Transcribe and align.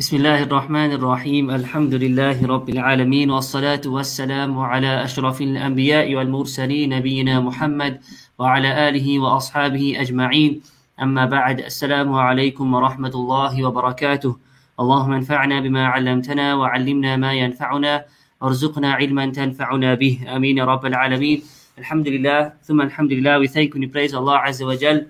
بسم 0.00 0.16
الله 0.16 0.42
الرحمن 0.42 0.92
الرحيم 0.92 1.50
الحمد 1.50 1.94
لله 1.94 2.46
رب 2.46 2.68
العالمين 2.68 3.30
والصلاة 3.30 3.80
والسلام 3.86 4.58
على 4.58 5.04
أشرف 5.04 5.40
الأنبياء 5.40 6.14
والمرسلين 6.14 6.96
نبينا 6.96 7.40
محمد 7.40 8.00
وعلى 8.38 8.88
آله 8.88 9.18
وأصحابه 9.18 10.00
أجمعين 10.00 10.62
أما 11.02 11.24
بعد 11.26 11.60
السلام 11.60 12.12
عليكم 12.12 12.74
ورحمة 12.74 13.14
الله 13.14 13.64
وبركاته 13.64 14.36
اللهم 14.80 15.12
انفعنا 15.12 15.60
بما 15.60 15.84
علمتنا 15.86 16.54
وعلمنا 16.54 17.16
ما 17.16 17.32
ينفعنا 17.32 18.04
وارزقنا 18.40 18.92
علما 18.92 19.26
تنفعنا 19.26 19.94
به 19.94 20.14
آمين 20.36 20.60
رب 20.60 20.86
العالمين 20.86 21.42
الحمد 21.78 22.08
لله 22.08 22.52
ثم 22.64 22.80
الحمد 22.80 23.12
لله 23.12 23.38
we 23.44 23.48
thank 23.48 23.76
and 23.76 23.92
praise 23.92 24.14
Allah 24.14 24.40
wa 24.48 24.76
Jal 24.76 25.04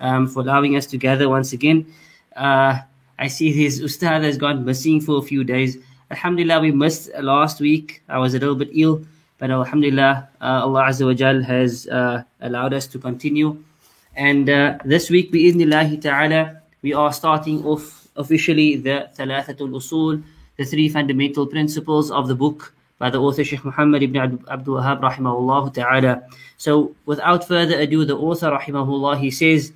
um, 0.00 0.28
for 0.28 0.42
allowing 0.46 0.76
us 0.76 0.86
to 0.86 0.96
gather 0.96 1.28
once 1.28 1.52
again. 1.52 1.86
Uh, 2.36 2.86
I 3.18 3.28
see 3.28 3.52
his 3.52 3.80
ustad 3.80 4.24
has 4.24 4.36
gone 4.36 4.64
missing 4.64 5.00
for 5.00 5.18
a 5.18 5.22
few 5.22 5.44
days. 5.44 5.78
Alhamdulillah, 6.10 6.60
we 6.60 6.70
missed 6.70 7.10
last 7.20 7.60
week. 7.60 8.02
I 8.08 8.18
was 8.18 8.34
a 8.34 8.38
little 8.38 8.54
bit 8.54 8.70
ill, 8.72 9.04
but 9.38 9.50
Alhamdulillah, 9.50 10.28
uh, 10.40 10.44
Allah 10.44 10.84
Azza 10.84 11.06
wa 11.06 11.14
Jal 11.14 11.42
has 11.42 11.86
uh, 11.88 12.22
allowed 12.40 12.74
us 12.74 12.86
to 12.88 12.98
continue. 12.98 13.62
And 14.14 14.48
uh, 14.48 14.78
this 14.84 15.10
week, 15.10 15.32
bi'idhnillahi 15.32 16.00
ta'ala, 16.00 16.60
we 16.82 16.94
are 16.94 17.12
starting 17.12 17.64
off 17.64 18.08
officially 18.16 18.76
the 18.76 19.08
Thalathatul 19.16 19.70
Usul, 19.70 20.22
the 20.56 20.64
three 20.64 20.88
fundamental 20.88 21.46
principles 21.46 22.10
of 22.10 22.28
the 22.28 22.34
book 22.34 22.72
by 22.98 23.10
the 23.10 23.20
author 23.20 23.44
Sheikh 23.44 23.64
Muhammad 23.64 24.02
ibn 24.02 24.40
Abdul 24.48 24.80
Wahab 24.80 25.00
rahimahullah 25.02 25.74
ta'ala. 25.74 26.22
So 26.56 26.94
without 27.04 27.46
further 27.46 27.78
ado, 27.78 28.04
the 28.04 28.16
author 28.16 28.50
rahimahullah, 28.50 29.18
he 29.18 29.30
says, 29.30 29.72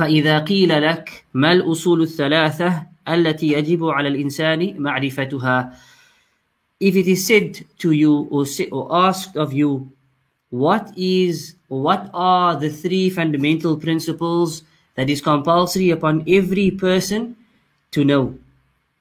فإذا 0.00 0.38
قيل 0.38 0.82
لك 0.82 1.24
ما 1.34 1.52
الأصول 1.52 2.02
الثلاثة 2.02 2.86
التي 3.08 3.52
يجب 3.52 3.84
على 3.84 4.08
الإنسان 4.08 4.80
معرفتها 4.80 5.74
If 6.80 6.96
it 6.96 7.06
is 7.06 7.26
said 7.26 7.66
to 7.80 7.92
you 7.92 8.26
or, 8.30 8.46
say, 8.46 8.66
or 8.72 8.88
asked 8.90 9.36
of 9.36 9.52
you 9.52 9.92
what 10.48 10.90
is 10.96 11.56
what 11.68 12.08
are 12.14 12.56
the 12.56 12.70
three 12.70 13.10
fundamental 13.10 13.76
principles 13.76 14.62
that 14.96 15.10
is 15.10 15.20
compulsory 15.20 15.90
upon 15.90 16.24
every 16.26 16.70
person 16.70 17.36
to 17.90 18.02
know 18.02 18.34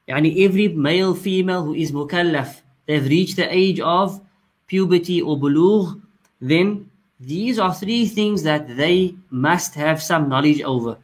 يعني 0.10 0.36
every 0.46 0.68
male 0.68 1.14
female 1.14 1.64
who 1.64 1.74
is 1.74 1.94
mukallaf 1.94 2.60
they've 2.88 3.08
reached 3.08 3.38
the 3.38 3.48
age 3.48 3.80
of 3.80 4.20
puberty 4.68 5.22
or 5.22 5.38
bulugh 5.40 6.02
then 6.42 6.89
these 7.21 7.59
are 7.59 7.73
three 7.73 8.07
things 8.07 8.43
that 8.43 8.77
they 8.77 9.15
must 9.31 9.75
have 9.75 10.03
some 10.03 10.29
knowledge 10.29 10.61
over. 10.63 10.99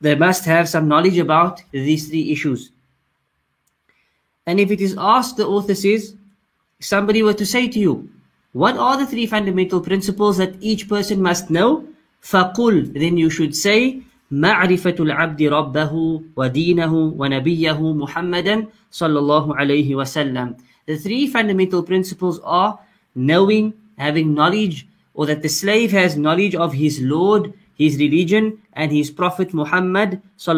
They 0.00 0.14
must 0.14 0.44
have 0.44 0.68
some 0.68 0.88
knowledge 0.88 1.18
about 1.18 1.62
these 1.72 2.08
three 2.08 2.30
issues. 2.30 2.70
And 4.46 4.60
if 4.60 4.70
it 4.70 4.80
is 4.80 4.94
asked, 4.98 5.36
the 5.36 5.46
author 5.46 5.74
says, 5.74 6.14
somebody 6.80 7.22
were 7.22 7.34
to 7.34 7.46
say 7.46 7.68
to 7.68 7.78
you, 7.78 8.10
what 8.52 8.76
are 8.76 8.96
the 8.96 9.06
three 9.06 9.26
fundamental 9.26 9.80
principles 9.80 10.36
that 10.36 10.54
each 10.60 10.88
person 10.88 11.20
must 11.20 11.50
know? 11.50 11.88
فَقُل 12.22 12.94
Then 12.94 13.16
you 13.16 13.28
should 13.28 13.56
say, 13.56 14.02
معرفة 14.32 14.96
العبد 15.00 15.42
ربه 15.42 16.22
ودينه 16.36 16.94
ونبيه 16.94 17.92
محمدا 17.92 18.66
صلى 18.90 19.18
الله 19.18 19.56
عليه 19.56 19.94
وسلم. 19.94 20.56
The 20.86 20.96
three 20.96 21.26
fundamental 21.26 21.82
principles 21.82 22.40
are 22.44 22.78
knowing, 23.14 23.74
having 23.98 24.34
knowledge 24.34 24.86
or 25.19 25.25
that 25.25 25.41
the 25.41 25.49
slave 25.49 25.91
has 25.91 26.15
knowledge 26.15 26.55
of 26.55 26.71
his 26.71 27.01
Lord, 27.01 27.51
his 27.75 27.97
religion, 27.97 28.61
and 28.71 28.89
his 28.89 29.11
Prophet 29.11 29.53
Muhammad. 29.53 30.21
So 30.37 30.53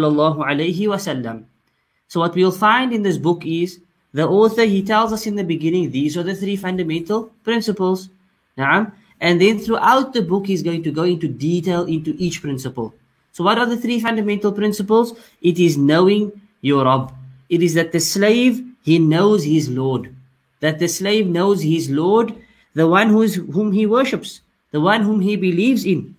what 2.20 2.36
we'll 2.36 2.52
find 2.52 2.94
in 2.94 3.02
this 3.02 3.18
book 3.18 3.44
is 3.44 3.80
the 4.14 4.28
author 4.28 4.64
he 4.66 4.84
tells 4.84 5.14
us 5.14 5.26
in 5.26 5.36
the 5.36 5.44
beginning 5.44 5.90
these 5.90 6.16
are 6.16 6.22
the 6.22 6.36
three 6.36 6.56
fundamental 6.56 7.32
principles. 7.44 8.10
Naam. 8.56 8.92
And 9.20 9.42
then 9.42 9.58
throughout 9.58 10.14
the 10.14 10.22
book 10.22 10.46
he's 10.46 10.62
going 10.62 10.84
to 10.84 10.92
go 10.92 11.06
into 11.06 11.28
detail 11.28 11.86
into 11.86 12.14
each 12.20 12.40
principle. 12.44 12.94
So 13.32 13.44
what 13.44 13.58
are 13.58 13.66
the 13.66 13.78
three 13.78 14.00
fundamental 14.00 14.52
principles? 14.52 15.14
It 15.42 15.58
is 15.58 15.76
knowing 15.76 16.40
your 16.62 16.86
Rabb. 16.86 17.12
It 17.50 17.64
is 17.64 17.74
that 17.74 17.94
the 17.94 18.00
slave 18.00 18.64
he 18.84 19.00
knows 19.00 19.44
his 19.44 19.70
Lord. 19.70 20.16
That 20.60 20.78
the 20.78 20.88
slave 20.88 21.26
knows 21.26 21.64
his 21.64 21.90
Lord 21.90 22.36
the 22.74 22.88
one 22.88 23.10
who 23.10 23.24
is, 23.24 23.36
whom 23.36 23.72
he 23.72 23.86
worships, 23.86 24.42
the 24.72 24.82
one 24.82 25.04
whom 25.04 25.22
he 25.22 25.36
believes 25.36 25.86
in, 25.86 26.16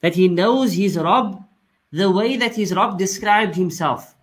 that 0.00 0.14
he 0.14 0.28
knows 0.28 0.74
his 0.74 0.96
Rabb 0.96 1.42
the 1.90 2.10
way 2.10 2.36
that 2.36 2.56
his 2.56 2.74
Rabb 2.74 2.98
described 2.98 3.54
himself, 3.54 4.14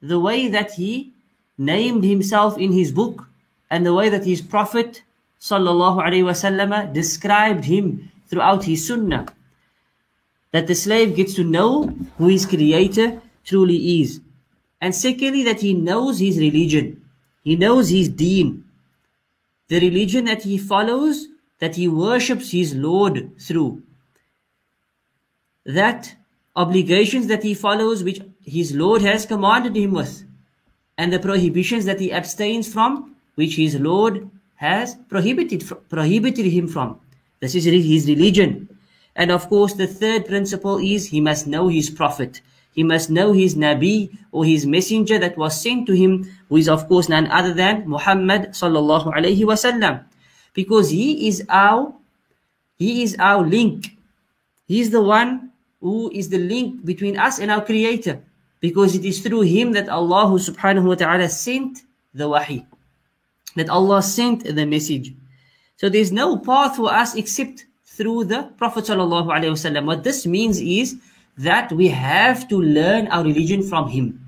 the 0.00 0.18
way 0.18 0.48
that 0.48 0.72
he 0.72 1.12
named 1.58 2.04
himself 2.04 2.56
in 2.56 2.72
his 2.72 2.92
book, 2.92 3.28
and 3.70 3.84
the 3.84 3.92
way 3.92 4.08
that 4.08 4.24
his 4.24 4.40
Prophet 4.40 5.02
wasallam 5.40 6.92
described 6.92 7.64
him 7.64 8.10
throughout 8.26 8.64
his 8.64 8.86
Sunnah. 8.86 9.26
That 10.52 10.66
the 10.66 10.74
slave 10.74 11.14
gets 11.14 11.34
to 11.34 11.44
know 11.44 11.94
who 12.18 12.28
his 12.28 12.46
Creator 12.46 13.20
truly 13.44 14.00
is. 14.00 14.20
And 14.80 14.94
secondly, 14.94 15.44
that 15.44 15.60
he 15.60 15.74
knows 15.74 16.18
his 16.18 16.38
religion. 16.38 17.02
He 17.44 17.56
knows 17.56 17.90
his 17.90 18.08
deen 18.08 18.64
the 19.70 19.78
religion 19.78 20.24
that 20.24 20.42
he 20.42 20.58
follows, 20.58 21.28
that 21.60 21.76
he 21.76 21.88
worships 21.88 22.50
his 22.50 22.74
Lord 22.74 23.30
through. 23.40 23.82
That 25.64 26.16
obligations 26.56 27.26
that 27.28 27.42
he 27.42 27.54
follows, 27.54 28.02
which 28.02 28.20
his 28.44 28.74
Lord 28.74 29.02
has 29.02 29.24
commanded 29.26 29.76
him 29.76 29.92
with, 29.92 30.24
and 30.98 31.12
the 31.12 31.18
prohibitions 31.18 31.84
that 31.84 32.00
he 32.00 32.12
abstains 32.12 32.70
from, 32.70 33.14
which 33.36 33.56
his 33.56 33.78
Lord 33.78 34.28
has 34.56 34.96
prohibited, 35.08 35.64
prohibited 35.88 36.46
him 36.46 36.68
from. 36.68 37.00
This 37.40 37.54
is 37.54 37.64
his 37.64 38.06
religion. 38.06 38.68
And 39.16 39.30
of 39.30 39.48
course, 39.48 39.74
the 39.74 39.86
third 39.86 40.26
principle 40.26 40.78
is 40.78 41.06
he 41.06 41.20
must 41.20 41.46
know 41.46 41.68
his 41.68 41.88
prophet. 41.88 42.40
He 42.74 42.82
must 42.82 43.10
know 43.10 43.32
his 43.32 43.54
Nabi 43.54 44.16
or 44.32 44.44
his 44.44 44.66
messenger 44.66 45.18
that 45.18 45.36
was 45.36 45.60
sent 45.60 45.86
to 45.86 45.92
him, 45.92 46.30
who 46.48 46.56
is 46.56 46.68
of 46.68 46.86
course 46.88 47.08
none 47.08 47.26
other 47.28 47.52
than 47.52 47.88
Muhammad 47.88 48.50
sallallahu 48.50 49.12
alayhi 49.12 49.44
wasallam. 49.44 50.04
Because 50.54 50.90
he 50.90 51.28
is 51.28 51.44
our, 51.48 51.94
he 52.76 53.02
is 53.02 53.16
our 53.18 53.46
link. 53.46 53.96
He 54.66 54.80
is 54.80 54.90
the 54.90 55.02
one 55.02 55.50
who 55.80 56.10
is 56.12 56.28
the 56.28 56.38
link 56.38 56.84
between 56.84 57.18
us 57.18 57.38
and 57.38 57.50
our 57.50 57.64
Creator. 57.64 58.22
Because 58.60 58.94
it 58.94 59.04
is 59.04 59.20
through 59.20 59.42
him 59.42 59.72
that 59.72 59.88
Allah 59.88 60.26
subhanahu 60.38 60.84
wa 60.84 60.94
ta'ala 60.94 61.28
sent 61.28 61.82
the 62.12 62.28
wahi. 62.28 62.66
That 63.56 63.70
Allah 63.70 64.02
sent 64.02 64.44
the 64.44 64.66
message. 64.66 65.14
So 65.76 65.88
there's 65.88 66.12
no 66.12 66.36
path 66.36 66.76
for 66.76 66.92
us 66.92 67.14
except 67.14 67.64
through 67.84 68.24
the 68.24 68.52
Prophet 68.58 68.84
sallallahu 68.84 69.28
alayhi 69.28 69.56
wasallam. 69.56 69.86
What 69.86 70.04
this 70.04 70.26
means 70.26 70.60
is 70.60 70.96
that 71.38 71.72
we 71.72 71.88
have 71.88 72.48
to 72.48 72.60
learn 72.60 73.08
our 73.08 73.24
religion 73.24 73.62
from 73.62 73.88
him. 73.88 74.20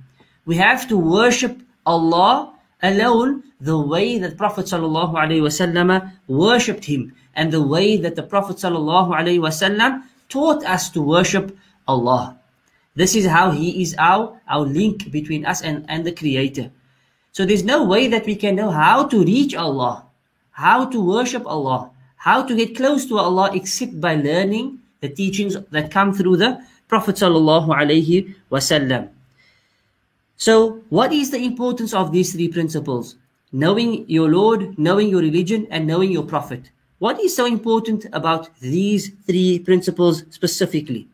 We 0.47 0.57
have 0.57 0.89
to 0.89 0.97
worship 0.97 1.61
Allah 1.85 2.55
alone 2.83 3.43
the 3.61 3.79
way 3.79 4.19
that 4.19 4.37
Prophet 4.37 4.67
ﷺ 4.67 6.13
worshipped 6.27 6.85
him 6.85 7.15
and 7.35 7.53
the 7.53 7.63
way 7.63 7.97
that 7.97 8.17
the 8.17 8.23
Prophet 8.23 8.57
ﷺ 8.57 10.03
taught 10.29 10.65
us 10.65 10.91
to 10.91 11.01
worship 11.03 11.57
Allah. 11.87 12.39
This 12.95 13.17
is 13.17 13.27
how 13.27 13.51
he 13.51 13.83
is 13.83 13.95
our, 13.99 14.41
our 14.49 14.67
link 14.67 15.11
between 15.11 15.47
us 15.47 15.63
and, 15.63 15.85
and 15.89 16.05
the 16.05 16.13
Creator. 16.13 16.71
So 17.33 17.47
there's 17.47 17.65
no 17.65 17.85
way 17.85 18.09
that 18.09 18.27
we 18.27 18.37
can 18.37 18.57
know 18.57 18.71
how 18.71 19.05
to 19.07 19.25
reach 19.25 19.55
Allah, 19.55 20.05
how 20.51 20.85
to 20.87 21.01
worship 21.01 21.47
Allah, 21.47 21.91
how 22.17 22.43
to 22.43 22.55
get 22.55 22.77
close 22.77 23.07
to 23.07 23.17
Allah 23.19 23.51
except 23.55 23.99
by 24.01 24.17
learning 24.17 24.81
the 25.01 25.09
teachings 25.09 25.57
that 25.71 25.91
come 25.91 26.13
through 26.13 26.37
the 26.37 26.61
Prophet 26.89 27.17
sallallahu 27.17 27.69
alaihi 27.73 28.35
wasallam. 28.51 29.09
So, 30.43 30.83
what 30.89 31.13
is 31.13 31.31
the 31.31 31.39
importance 31.39 31.95
of 31.95 32.11
these 32.11 32.33
three 32.33 32.49
principles? 32.49 33.15
Knowing 33.53 34.05
your 34.11 34.29
Lord, 34.29 34.77
knowing 34.77 35.09
your 35.09 35.21
religion, 35.21 35.69
and 35.71 35.87
knowing 35.87 36.11
your 36.11 36.25
Prophet. 36.25 36.73
What 36.99 37.21
is 37.21 37.37
so 37.37 37.47
important 37.47 38.07
about 38.13 38.51
these 38.59 39.11
three 39.25 39.61
principles 39.61 40.25
specifically? 40.31 41.07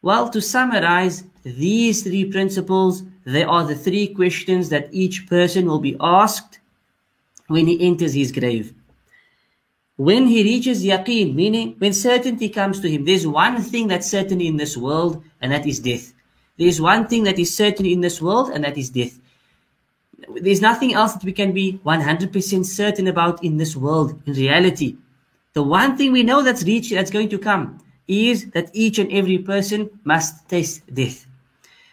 Well, 0.00 0.30
to 0.30 0.40
summarize 0.40 1.24
these 1.42 2.02
three 2.02 2.24
principles, 2.24 3.02
they 3.26 3.44
are 3.44 3.66
the 3.66 3.76
three 3.76 4.06
questions 4.08 4.70
that 4.70 4.88
each 4.90 5.26
person 5.26 5.66
will 5.66 5.80
be 5.80 5.98
asked 6.00 6.60
when 7.48 7.66
he 7.66 7.78
enters 7.86 8.14
his 8.14 8.32
grave. 8.32 8.72
When 9.96 10.26
he 10.28 10.42
reaches 10.42 10.82
yaqeen, 10.82 11.34
meaning 11.34 11.74
when 11.76 11.92
certainty 11.92 12.48
comes 12.48 12.80
to 12.80 12.88
him, 12.88 13.04
there's 13.04 13.26
one 13.26 13.60
thing 13.60 13.86
that's 13.86 14.10
certain 14.10 14.40
in 14.40 14.56
this 14.56 14.78
world, 14.78 15.22
and 15.42 15.52
that 15.52 15.66
is 15.66 15.78
death. 15.78 16.14
There's 16.58 16.80
one 16.80 17.06
thing 17.06 17.24
that 17.24 17.38
is 17.38 17.54
certain 17.54 17.86
in 17.86 18.00
this 18.00 18.20
world, 18.20 18.50
and 18.50 18.64
that 18.64 18.78
is 18.78 18.90
death. 18.90 19.18
There's 20.34 20.62
nothing 20.62 20.94
else 20.94 21.12
that 21.14 21.24
we 21.24 21.32
can 21.32 21.52
be 21.52 21.80
100% 21.84 22.64
certain 22.64 23.06
about 23.06 23.44
in 23.44 23.58
this 23.58 23.76
world, 23.76 24.20
in 24.26 24.32
reality. 24.32 24.96
The 25.52 25.62
one 25.62 25.96
thing 25.96 26.12
we 26.12 26.22
know 26.22 26.42
that's 26.42 26.64
reach, 26.64 26.90
that's 26.90 27.10
going 27.10 27.28
to 27.30 27.38
come 27.38 27.78
is 28.08 28.50
that 28.50 28.70
each 28.72 28.98
and 28.98 29.12
every 29.12 29.38
person 29.38 29.90
must 30.04 30.48
taste 30.48 30.82
death. 30.92 31.26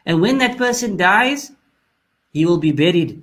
And 0.06 0.22
when 0.22 0.38
that 0.40 0.58
person 0.58 0.98
dies, 0.98 1.52
he 2.32 2.46
will 2.46 2.58
be 2.58 2.72
buried. 2.72 3.22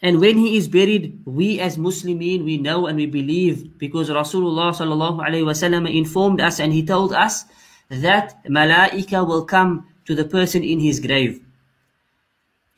And 0.00 0.20
when 0.20 0.38
he 0.38 0.56
is 0.56 0.68
buried, 0.68 1.18
we 1.24 1.58
as 1.58 1.76
Muslimin, 1.76 2.44
we 2.44 2.56
know 2.58 2.86
and 2.86 2.96
we 2.96 3.06
believe 3.06 3.78
because 3.78 4.10
Rasulullah 4.10 4.70
sallallahu 4.70 5.26
alaihi 5.26 5.42
wasallam 5.42 5.92
informed 5.92 6.40
us 6.40 6.60
and 6.60 6.72
he 6.72 6.84
told 6.86 7.12
us 7.12 7.44
that 7.88 8.44
malaika 8.44 9.26
will 9.26 9.44
come 9.44 9.87
to 10.08 10.14
the 10.14 10.24
person 10.24 10.64
in 10.64 10.80
his 10.80 11.00
grave. 11.00 11.44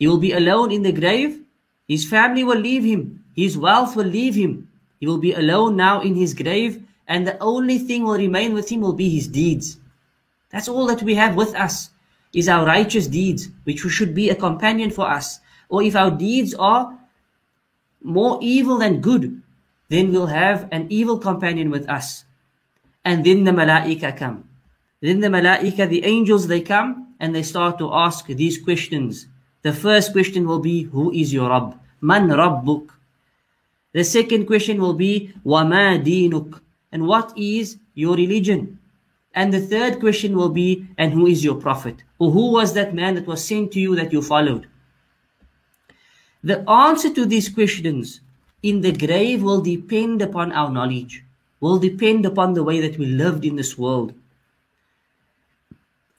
He 0.00 0.08
will 0.08 0.18
be 0.18 0.32
alone 0.32 0.72
in 0.72 0.82
the 0.82 0.90
grave. 0.90 1.38
His 1.86 2.04
family 2.04 2.42
will 2.42 2.58
leave 2.58 2.82
him. 2.82 3.22
His 3.36 3.56
wealth 3.56 3.94
will 3.94 4.10
leave 4.10 4.34
him. 4.34 4.68
He 4.98 5.06
will 5.06 5.22
be 5.22 5.32
alone 5.32 5.76
now 5.76 6.02
in 6.02 6.16
his 6.16 6.34
grave 6.34 6.82
and 7.06 7.26
the 7.26 7.38
only 7.42 7.78
thing 7.78 8.04
will 8.04 8.18
remain 8.18 8.52
with 8.52 8.68
him 8.70 8.80
will 8.80 8.92
be 8.92 9.10
his 9.10 9.26
deeds. 9.26 9.78
That's 10.50 10.68
all 10.68 10.86
that 10.86 11.02
we 11.02 11.14
have 11.14 11.34
with 11.36 11.54
us 11.54 11.90
is 12.32 12.48
our 12.48 12.64
righteous 12.66 13.06
deeds, 13.06 13.48
which 13.64 13.80
should 13.80 14.14
be 14.14 14.30
a 14.30 14.34
companion 14.34 14.90
for 14.90 15.10
us. 15.10 15.40
Or 15.68 15.82
if 15.82 15.96
our 15.96 16.10
deeds 16.10 16.54
are 16.54 16.98
more 18.02 18.38
evil 18.40 18.78
than 18.78 19.00
good, 19.00 19.42
then 19.88 20.12
we'll 20.12 20.26
have 20.26 20.68
an 20.70 20.86
evil 20.88 21.18
companion 21.18 21.70
with 21.70 21.88
us. 21.88 22.24
And 23.04 23.24
then 23.24 23.42
the 23.42 23.50
malaika 23.50 24.16
come. 24.16 24.48
Then 25.00 25.18
the 25.20 25.28
malaika, 25.28 25.88
the 25.88 26.04
angels, 26.04 26.46
they 26.46 26.60
come 26.60 27.09
and 27.20 27.34
they 27.34 27.42
start 27.42 27.78
to 27.78 27.92
ask 27.92 28.26
these 28.26 28.58
questions. 28.58 29.26
The 29.62 29.72
first 29.72 30.12
question 30.12 30.48
will 30.48 30.58
be, 30.58 30.84
who 30.84 31.12
is 31.12 31.32
your 31.32 31.50
Rabb? 31.50 31.78
Man 32.00 32.28
Rabbuk? 32.28 32.88
The 33.92 34.04
second 34.04 34.46
question 34.46 34.80
will 34.80 34.94
be, 34.94 35.32
Wama 35.44 36.02
dinuk? 36.02 36.60
And 36.92 37.06
what 37.06 37.36
is 37.36 37.76
your 37.94 38.16
religion? 38.16 38.78
And 39.34 39.52
the 39.52 39.60
third 39.60 40.00
question 40.00 40.36
will 40.36 40.48
be, 40.48 40.86
and 40.98 41.12
who 41.12 41.26
is 41.26 41.44
your 41.44 41.54
prophet? 41.54 42.02
Or 42.18 42.30
who 42.30 42.52
was 42.52 42.72
that 42.74 42.94
man 42.94 43.14
that 43.14 43.26
was 43.26 43.44
sent 43.44 43.72
to 43.72 43.80
you 43.80 43.94
that 43.96 44.12
you 44.12 44.22
followed? 44.22 44.66
The 46.42 46.68
answer 46.68 47.12
to 47.14 47.26
these 47.26 47.48
questions 47.48 48.22
in 48.62 48.80
the 48.80 48.92
grave 48.92 49.42
will 49.42 49.60
depend 49.60 50.22
upon 50.22 50.52
our 50.52 50.70
knowledge, 50.70 51.22
will 51.60 51.78
depend 51.78 52.26
upon 52.26 52.54
the 52.54 52.64
way 52.64 52.80
that 52.80 52.98
we 52.98 53.06
lived 53.06 53.44
in 53.44 53.56
this 53.56 53.76
world. 53.76 54.14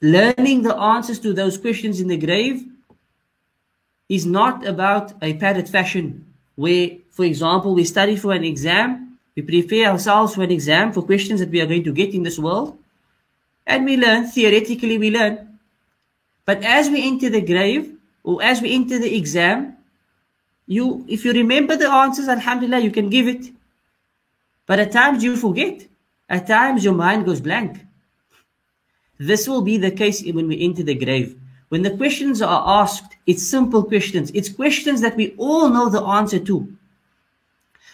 Learning 0.02 0.62
the 0.62 0.74
answers 0.74 1.20
to 1.20 1.32
those 1.32 1.56
questions 1.56 2.00
in 2.00 2.08
the 2.08 2.16
grave 2.16 2.64
is 4.08 4.26
not 4.26 4.66
about 4.66 5.12
a 5.22 5.34
padded 5.34 5.68
fashion 5.68 6.26
where, 6.56 6.90
for 7.10 7.24
example, 7.24 7.72
we 7.72 7.84
study 7.84 8.16
for 8.16 8.32
an 8.32 8.42
exam, 8.42 9.18
we 9.36 9.42
prepare 9.42 9.90
ourselves 9.90 10.34
for 10.34 10.42
an 10.42 10.50
exam 10.50 10.92
for 10.92 11.02
questions 11.02 11.38
that 11.38 11.50
we 11.50 11.60
are 11.60 11.66
going 11.66 11.84
to 11.84 11.92
get 11.92 12.12
in 12.12 12.24
this 12.24 12.38
world, 12.38 12.76
and 13.64 13.84
we 13.84 13.96
learn, 13.96 14.26
theoretically 14.26 14.98
we 14.98 15.10
learn. 15.10 15.58
But 16.44 16.64
as 16.64 16.90
we 16.90 17.06
enter 17.06 17.30
the 17.30 17.40
grave, 17.40 17.94
or 18.24 18.42
as 18.42 18.60
we 18.60 18.74
enter 18.74 18.98
the 18.98 19.16
exam, 19.16 19.76
you 20.66 21.04
if 21.08 21.24
you 21.24 21.32
remember 21.32 21.76
the 21.76 21.90
answers, 21.90 22.28
alhamdulillah, 22.28 22.80
you 22.80 22.90
can 22.90 23.08
give 23.08 23.28
it. 23.28 23.52
But 24.66 24.80
at 24.80 24.92
times 24.92 25.22
you 25.22 25.36
forget. 25.36 25.86
At 26.28 26.46
times 26.46 26.84
your 26.84 26.94
mind 26.94 27.24
goes 27.24 27.40
blank. 27.40 27.80
This 29.22 29.46
will 29.46 29.62
be 29.62 29.78
the 29.78 29.92
case 29.92 30.24
when 30.24 30.48
we 30.48 30.60
enter 30.60 30.82
the 30.82 30.96
grave. 30.96 31.38
When 31.68 31.82
the 31.82 31.96
questions 31.96 32.42
are 32.42 32.82
asked, 32.82 33.16
it's 33.24 33.46
simple 33.46 33.84
questions. 33.84 34.32
It's 34.34 34.48
questions 34.48 35.00
that 35.00 35.14
we 35.14 35.36
all 35.38 35.68
know 35.68 35.88
the 35.88 36.02
answer 36.02 36.40
to. 36.40 36.76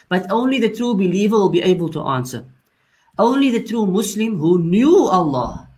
But 0.08 0.30
only 0.30 0.58
the 0.58 0.74
true 0.74 0.94
believer 0.94 1.36
will 1.36 1.50
be 1.50 1.60
able 1.60 1.90
to 1.90 2.00
answer. 2.00 2.46
Only 3.18 3.50
the 3.50 3.62
true 3.62 3.84
Muslim 3.84 4.38
who 4.38 4.58
knew 4.58 5.04
Allah, 5.04 5.68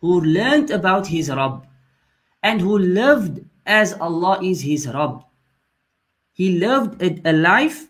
who 0.00 0.20
learned 0.20 0.70
about 0.70 1.08
his 1.08 1.28
Rabb, 1.30 1.66
and 2.44 2.60
who 2.60 2.78
lived 2.78 3.44
as 3.66 3.94
Allah 3.94 4.38
is 4.40 4.60
his 4.60 4.86
Rabb. 4.86 5.24
He 6.32 6.60
lived 6.60 7.02
a, 7.02 7.20
a 7.28 7.32
life 7.32 7.88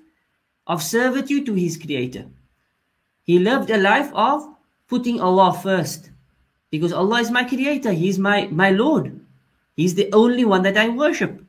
of 0.66 0.82
servitude 0.82 1.44
to 1.44 1.52
his 1.52 1.76
Creator. 1.76 2.24
He 3.22 3.38
lived 3.38 3.68
a 3.68 3.76
life 3.76 4.10
of 4.14 4.48
putting 4.88 5.20
Allah 5.20 5.52
first. 5.52 6.11
Because 6.72 6.92
Allah 6.92 7.20
is 7.20 7.30
my 7.30 7.44
Creator, 7.44 7.92
He 7.92 8.08
is 8.08 8.18
my, 8.18 8.48
my 8.50 8.70
Lord. 8.70 9.20
He's 9.76 9.94
the 9.94 10.10
only 10.12 10.46
one 10.46 10.62
that 10.62 10.78
I 10.78 10.88
worship. 10.88 11.44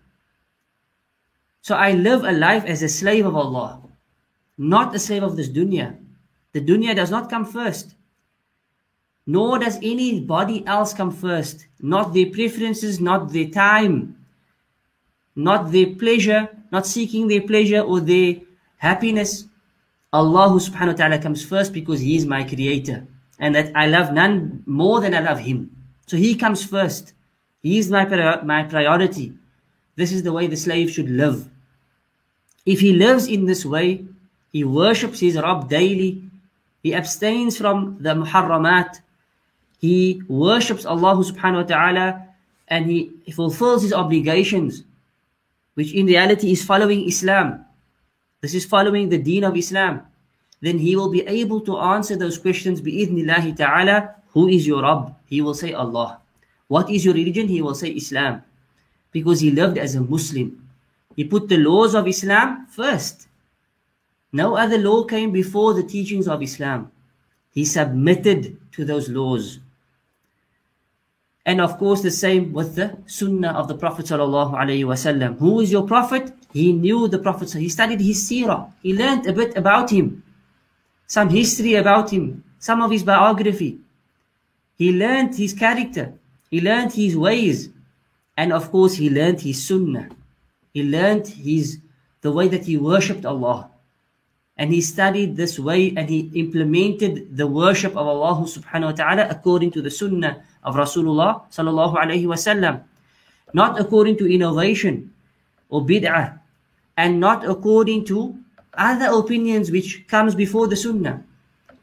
So 1.62 1.76
I 1.76 1.94
live 1.94 2.26
a 2.26 2.34
life 2.34 2.66
as 2.66 2.84
a 2.84 2.90
slave 2.90 3.26
of 3.26 3.34
Allah, 3.34 3.82
not 4.58 4.94
a 4.94 5.00
slave 5.00 5.24
of 5.24 5.38
this 5.38 5.48
dunya. 5.48 5.96
The 6.52 6.60
dunya 6.60 6.94
does 6.94 7.10
not 7.10 7.30
come 7.30 7.46
first. 7.46 7.96
Nor 9.26 9.60
does 9.60 9.78
anybody 9.78 10.68
else 10.68 10.94
come 10.94 11.10
first. 11.10 11.68
Not 11.80 12.14
their 12.14 12.30
preferences, 12.30 13.00
not 13.00 13.32
their 13.32 13.48
time, 13.48 14.18
not 15.38 15.72
their 15.72 15.96
pleasure, 15.96 16.50
not 16.70 16.86
seeking 16.86 17.30
their 17.30 17.42
pleasure 17.42 17.80
or 17.80 18.02
their 18.02 18.42
happiness. 18.76 19.46
Allah 20.12 20.50
subhanahu 20.60 20.88
wa 20.88 21.00
ta'ala 21.00 21.20
comes 21.20 21.46
first 21.46 21.72
because 21.72 22.02
He 22.02 22.18
is 22.18 22.26
my 22.26 22.44
creator. 22.44 23.08
And 23.40 23.56
that 23.56 23.72
I 23.76 23.88
love 23.88 24.14
none 24.14 24.64
more 24.66 25.02
than 25.02 25.14
I 25.14 25.20
love 25.20 25.40
Him. 25.40 25.72
So 26.06 26.18
He 26.18 26.36
comes 26.36 26.64
first. 26.66 27.14
He 27.62 27.78
is 27.78 27.90
my, 27.90 28.06
my 28.44 28.64
priority. 28.64 29.34
This 29.96 30.12
is 30.12 30.24
the 30.24 30.34
way 30.34 30.48
the 30.48 30.58
slave 30.58 30.92
should 30.92 31.10
live. 31.10 31.50
If 32.66 32.80
he 32.80 32.94
lives 32.94 33.28
in 33.28 33.46
this 33.46 33.66
way, 33.66 34.06
he 34.52 34.64
worships 34.64 35.20
his 35.20 35.36
Rabb 35.36 35.70
daily, 35.70 36.24
he 36.82 36.94
abstains 36.94 37.58
from 37.58 37.98
the 38.00 38.12
muharramat, 38.12 39.00
he 39.80 40.22
worships 40.28 40.86
Allah 40.86 41.16
subhanahu 41.16 41.64
wa 41.64 41.64
ta'ala, 41.64 42.28
and 42.68 42.90
he 42.90 43.12
fulfills 43.34 43.84
his 43.84 43.94
obligations, 43.94 44.84
which 45.76 45.94
in 45.94 46.06
reality 46.06 46.52
is 46.52 46.64
following 46.64 47.08
Islam. 47.08 47.66
This 48.42 48.54
is 48.54 48.66
following 48.66 49.10
the 49.10 49.18
deen 49.18 49.44
of 49.44 49.58
Islam. 49.58 50.02
Then 50.64 50.80
he 50.80 50.96
will 50.96 51.12
be 51.12 51.28
able 51.28 51.60
to 51.68 51.78
answer 51.78 52.16
those 52.16 52.38
questions 52.38 52.80
bi'idhnillahi 52.80 53.58
ta'ala. 53.58 54.16
Who 54.32 54.48
is 54.48 54.66
your 54.66 54.82
Rabb? 54.82 55.14
He 55.28 55.42
will 55.42 55.54
say 55.54 55.74
Allah. 55.74 56.20
What 56.70 56.90
is 56.90 57.04
your 57.04 57.14
religion? 57.14 57.50
He 57.50 57.62
will 57.62 57.76
say 57.76 57.90
Islam. 57.90 58.44
Because 59.12 59.42
he 59.42 59.52
lived 59.52 59.78
as 59.78 59.96
a 59.96 60.02
Muslim. 60.02 60.64
He 61.18 61.26
put 61.26 61.50
the 61.50 61.58
laws 61.58 61.94
of 61.94 62.08
Islam 62.08 62.66
first. 62.72 63.28
No 64.32 64.56
other 64.56 64.78
law 64.78 65.04
came 65.04 65.34
before 65.34 65.74
the 65.74 65.84
teachings 65.84 66.30
of 66.30 66.42
Islam. 66.42 66.90
He 67.52 67.66
submitted 67.66 68.58
to 68.72 68.86
those 68.86 69.10
laws. 69.10 69.60
And 71.46 71.60
of 71.60 71.78
course, 71.78 72.02
the 72.02 72.10
same 72.10 72.54
with 72.54 72.76
the 72.76 72.98
Sunnah 73.06 73.52
of 73.52 73.68
the 73.68 73.76
Prophet 73.76 74.06
wasallam. 74.06 75.38
Who 75.40 75.60
is 75.60 75.74
your 75.74 75.86
Prophet? 75.86 76.32
He 76.54 76.72
knew 76.72 77.10
the 77.10 77.20
Prophet. 77.20 77.52
He 77.52 77.68
studied 77.68 78.00
his 78.00 78.24
seerah. 78.24 78.72
He 78.82 78.96
learned 78.96 79.28
a 79.28 79.34
bit 79.34 79.58
about 79.58 79.90
him, 79.90 80.24
some 81.14 81.30
history 81.30 81.76
about 81.76 82.10
him, 82.10 82.44
some 82.58 82.82
of 82.82 82.90
his 82.90 83.04
biography. 83.04 83.78
He 84.82 84.92
learned 84.92 85.36
his 85.36 85.54
character. 85.54 86.12
He 86.50 86.60
learned 86.60 86.92
his 86.92 87.16
ways. 87.16 87.70
And 88.36 88.52
of 88.52 88.72
course, 88.72 88.96
he 88.96 89.12
learned 89.12 89.40
his 89.42 89.62
sunnah. 89.62 90.10
He 90.74 90.82
learned 90.82 91.28
his 91.28 91.78
the 92.22 92.32
way 92.32 92.48
that 92.48 92.66
he 92.66 92.78
worshipped 92.78 93.28
Allah. 93.28 93.70
And 94.58 94.74
he 94.74 94.82
studied 94.82 95.38
this 95.38 95.60
way 95.60 95.94
and 95.96 96.10
he 96.10 96.32
implemented 96.34 97.38
the 97.38 97.46
worship 97.46 97.92
of 97.94 98.08
Allah 98.10 98.42
subhanahu 98.50 98.98
wa 98.98 98.98
ta'ala 98.98 99.28
according 99.30 99.70
to 99.78 99.84
the 99.84 99.94
sunnah 99.94 100.42
of 100.64 100.74
Rasulullah 100.74 101.46
sallallahu 101.54 101.94
alayhi 101.94 102.26
wasallam. 102.26 102.82
Not 103.54 103.80
according 103.80 104.18
to 104.18 104.26
innovation 104.26 105.14
or 105.70 105.86
bid'ah 105.86 106.40
and 106.98 107.20
not 107.20 107.46
according 107.46 108.06
to 108.10 108.34
other 108.78 109.18
opinions 109.18 109.72
which 109.72 110.06
comes 110.08 110.36
before 110.36 110.68
the 110.68 110.76
sunnah. 110.76 111.24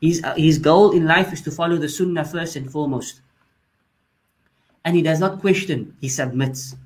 His, 0.01 0.23
his 0.37 0.59
goal 0.59 0.93
in 0.93 1.07
life 1.07 1.33
is 1.33 1.43
to 1.43 1.51
follow 1.51 1.77
the 1.77 1.89
sunnah 1.89 2.25
first 2.25 2.57
and 2.57 2.71
foremost 2.71 3.21
and 4.85 4.97
he 4.97 5.03
does 5.03 5.21
not 5.21 5.41
question, 5.41 5.97
he 6.01 6.09
submits. 6.09 6.77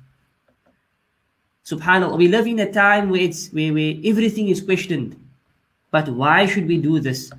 Subhanallah, 1.65 2.17
we 2.17 2.27
live 2.27 2.45
in 2.45 2.59
a 2.59 2.71
time 2.71 3.09
where 3.09 3.21
it's 3.21 3.49
where, 3.49 3.73
where 3.73 3.95
everything 4.03 4.49
is 4.49 4.61
questioned. 4.61 5.15
But 5.91 6.09
why 6.09 6.45
should 6.45 6.67
we 6.67 6.77
do 6.77 6.99
this? 6.99 7.31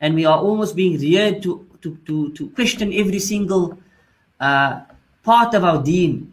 And 0.00 0.14
we 0.14 0.26
are 0.26 0.38
almost 0.38 0.76
being 0.76 0.98
reared 0.98 1.42
to 1.44 1.66
to 1.82 1.96
to, 2.06 2.32
to 2.32 2.50
question 2.50 2.92
every 2.92 3.20
single 3.20 3.78
uh, 4.40 4.82
part 5.22 5.54
of 5.54 5.64
our 5.64 5.82
deen. 5.82 6.32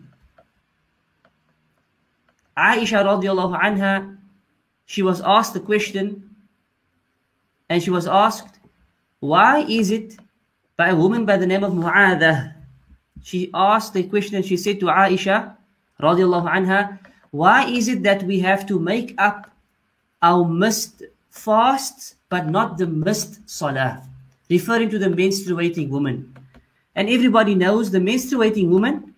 Aisha 2.57 3.03
radiallahu 3.05 3.61
anha, 3.61 4.14
she 4.85 5.01
was 5.01 5.21
asked 5.21 5.53
the 5.53 5.59
question, 5.59 6.29
and 7.69 7.81
she 7.81 7.89
was 7.89 8.07
asked, 8.07 8.59
why 9.19 9.61
is 9.67 9.91
it 9.91 10.17
by 10.77 10.89
a 10.89 10.95
woman 10.95 11.25
by 11.25 11.37
the 11.37 11.47
name 11.47 11.63
of 11.63 11.73
Mu'adah 11.73 12.53
she 13.23 13.49
asked 13.55 13.93
the 13.93 14.03
question 14.03 14.35
and 14.35 14.45
she 14.45 14.55
said 14.55 14.79
to 14.79 14.85
Aisha 14.85 15.55
radiallahu 15.99 16.45
anha, 16.45 16.99
why 17.31 17.65
is 17.65 17.87
it 17.87 18.03
that 18.03 18.21
we 18.21 18.39
have 18.39 18.67
to 18.67 18.79
make 18.79 19.15
up 19.17 19.49
our 20.21 20.47
missed 20.47 21.01
fasts 21.31 22.15
but 22.29 22.47
not 22.47 22.77
the 22.77 22.85
missed 22.85 23.49
salah? 23.49 24.03
Referring 24.49 24.91
to 24.91 24.99
the 24.99 25.07
menstruating 25.07 25.89
woman. 25.89 26.35
And 26.93 27.09
everybody 27.09 27.55
knows 27.55 27.89
the 27.89 27.97
menstruating 27.97 28.69
woman, 28.69 29.15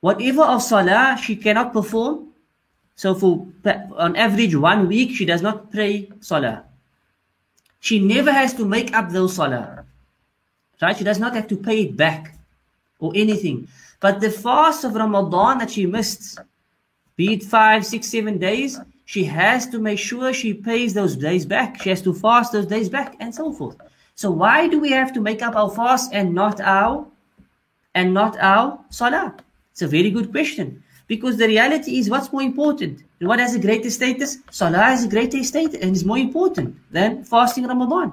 Whatever 0.00 0.42
of 0.42 0.60
salah 0.60 1.16
she 1.16 1.34
cannot 1.34 1.72
perform, 1.72 2.33
so 2.96 3.14
for 3.14 3.46
on 3.96 4.16
average 4.16 4.54
one 4.54 4.88
week 4.88 5.10
she 5.10 5.24
does 5.24 5.42
not 5.42 5.70
pray 5.70 6.10
salah. 6.20 6.64
She 7.80 7.98
never 7.98 8.32
has 8.32 8.54
to 8.54 8.64
make 8.64 8.94
up 8.94 9.10
those 9.10 9.34
salah. 9.34 9.84
Right? 10.80 10.96
She 10.96 11.04
does 11.04 11.18
not 11.18 11.34
have 11.34 11.48
to 11.48 11.56
pay 11.56 11.82
it 11.82 11.96
back 11.96 12.38
or 12.98 13.12
anything. 13.14 13.68
But 14.00 14.20
the 14.20 14.30
fast 14.30 14.84
of 14.84 14.94
Ramadan 14.94 15.58
that 15.58 15.70
she 15.70 15.86
missed, 15.86 16.38
be 17.16 17.34
it 17.34 17.42
five, 17.42 17.84
six, 17.84 18.08
seven 18.08 18.38
days, 18.38 18.78
she 19.06 19.24
has 19.24 19.66
to 19.68 19.78
make 19.78 19.98
sure 19.98 20.32
she 20.32 20.54
pays 20.54 20.94
those 20.94 21.16
days 21.16 21.44
back. 21.44 21.82
She 21.82 21.90
has 21.90 22.02
to 22.02 22.14
fast 22.14 22.52
those 22.52 22.66
days 22.66 22.88
back 22.88 23.16
and 23.20 23.34
so 23.34 23.52
forth. 23.52 23.76
So 24.14 24.30
why 24.30 24.68
do 24.68 24.78
we 24.78 24.90
have 24.90 25.12
to 25.14 25.20
make 25.20 25.42
up 25.42 25.56
our 25.56 25.70
fast 25.70 26.12
and 26.12 26.34
not 26.34 26.60
our 26.60 27.06
and 27.94 28.14
not 28.14 28.38
our 28.38 28.78
salah? 28.90 29.34
It's 29.72 29.82
a 29.82 29.88
very 29.88 30.10
good 30.10 30.30
question. 30.30 30.83
Because 31.06 31.36
the 31.36 31.46
reality 31.46 31.98
is 31.98 32.08
what's 32.08 32.32
more 32.32 32.42
important? 32.42 33.02
What 33.20 33.38
has 33.38 33.54
a 33.54 33.58
greater 33.58 33.90
status? 33.90 34.38
Salah 34.50 34.78
has 34.78 35.04
a 35.04 35.08
greater 35.08 35.42
status 35.44 35.80
and 35.80 35.94
is 35.94 36.04
more 36.04 36.18
important 36.18 36.76
than 36.90 37.24
fasting 37.24 37.66
Ramadan. 37.66 38.12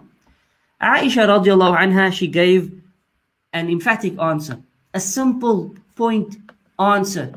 Aisha 0.81 1.27
radiallahu 1.27 1.77
anha, 1.77 2.11
she 2.11 2.27
gave 2.27 2.71
an 3.53 3.69
emphatic 3.69 4.17
answer, 4.19 4.59
a 4.93 4.99
simple 4.99 5.75
point 5.95 6.37
answer. 6.79 7.33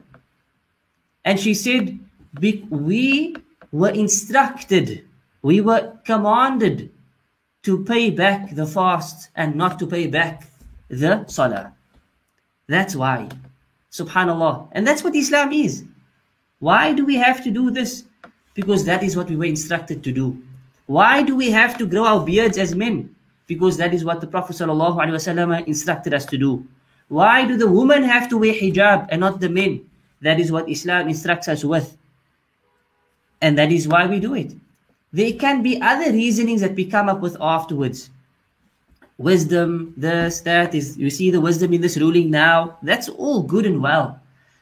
And 1.24 1.38
she 1.38 1.54
said, 1.54 1.98
we 2.40 3.36
were 3.70 3.90
instructed, 3.90 5.04
we 5.42 5.60
were 5.60 5.92
commanded 6.04 6.90
to 7.62 7.84
pay 7.84 8.10
back 8.10 8.54
the 8.54 8.66
fast 8.66 9.30
and 9.34 9.54
not 9.54 9.78
to 9.78 9.86
pay 9.86 10.06
back 10.06 10.46
the 10.88 11.24
salah. 11.26 11.72
That's 12.66 12.94
why. 12.96 13.28
Subhanallah. 13.94 14.66
And 14.72 14.84
that's 14.84 15.04
what 15.04 15.14
Islam 15.14 15.52
is. 15.52 15.84
Why 16.58 16.92
do 16.92 17.04
we 17.06 17.14
have 17.14 17.44
to 17.44 17.50
do 17.50 17.70
this? 17.70 18.04
Because 18.54 18.84
that 18.86 19.04
is 19.04 19.16
what 19.16 19.28
we 19.28 19.36
were 19.36 19.44
instructed 19.44 20.02
to 20.02 20.10
do. 20.10 20.36
Why 20.86 21.22
do 21.22 21.36
we 21.36 21.50
have 21.52 21.78
to 21.78 21.86
grow 21.86 22.04
our 22.04 22.24
beards 22.24 22.58
as 22.58 22.74
men? 22.74 23.14
Because 23.46 23.76
that 23.76 23.94
is 23.94 24.04
what 24.04 24.20
the 24.20 24.26
Prophet 24.26 24.56
ﷺ 24.56 25.66
instructed 25.68 26.12
us 26.12 26.26
to 26.26 26.36
do. 26.36 26.66
Why 27.06 27.46
do 27.46 27.56
the 27.56 27.70
women 27.70 28.02
have 28.02 28.28
to 28.30 28.38
wear 28.38 28.52
hijab 28.52 29.06
and 29.10 29.20
not 29.20 29.38
the 29.38 29.48
men? 29.48 29.88
That 30.22 30.40
is 30.40 30.50
what 30.50 30.68
Islam 30.68 31.08
instructs 31.08 31.46
us 31.46 31.62
with. 31.62 31.96
And 33.40 33.56
that 33.58 33.70
is 33.70 33.86
why 33.86 34.06
we 34.06 34.18
do 34.18 34.34
it. 34.34 34.54
There 35.12 35.34
can 35.34 35.62
be 35.62 35.80
other 35.80 36.10
reasonings 36.10 36.62
that 36.62 36.74
we 36.74 36.86
come 36.86 37.08
up 37.08 37.20
with 37.20 37.36
afterwards 37.40 38.10
wisdom, 39.17 39.93
this, 39.97 40.41
that 40.41 40.73
is, 40.73 40.97
you 40.97 41.09
see 41.09 41.29
the 41.29 41.41
wisdom 41.41 41.73
in 41.73 41.81
this 41.81 41.97
ruling 41.97 42.31
now. 42.31 42.77
That's 42.81 43.09
all 43.09 43.43
good 43.43 43.65
and 43.65 43.83
well. 43.83 44.19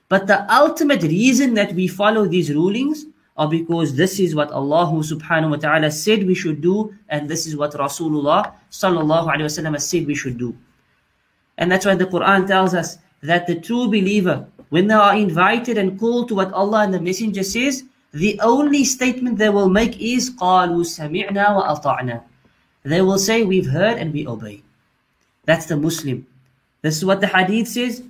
But 0.09 0.27
the 0.27 0.51
ultimate 0.53 1.03
reason 1.03 1.53
that 1.53 1.73
we 1.73 1.87
follow 1.87 2.25
these 2.25 2.53
rulings 2.53 3.05
are 3.37 3.47
because 3.47 3.93
this 3.95 4.19
is 4.19 4.33
what 4.33 4.51
Allah 4.51 4.87
subhanahu 4.87 5.51
wa 5.51 5.55
ta'ala 5.57 5.91
said 5.91 6.25
we 6.25 6.33
should 6.33 6.59
do, 6.59 6.95
and 7.09 7.29
this 7.29 7.45
is 7.45 7.55
what 7.55 7.71
Rasulullah 7.73 8.53
sallallahu 8.71 9.27
alayhi 9.27 9.45
wasallam 9.45 9.79
said 9.79 10.07
we 10.07 10.15
should 10.15 10.37
do. 10.37 10.57
And 11.57 11.71
that's 11.71 11.85
why 11.85 11.95
the 11.95 12.05
Quran 12.05 12.47
tells 12.47 12.73
us 12.73 12.97
that 13.21 13.45
the 13.45 13.59
true 13.59 13.87
believer, 13.87 14.47
when 14.69 14.87
they 14.87 14.95
are 14.95 15.15
invited 15.15 15.77
and 15.77 15.99
called 15.99 16.29
to 16.29 16.35
what 16.35 16.51
Allah 16.53 16.83
and 16.83 16.93
the 16.93 17.01
Messenger 17.01 17.43
says, 17.43 17.83
the 18.11 18.39
only 18.41 18.83
statement 18.83 19.37
they 19.37 19.49
will 19.49 19.69
make 19.69 19.99
is 20.01 20.31
قَالُوا 20.31 20.81
سَمِعْنَا 20.81 21.45
وَأَطَعْنَا 21.61 22.23
they 22.84 23.00
will 23.00 23.18
say, 23.18 23.44
We've 23.44 23.68
heard 23.70 23.98
and 23.98 24.12
we 24.12 24.26
obey. 24.26 24.62
That's 25.44 25.66
the 25.66 25.76
Muslim. 25.76 26.26
This 26.82 26.96
is 26.96 27.04
what 27.04 27.20
the 27.20 27.28
Hadith 27.28 27.68
says. 27.68 28.02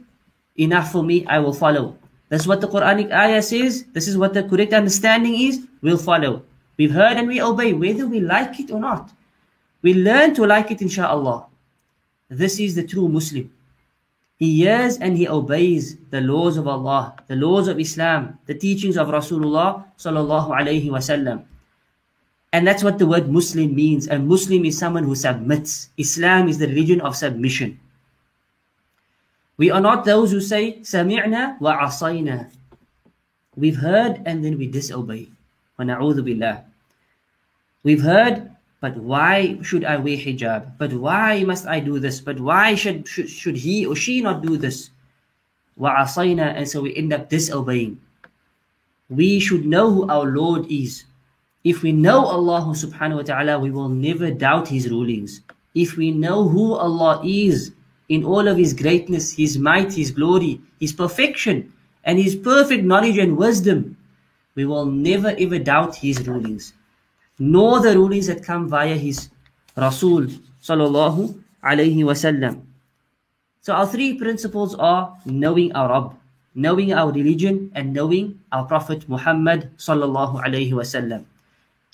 Enough 0.56 0.92
for 0.92 1.02
me, 1.02 1.24
I 1.26 1.38
will 1.38 1.52
follow. 1.52 1.96
That's 2.28 2.46
what 2.46 2.60
the 2.60 2.68
Quranic 2.68 3.12
ayah 3.12 3.42
says. 3.42 3.84
This 3.92 4.08
is 4.08 4.16
what 4.16 4.32
the 4.32 4.42
correct 4.44 4.72
understanding 4.72 5.34
is. 5.36 5.66
We'll 5.82 5.98
follow. 5.98 6.42
We've 6.78 6.92
heard 6.92 7.16
and 7.16 7.28
we 7.28 7.40
obey, 7.40 7.72
whether 7.72 8.06
we 8.06 8.20
like 8.20 8.58
it 8.60 8.70
or 8.70 8.80
not. 8.80 9.10
We 9.82 9.94
learn 9.94 10.34
to 10.34 10.46
like 10.46 10.70
it, 10.70 10.80
inshallah. 10.80 11.46
This 12.30 12.58
is 12.58 12.74
the 12.74 12.84
true 12.86 13.08
Muslim. 13.08 13.52
He 14.38 14.56
hears 14.64 14.96
and 14.96 15.16
he 15.16 15.28
obeys 15.28 15.96
the 16.10 16.20
laws 16.20 16.56
of 16.56 16.66
Allah, 16.66 17.14
the 17.28 17.36
laws 17.36 17.68
of 17.68 17.78
Islam, 17.78 18.38
the 18.46 18.54
teachings 18.54 18.96
of 18.96 19.08
Rasulullah 19.08 19.84
sallallahu 19.98 20.50
alaihi 20.50 20.88
wasallam. 20.88 21.44
And 22.52 22.66
that's 22.66 22.84
what 22.84 22.98
the 22.98 23.06
word 23.06 23.32
Muslim 23.32 23.74
means. 23.74 24.08
A 24.08 24.18
Muslim 24.18 24.64
is 24.64 24.76
someone 24.76 25.04
who 25.04 25.14
submits. 25.16 25.88
Islam 25.96 26.48
is 26.48 26.58
the 26.58 26.68
religion 26.68 27.00
of 27.00 27.16
submission. 27.16 27.80
We 29.56 29.70
are 29.70 29.80
not 29.80 30.04
those 30.04 30.30
who 30.30 30.40
say, 30.40 30.80
Sami'na 30.80 31.60
wa 31.60 31.80
asayna. 31.80 32.50
We've 33.56 33.76
heard 33.76 34.20
and 34.26 34.44
then 34.44 34.58
we 34.58 34.66
disobey. 34.66 35.28
billah. 35.78 36.64
We've 37.82 38.02
heard, 38.02 38.50
but 38.80 38.96
why 38.96 39.58
should 39.62 39.84
I 39.84 39.96
wear 39.96 40.16
hijab? 40.16 40.78
But 40.78 40.92
why 40.92 41.44
must 41.44 41.66
I 41.66 41.80
do 41.80 41.98
this? 41.98 42.20
But 42.20 42.40
why 42.40 42.74
should, 42.74 43.08
should, 43.08 43.28
should 43.28 43.56
he 43.56 43.86
or 43.86 43.96
she 43.96 44.20
not 44.20 44.42
do 44.42 44.56
this? 44.56 44.90
Wa 45.76 46.04
asayna, 46.04 46.52
and 46.52 46.68
so 46.68 46.82
we 46.82 46.94
end 46.96 47.12
up 47.12 47.28
disobeying. 47.28 48.00
We 49.08 49.40
should 49.40 49.64
know 49.64 49.90
who 49.90 50.08
our 50.08 50.26
Lord 50.26 50.70
is. 50.70 51.04
If 51.64 51.82
we 51.82 51.92
know 51.92 52.26
Allah 52.26 52.74
subhanahu 52.74 53.22
wa 53.22 53.22
ta'ala, 53.22 53.58
we 53.58 53.70
will 53.70 53.88
never 53.88 54.30
doubt 54.30 54.66
His 54.66 54.90
rulings. 54.90 55.42
If 55.74 55.96
we 55.96 56.10
know 56.10 56.48
who 56.48 56.74
Allah 56.74 57.22
is 57.24 57.70
in 58.08 58.24
all 58.24 58.48
of 58.48 58.58
His 58.58 58.74
greatness, 58.74 59.30
His 59.30 59.58
might, 59.58 59.92
His 59.94 60.10
glory, 60.10 60.60
His 60.80 60.92
perfection, 60.92 61.72
and 62.02 62.18
His 62.18 62.34
perfect 62.34 62.82
knowledge 62.82 63.16
and 63.16 63.36
wisdom, 63.36 63.96
we 64.56 64.64
will 64.66 64.86
never 64.86 65.34
ever 65.38 65.58
doubt 65.58 65.94
His 65.94 66.26
rulings, 66.26 66.74
nor 67.38 67.78
the 67.78 67.94
rulings 67.94 68.26
that 68.26 68.42
come 68.42 68.68
via 68.68 68.96
His 68.98 69.30
Rasul 69.76 70.26
sallallahu 70.60 71.38
alayhi 71.62 72.02
wasallam. 72.02 72.66
So 73.62 73.72
our 73.72 73.86
three 73.86 74.18
principles 74.18 74.74
are 74.74 75.16
knowing 75.24 75.70
our 75.78 75.88
Rabb, 75.88 76.18
knowing 76.56 76.92
our 76.92 77.12
religion, 77.12 77.70
and 77.74 77.94
knowing 77.94 78.40
our 78.50 78.66
Prophet 78.66 79.08
Muhammad 79.08 79.70
sallallahu 79.78 80.42
alayhi 80.42 80.74
wasallam. 80.74 81.24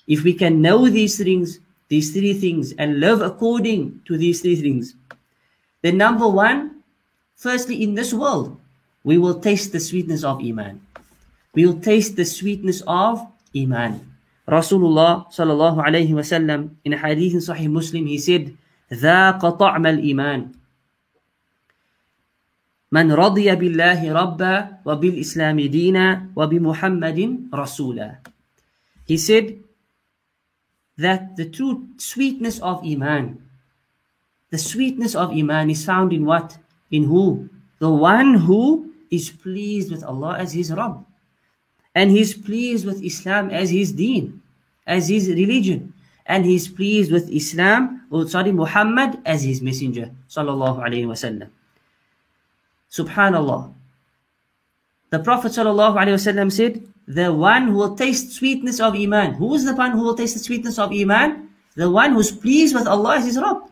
If 0.08 0.24
we 0.24 0.34
can 0.34 0.62
know 0.62 0.90
these 0.90 1.18
things, 1.18 1.60
these 1.88 2.12
three 2.12 2.34
things, 2.34 2.74
and 2.78 3.00
live 3.00 3.22
according 3.22 4.02
to 4.06 4.18
these 4.18 4.42
three 4.42 4.56
things, 4.56 4.96
then 5.82 5.98
number 5.98 6.28
one, 6.28 6.84
firstly, 7.36 7.84
in 7.84 7.96
this 7.96 8.14
world, 8.14 8.60
we 9.04 9.18
will 9.18 9.40
taste 9.40 9.72
the 9.72 9.80
sweetness 9.80 10.24
of 10.24 10.40
Iman. 10.40 10.82
We 11.54 11.66
will 11.68 11.80
taste 11.80 12.16
the 12.16 12.26
sweetness 12.26 12.82
of 12.88 13.28
Iman. 13.56 14.02
Rasulullah 14.48 15.32
sallallahu 15.32 15.80
alayhi 15.80 16.12
wasallam 16.12 16.76
in 16.84 16.94
a 16.94 17.00
hadith 17.00 17.34
in 17.34 17.40
Sahih 17.40 17.72
Muslim, 17.72 18.08
he 18.08 18.18
said, 18.18 18.58
ذاق 18.94 19.42
طعم 19.58 19.86
الإيمان 19.86 20.52
من 22.94 23.12
رضي 23.12 23.50
بالله 23.56 24.06
ربا 24.06 24.86
وبالإسلام 24.86 25.58
دينا 25.60 26.30
وبمحمد 26.36 27.20
رسولا. 27.54 28.10
He 29.08 29.18
said, 29.18 29.58
that 30.99 31.37
the 31.37 31.47
true 31.49 31.87
sweetness 31.97 32.59
of 32.59 32.85
Iman, 32.85 33.41
the 34.51 34.59
sweetness 34.59 35.15
of 35.15 35.31
Iman 35.31 35.71
is 35.71 35.85
found 35.85 36.13
in 36.13 36.25
what? 36.25 36.59
In 36.91 37.05
who? 37.05 37.49
The 37.79 37.89
one 37.91 38.35
who 38.35 38.93
is 39.11 39.31
pleased 39.31 39.91
with 39.91 40.03
Allah 40.05 40.37
as 40.39 40.53
his 40.53 40.73
Rabb. 40.73 41.05
And 41.95 42.11
he's 42.11 42.35
pleased 42.35 42.85
with 42.87 43.03
Islam 43.03 43.51
as 43.51 43.71
his 43.71 43.93
deen, 43.93 44.43
as 44.87 45.09
his 45.09 45.29
religion. 45.29 45.95
And 46.27 46.45
he's 46.45 46.69
pleased 46.69 47.11
with 47.11 47.31
Islam, 47.31 48.07
or 48.11 48.29
sorry, 48.29 48.53
Muhammad 48.53 49.19
as 49.25 49.43
his 49.43 49.63
messenger. 49.63 50.11
Sallallahu 50.29 50.85
alayhi 50.85 51.09
wasallam. 51.09 51.49
Subhanallah. 52.91 53.73
The 55.11 55.19
Prophet 55.21 55.53
sallallahu 55.53 55.97
alayhi 55.97 56.21
wasallam 56.21 56.53
said, 56.53 56.85
the 57.09 57.33
one 57.33 57.69
who 57.69 57.73
will 57.73 57.97
taste 57.97 58.33
sweetness 58.33 58.81
of 58.81 58.95
Iman. 58.95 59.33
Who 59.35 59.55
is 59.55 59.65
the 59.65 59.75
one 59.75 59.93
who 59.93 60.05
will 60.05 60.15
taste 60.15 60.35
the 60.35 60.45
sweetness 60.45 60.79
of 60.79 60.93
Iman? 60.93 61.49
The 61.75 61.91
one 61.91 62.13
who's 62.13 62.31
pleased 62.31 62.75
with 62.77 62.87
Allah 62.87 63.17
as 63.17 63.25
his 63.25 63.41
Rabb. 63.41 63.65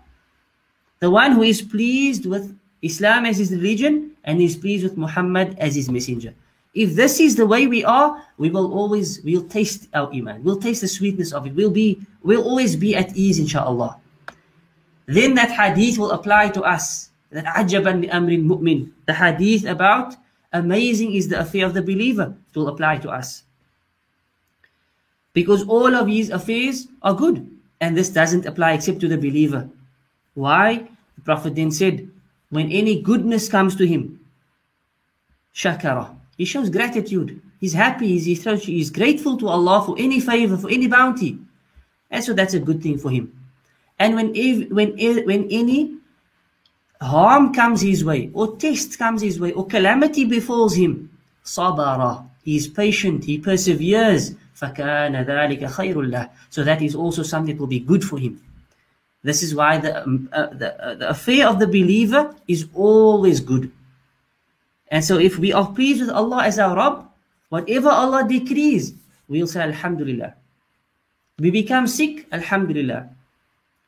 The 1.01 1.11
one 1.11 1.33
who 1.33 1.43
is 1.43 1.61
pleased 1.61 2.25
with 2.25 2.57
Islam 2.81 3.27
as 3.27 3.37
his 3.37 3.53
religion 3.53 4.13
and 4.25 4.41
is 4.41 4.57
pleased 4.57 4.85
with 4.85 4.97
Muhammad 4.97 5.55
as 5.61 5.75
his 5.77 5.91
messenger. 5.91 6.33
If 6.73 6.95
this 6.97 7.21
is 7.21 7.37
the 7.37 7.47
way 7.47 7.67
we 7.67 7.85
are, 7.85 8.25
we 8.39 8.49
will 8.49 8.73
always 8.73 9.21
we'll 9.21 9.45
taste 9.49 9.89
our 9.93 10.09
iman. 10.13 10.43
We'll 10.43 10.61
taste 10.61 10.81
the 10.81 10.89
sweetness 10.89 11.33
of 11.33 11.47
it. 11.47 11.55
We'll 11.55 11.71
be 11.71 12.01
we'll 12.23 12.45
always 12.45 12.75
be 12.75 12.97
at 12.97 13.15
ease, 13.17 13.39
inshallah. 13.39 14.01
Then 15.07 15.35
that 15.35 15.53
hadith 15.53 15.99
will 15.99 16.13
apply 16.13 16.51
to 16.57 16.63
us. 16.63 17.11
That 17.31 17.45
ajaban 17.45 18.09
amrin 18.09 18.45
mu'min. 18.45 18.93
The 19.05 19.15
hadith 19.15 19.65
about 19.65 20.17
amazing 20.53 21.15
is 21.15 21.29
the 21.29 21.41
affair 21.41 21.67
of 21.67 21.75
the 21.75 21.83
believer 21.83 22.35
will 22.55 22.69
apply 22.69 22.99
to 22.99 23.11
us. 23.11 23.43
Because 25.33 25.67
all 25.69 25.95
of 25.95 26.07
these 26.07 26.31
affairs 26.31 26.89
are 27.03 27.15
good. 27.15 27.51
And 27.81 27.97
this 27.97 28.09
doesn't 28.09 28.47
apply 28.47 28.73
except 28.73 29.01
to 29.01 29.09
the 29.09 29.19
believer. 29.19 29.69
Why? 30.35 30.89
The 31.17 31.23
Prophet 31.23 31.55
then 31.55 31.71
said, 31.71 32.09
when 32.51 32.73
any 32.73 33.03
goodness 33.03 33.49
comes 33.49 33.77
to 33.77 33.87
him, 33.87 34.21
shakara. 35.55 36.15
He 36.39 36.45
shows 36.45 36.71
gratitude. 36.71 37.41
He's 37.61 37.73
happy. 37.73 38.19
He's, 38.19 38.45
he's 38.65 38.91
grateful 38.91 39.37
to 39.39 39.49
Allah 39.49 39.83
for 39.85 39.97
any 39.99 40.21
favor, 40.21 40.57
for 40.57 40.71
any 40.71 40.87
bounty. 40.87 41.39
And 42.11 42.25
so 42.25 42.33
that's 42.33 42.55
a 42.55 42.61
good 42.61 42.83
thing 42.83 42.99
for 42.99 43.11
him. 43.11 43.33
And 43.99 44.15
when, 44.15 44.35
when, 44.71 44.97
when 44.97 45.49
any 45.51 45.97
harm 47.02 47.54
comes 47.54 47.82
his 47.82 48.06
way, 48.06 48.30
or 48.34 48.56
test 48.58 48.98
comes 48.98 49.22
his 49.22 49.40
way, 49.40 49.52
or 49.54 49.66
calamity 49.66 50.26
befalls 50.26 50.76
him, 50.76 51.10
sabara. 51.44 52.28
He 52.44 52.56
is 52.58 52.68
patient. 52.68 53.24
He 53.24 53.38
perseveres. 53.38 54.36
فَكَانَ 54.56 55.26
ذَلِكَ 55.26 55.60
خَيْرٌ 55.60 55.96
لَهُ 55.96 56.30
So 56.50 56.64
that 56.64 56.82
is 56.82 56.96
also 56.96 57.24
something 57.24 57.56
that 57.56 57.60
will 57.60 57.68
be 57.68 57.80
good 57.80 58.04
for 58.04 58.20
him. 58.20 58.42
This 59.24 59.44
is 59.44 59.56
why 59.56 59.78
the, 59.78 60.04
um, 60.04 60.30
uh, 60.32 60.48
the, 60.48 60.70
uh, 60.84 60.96
the 60.96 61.10
affair 61.10 61.48
of 61.48 61.60
the 61.60 61.68
believer 61.68 62.36
is 62.48 62.68
always 62.74 63.40
good. 63.40 63.72
And 64.90 65.04
so 65.04 65.18
if 65.18 65.38
we 65.38 65.54
are 65.54 65.72
pleased 65.72 66.02
with 66.02 66.10
Allah 66.10 66.44
as 66.44 66.60
our 66.60 66.76
Rabb, 66.76 67.10
whatever 67.50 67.90
Allah 67.90 68.28
decrees, 68.28 68.94
we'll 69.28 69.48
say 69.48 69.62
Alhamdulillah. 69.62 70.34
We 71.40 71.50
become 71.50 71.88
sick, 71.88 72.28
Alhamdulillah. 72.32 73.10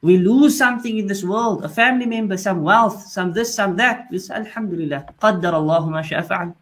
We 0.00 0.19
lose 0.19 0.57
something 0.57 0.97
in 0.97 1.07
this 1.07 1.25
world, 1.25 1.64
a 1.64 1.69
family 1.69 2.07
member, 2.07 2.37
some 2.37 2.62
wealth, 2.62 3.07
some 3.09 3.33
this, 3.33 3.52
some 3.55 3.76
that. 3.76 4.07
We 4.11 4.21
say, 4.21 4.35
Alhamdulillah, 4.35 5.14
qaddar 5.21 5.52
Allahu 5.52 5.90
ma. 5.90 6.52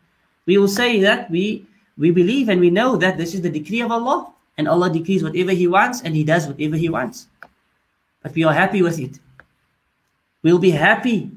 We 0.46 0.56
will 0.56 0.68
say 0.68 1.00
that 1.00 1.30
we, 1.30 1.66
we 1.98 2.10
believe 2.10 2.48
and 2.48 2.60
we 2.60 2.70
know 2.70 2.96
that 2.96 3.18
this 3.18 3.34
is 3.34 3.42
the 3.42 3.50
decree 3.50 3.82
of 3.82 3.92
Allah. 3.92 4.32
And 4.56 4.66
Allah 4.66 4.90
decrees 4.90 5.22
whatever 5.22 5.52
He 5.52 5.66
wants 5.66 6.00
and 6.00 6.16
He 6.16 6.24
does 6.24 6.46
whatever 6.46 6.76
He 6.76 6.88
wants. 6.88 7.28
But 8.22 8.34
we 8.34 8.44
are 8.44 8.54
happy 8.54 8.80
with 8.80 8.98
it. 8.98 9.18
We'll 10.42 10.58
be 10.58 10.70
happy 10.70 11.30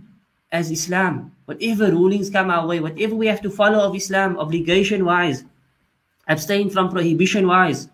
as 0.52 0.72
Islam. 0.72 1.36
Whatever 1.46 1.92
rulings 1.92 2.30
come 2.30 2.50
our 2.50 2.66
way, 2.66 2.80
whatever 2.80 3.16
we 3.16 3.28
have 3.28 3.42
to 3.42 3.50
follow 3.50 3.80
of 3.80 3.96
Islam, 3.96 4.38
obligation 4.38 5.04
wise, 5.04 5.44
abstain 6.28 6.70
from 6.70 6.90
prohibition 6.90 7.48
wise, 7.48 7.90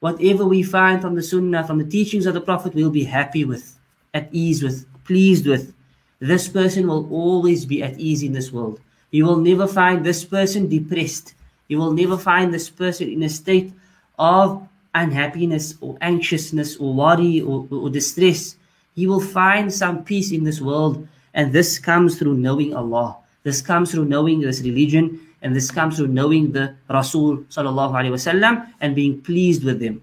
whatever 0.00 0.44
we 0.44 0.62
find 0.62 1.00
from 1.00 1.14
the 1.14 1.22
Sunnah, 1.22 1.66
from 1.66 1.78
the 1.78 1.84
teachings 1.84 2.26
of 2.26 2.34
the 2.34 2.40
Prophet, 2.40 2.74
we'll 2.74 2.90
be 2.90 3.04
happy 3.04 3.44
with, 3.44 3.78
at 4.12 4.28
ease 4.32 4.62
with, 4.62 4.86
pleased 5.04 5.46
with. 5.46 5.72
This 6.18 6.48
person 6.48 6.86
will 6.86 7.08
always 7.10 7.64
be 7.64 7.82
at 7.82 7.98
ease 7.98 8.22
in 8.22 8.32
this 8.32 8.52
world. 8.52 8.80
You 9.10 9.24
will 9.24 9.38
never 9.38 9.66
find 9.66 10.04
this 10.04 10.24
person 10.24 10.68
depressed. 10.68 11.34
You 11.68 11.78
will 11.78 11.92
never 11.92 12.18
find 12.18 12.52
this 12.52 12.68
person 12.68 13.08
in 13.08 13.22
a 13.22 13.28
state 13.28 13.72
of 14.18 14.66
unhappiness 14.94 15.74
or 15.80 15.96
anxiousness 16.00 16.76
or 16.76 16.92
worry 16.94 17.40
or, 17.40 17.66
or, 17.70 17.88
distress. 17.90 18.56
You 18.94 19.08
will 19.08 19.20
find 19.20 19.72
some 19.72 20.04
peace 20.04 20.32
in 20.32 20.44
this 20.44 20.60
world. 20.60 21.06
And 21.32 21.52
this 21.52 21.78
comes 21.78 22.18
through 22.18 22.34
knowing 22.34 22.74
Allah. 22.74 23.16
This 23.44 23.62
comes 23.62 23.92
through 23.92 24.06
knowing 24.06 24.40
this 24.40 24.60
religion. 24.60 25.20
And 25.42 25.56
this 25.56 25.70
comes 25.70 25.96
through 25.96 26.08
knowing 26.08 26.52
the 26.52 26.76
Rasul 26.88 27.38
sallallahu 27.48 27.92
alaihi 27.92 28.12
wasallam 28.12 28.68
and 28.80 28.94
being 28.94 29.20
pleased 29.20 29.64
with 29.64 29.80
them. 29.80 30.02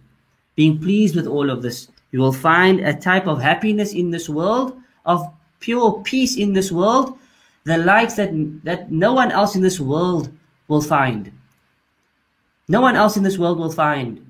Being 0.55 0.79
pleased 0.79 1.15
with 1.15 1.27
all 1.27 1.49
of 1.49 1.61
this. 1.61 1.89
You 2.11 2.19
will 2.19 2.33
find 2.33 2.79
a 2.79 2.93
type 2.93 3.27
of 3.27 3.41
happiness 3.41 3.93
in 3.93 4.09
this 4.09 4.27
world, 4.29 4.79
of 5.05 5.31
pure 5.59 6.01
peace 6.03 6.37
in 6.37 6.53
this 6.53 6.71
world, 6.71 7.17
the 7.65 7.77
likes 7.77 8.15
that, 8.15 8.31
that 8.63 8.91
no 8.91 9.13
one 9.13 9.31
else 9.31 9.55
in 9.55 9.61
this 9.61 9.79
world 9.79 10.31
will 10.67 10.81
find. 10.81 11.31
No 12.67 12.81
one 12.81 12.95
else 12.95 13.17
in 13.17 13.23
this 13.23 13.37
world 13.37 13.59
will 13.59 13.71
find 13.71 14.25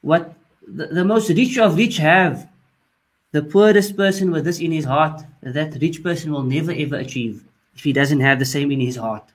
what 0.00 0.34
the, 0.66 0.86
the 0.86 1.04
most 1.04 1.28
rich 1.30 1.58
of 1.58 1.76
rich 1.76 1.98
have. 1.98 2.48
The 3.32 3.42
poorest 3.42 3.96
person 3.96 4.30
with 4.30 4.44
this 4.44 4.60
in 4.60 4.72
his 4.72 4.84
heart, 4.84 5.22
that 5.42 5.78
rich 5.80 6.02
person 6.02 6.32
will 6.32 6.42
never 6.42 6.72
ever 6.72 6.96
achieve 6.96 7.44
if 7.74 7.82
he 7.84 7.92
doesn't 7.92 8.20
have 8.20 8.38
the 8.38 8.44
same 8.44 8.70
in 8.70 8.80
his 8.80 8.96
heart. 8.96 9.31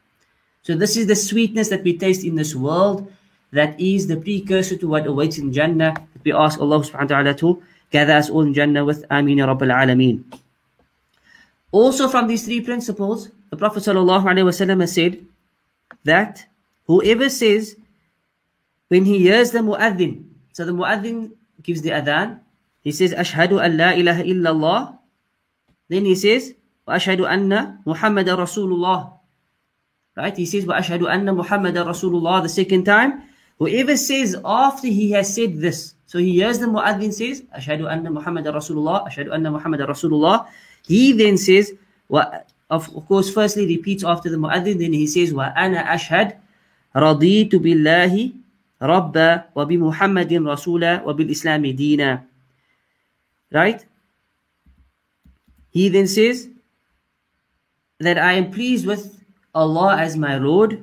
So 0.68 0.76
this 0.76 1.00
is 1.00 1.08
the 1.08 1.16
sweetness 1.16 1.72
that 1.72 1.88
we 1.88 1.96
taste 1.96 2.28
in 2.28 2.36
this 2.36 2.52
world 2.52 3.08
that 3.56 3.80
is 3.80 4.12
the 4.12 4.20
precursor 4.20 4.76
to 4.76 4.88
what 4.92 5.08
awaits 5.08 5.38
in 5.40 5.56
Jannah. 5.56 5.96
We 6.28 6.36
ask 6.36 6.60
Allah 6.60 6.84
subhanahu 6.84 7.08
wa 7.08 7.24
ta'ala 7.24 7.34
to 7.40 7.64
gather 7.88 8.12
us 8.12 8.28
all 8.28 8.44
in 8.44 8.52
Jannah 8.52 8.84
with 8.84 9.08
Ameen 9.08 9.40
Rabbil 9.40 9.72
Alameen. 9.72 10.28
Also 11.72 12.12
from 12.12 12.28
these 12.28 12.44
three 12.44 12.60
principles, 12.60 13.32
the 13.48 13.56
Prophet 13.56 13.80
sallallahu 13.80 14.28
alaihi 14.28 14.44
wasallam 14.44 14.84
has 14.84 14.92
said 14.92 15.24
that 16.04 16.44
whoever 16.84 17.32
says 17.32 17.80
when 18.92 19.08
he 19.08 19.24
hears 19.24 19.56
the 19.56 19.64
mu'adhin, 19.64 20.28
so 20.52 20.68
the 20.68 20.76
mu'adhin 20.76 21.32
gives 21.64 21.80
the 21.80 21.96
adhan, 21.96 22.44
he 22.84 22.92
says, 22.92 23.16
Ashhadu 23.16 23.64
an 23.64 23.80
la 23.80 23.96
ilaha 23.96 24.24
illallah. 24.24 25.00
Then 25.88 26.04
he 26.04 26.16
says, 26.16 26.56
ashhadu 26.84 27.24
anna 27.24 27.80
Muhammadan 27.88 28.36
Rasulullah. 28.36 29.17
Right? 30.17 30.37
He 30.37 30.47
says, 30.47 30.67
Wa 30.67 30.79
ashhadu 30.79 31.09
anna 31.09 31.33
Muhammadan 31.33 31.87
Rasulullah 31.87 32.43
the 32.43 32.49
second 32.49 32.85
time. 32.85 33.23
Whoever 33.59 33.97
says 33.97 34.37
after 34.45 34.89
he 34.89 35.11
has 35.13 35.35
said 35.35 35.59
this, 35.59 35.95
so 36.07 36.19
he 36.19 36.33
hears 36.33 36.59
the 36.59 36.67
mu'adhin 36.67 37.13
says, 37.13 37.43
Ashhadu 37.57 37.91
anna 37.91 38.11
Muhammadan 38.11 38.55
Rasulullah, 38.55 39.09
Ashhadu 39.09 39.33
anna 39.33 39.51
Muhammadan 39.51 39.89
Rasulullah. 39.89 40.47
He 40.85 41.13
then 41.13 41.39
says, 41.39 41.73
wa, 42.09 42.27
of, 42.69 42.95
of 42.95 43.07
course, 43.09 43.33
firstly 43.33 43.67
repeats 43.67 44.05
after 44.05 44.29
the 44.29 44.37
mu'adhin, 44.37 44.79
then 44.79 44.93
he 44.93 45.07
says, 45.07 45.33
Wa 45.33 45.53
ana 45.57 45.85
ashhad 45.85 46.37
raditu 46.95 47.55
billahi 47.57 48.35
ربا 48.83 49.55
وبمحمد 49.55 50.33
رسولا 50.33 51.07
وبالإسلام 51.07 51.67
دينا 51.67 52.23
right 53.55 53.87
he 55.71 55.89
then 55.89 56.09
says 56.09 56.49
that 58.01 58.19
I 58.19 58.33
am 58.33 58.51
pleased 58.51 58.85
with 58.87 59.16
Allah 59.57 59.97
as 59.99 60.17
my 60.17 60.37
Lord 60.37 60.83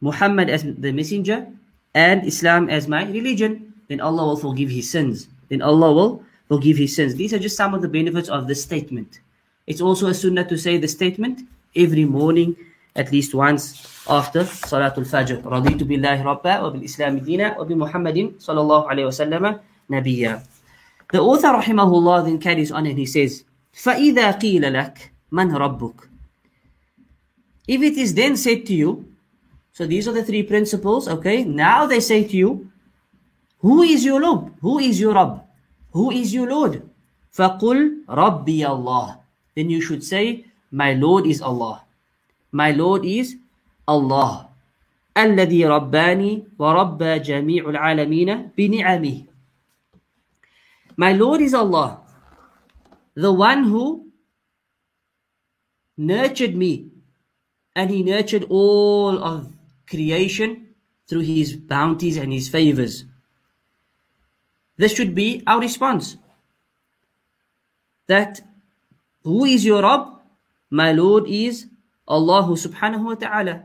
Muhammad 0.00 0.48
as 0.48 0.62
the 0.62 0.92
messenger 0.92 1.46
and 1.94 2.26
Islam 2.26 2.68
as 2.68 2.86
my 2.86 3.04
religion 3.06 3.74
then 3.88 4.00
Allah 4.00 4.26
will 4.34 4.40
forgive 4.40 4.70
his 4.70 4.90
sins 4.90 5.28
then 5.48 5.62
Allah 5.62 5.92
will 5.92 6.22
forgive 6.48 6.76
his 6.76 6.94
sins 6.94 7.14
these 7.14 7.34
are 7.34 7.38
just 7.38 7.56
some 7.56 7.74
of 7.74 7.82
the 7.82 7.88
benefits 7.88 8.28
of 8.28 8.46
this 8.46 8.62
statement 8.62 9.20
it's 9.66 9.80
also 9.80 10.06
a 10.08 10.14
sunnah 10.14 10.44
to 10.48 10.56
say 10.56 10.78
the 10.78 10.88
statement 10.88 11.42
every 11.74 12.04
morning 12.04 12.56
at 12.96 13.12
least 13.12 13.34
once 13.34 13.78
after 14.08 14.42
Salatul 14.42 15.06
Fajr. 15.06 15.38
رضيت 15.44 15.82
بالله 15.86 16.22
ربا 16.22 16.60
وبالإسلام 16.60 17.18
دينا 17.18 17.58
وبمحمد 17.60 18.32
صلى 18.38 18.60
الله 18.60 18.80
عليه 18.90 19.04
وسلم 19.06 19.60
نبيا. 19.90 20.42
The 21.12 21.20
author 21.20 21.54
rahimahullah 21.62 22.24
then 22.24 22.38
carries 22.38 22.72
on 22.72 22.86
and 22.86 22.98
he 22.98 23.06
says, 23.06 23.44
فَإِذَا 23.72 24.40
قِيلَ 24.40 24.64
لَكَ 24.66 25.12
مَنْ 25.32 25.54
رَبُّكَ 25.54 25.94
If 27.66 27.82
it 27.82 27.96
is 27.96 28.14
then 28.14 28.36
said 28.36 28.64
to 28.66 28.74
you, 28.74 29.12
so 29.72 29.86
these 29.86 30.08
are 30.08 30.12
the 30.12 30.24
three 30.24 30.42
principles, 30.42 31.06
okay? 31.06 31.44
Now 31.44 31.86
they 31.86 32.00
say 32.00 32.24
to 32.24 32.36
you, 32.36 32.72
who 33.58 33.82
is 33.82 34.04
your 34.04 34.20
Lord? 34.20 34.54
Who 34.60 34.78
is 34.78 35.00
your 35.00 35.14
Rabb? 35.14 35.44
Who 35.92 36.10
is 36.10 36.32
your 36.32 36.48
Lord? 36.48 36.88
فَقُلْ 37.34 38.06
رَبِّيَ 38.08 38.62
اللَّهِ 38.66 39.18
Then 39.54 39.70
you 39.70 39.80
should 39.80 40.02
say, 40.02 40.46
my 40.70 40.94
Lord 40.94 41.26
is 41.26 41.42
Allah. 41.42 41.84
My 42.52 42.72
Lord 42.72 43.04
is 43.04 43.36
Allah. 43.86 44.48
الذي 45.16 45.66
رباني 45.66 46.58
وربى 46.58 47.18
جميع 47.18 47.62
العالمين 47.68 48.50
بنعمه. 48.58 49.26
My 50.96 51.12
Lord 51.12 51.40
is 51.42 51.54
Allah, 51.54 52.00
the 53.14 53.32
one 53.32 53.64
who 53.64 54.10
nurtured 55.96 56.54
me 56.54 56.90
and 57.75 57.89
he 57.89 58.03
nurtured 58.03 58.45
all 58.49 59.23
of 59.23 59.51
creation 59.87 60.67
through 61.07 61.21
his 61.21 61.55
bounties 61.55 62.17
and 62.17 62.31
his 62.31 62.47
favors. 62.47 63.05
This 64.77 64.93
should 64.95 65.13
be 65.13 65.43
our 65.45 65.59
response. 65.59 66.17
That 68.07 68.41
who 69.23 69.45
is 69.45 69.65
your 69.65 69.81
Rabb? 69.81 70.19
My 70.69 70.91
Lord 70.91 71.27
is 71.27 71.67
Allah 72.07 72.43
subhanahu 72.43 73.05
wa 73.05 73.15
ta'ala. 73.15 73.63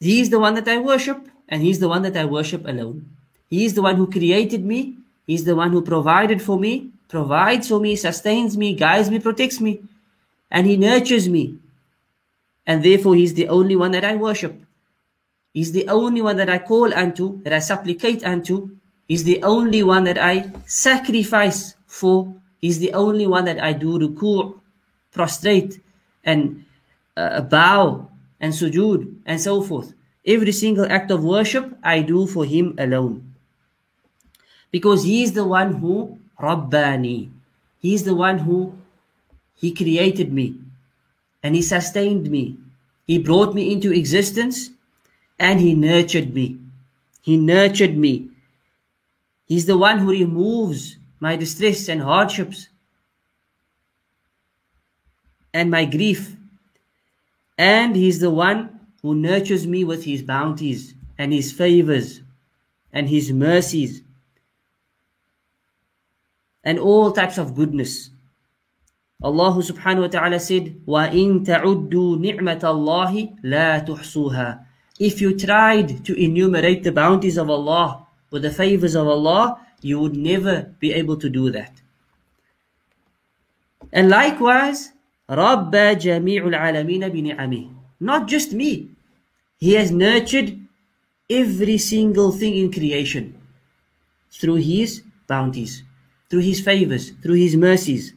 He 0.00 0.20
is 0.20 0.30
the 0.30 0.38
one 0.38 0.54
that 0.54 0.68
I 0.68 0.78
worship 0.78 1.28
and 1.48 1.62
He 1.62 1.70
is 1.70 1.78
the 1.78 1.88
one 1.88 2.02
that 2.02 2.16
I 2.16 2.24
worship 2.24 2.66
alone. 2.66 3.10
He 3.48 3.64
is 3.64 3.74
the 3.74 3.82
one 3.82 3.96
who 3.96 4.10
created 4.10 4.64
me. 4.64 4.96
He 5.26 5.34
is 5.34 5.44
the 5.44 5.56
one 5.56 5.70
who 5.72 5.82
provided 5.82 6.42
for 6.42 6.58
me, 6.58 6.90
provides 7.08 7.68
for 7.68 7.80
me, 7.80 7.96
sustains 7.96 8.56
me, 8.56 8.74
guides 8.74 9.10
me, 9.10 9.18
protects 9.18 9.60
me, 9.60 9.82
and 10.50 10.66
He 10.66 10.76
nurtures 10.76 11.28
me. 11.28 11.58
And 12.66 12.82
therefore, 12.82 13.14
He's 13.14 13.34
the 13.34 13.48
only 13.48 13.76
one 13.76 13.92
that 13.92 14.04
I 14.04 14.16
worship. 14.16 14.60
He's 15.56 15.72
the 15.72 15.88
only 15.88 16.20
one 16.20 16.36
that 16.36 16.50
I 16.50 16.58
call 16.58 16.92
unto, 16.92 17.40
that 17.42 17.52
I 17.54 17.60
supplicate 17.60 18.22
unto. 18.24 18.76
He's 19.08 19.24
the 19.24 19.42
only 19.42 19.82
one 19.82 20.04
that 20.04 20.18
I 20.18 20.52
sacrifice 20.66 21.76
for. 21.86 22.34
He's 22.60 22.78
the 22.78 22.92
only 22.92 23.26
one 23.26 23.46
that 23.46 23.62
I 23.62 23.72
do 23.72 23.98
ruku', 23.98 24.60
prostrate, 25.12 25.80
and 26.24 26.64
uh, 27.16 27.40
bow 27.40 28.10
and 28.38 28.52
sujood 28.52 29.16
and 29.24 29.40
so 29.40 29.62
forth. 29.62 29.94
Every 30.26 30.52
single 30.52 30.84
act 30.90 31.10
of 31.10 31.24
worship 31.24 31.72
I 31.82 32.02
do 32.02 32.26
for 32.26 32.44
Him 32.44 32.74
alone. 32.76 33.32
Because 34.70 35.04
He 35.04 35.22
is 35.22 35.32
the 35.32 35.46
one 35.46 35.74
who 35.74 36.18
Rabbani. 36.38 37.30
He 37.78 37.94
is 37.94 38.04
the 38.04 38.14
one 38.14 38.38
who 38.40 38.76
He 39.54 39.72
created 39.72 40.32
me 40.32 40.65
and 41.46 41.54
He 41.54 41.62
sustained 41.62 42.28
me 42.28 42.44
He 43.06 43.18
brought 43.20 43.54
me 43.54 43.72
into 43.72 43.92
existence 43.92 44.70
and 45.38 45.60
He 45.60 45.74
nurtured 45.74 46.34
me. 46.34 46.58
He 47.22 47.36
nurtured 47.36 47.96
me. 47.96 48.30
He's 49.46 49.66
the 49.66 49.78
one 49.78 49.98
who 49.98 50.10
removes 50.10 50.96
my 51.20 51.36
distress 51.36 51.88
and 51.88 52.02
hardships 52.02 52.68
and 55.54 55.70
my 55.70 55.84
grief. 55.84 56.36
And 57.56 57.94
He's 57.94 58.18
the 58.18 58.30
one 58.30 58.80
who 59.02 59.14
nurtures 59.14 59.68
me 59.68 59.84
with 59.84 60.04
His 60.04 60.22
bounties 60.22 60.94
and 61.16 61.32
His 61.32 61.52
favors 61.52 62.22
and 62.92 63.08
His 63.08 63.32
mercies 63.32 64.02
and 66.64 66.80
all 66.80 67.12
types 67.12 67.38
of 67.38 67.54
goodness. 67.54 68.10
Allah 69.23 69.53
subhanahu 69.61 70.01
wa 70.01 70.07
ta'ala 70.07 70.39
said, 70.39 70.81
وَإِن 70.87 71.45
تَعُدُّوا 71.45 72.17
نِعْمَةَ 72.17 72.61
اللَّهِ 72.61 73.43
لَا 73.45 73.85
تُحْصُوهَا 73.85 74.65
If 74.99 75.21
you 75.21 75.37
tried 75.37 76.03
to 76.05 76.13
enumerate 76.17 76.83
the 76.83 76.91
bounties 76.91 77.37
of 77.37 77.49
Allah 77.49 78.07
or 78.31 78.39
the 78.39 78.49
favors 78.49 78.95
of 78.95 79.07
Allah, 79.07 79.59
you 79.81 79.99
would 79.99 80.15
never 80.15 80.73
be 80.79 80.91
able 80.93 81.17
to 81.17 81.29
do 81.29 81.51
that. 81.51 81.81
And 83.93 84.09
likewise, 84.09 84.93
رَبَّ 85.29 85.71
جَمِيعُ 85.71 86.41
الْعَالَمِينَ 86.41 87.05
بِنِعَمِهِ 87.11 87.73
Not 87.99 88.27
just 88.27 88.53
me. 88.53 88.89
He 89.57 89.73
has 89.73 89.91
nurtured 89.91 90.57
every 91.29 91.77
single 91.77 92.31
thing 92.31 92.55
in 92.55 92.71
creation 92.71 93.37
through 94.31 94.55
His 94.55 95.03
bounties, 95.27 95.83
through 96.29 96.41
His 96.41 96.59
favors, 96.59 97.11
through 97.21 97.35
His 97.35 97.55
mercies. 97.55 98.13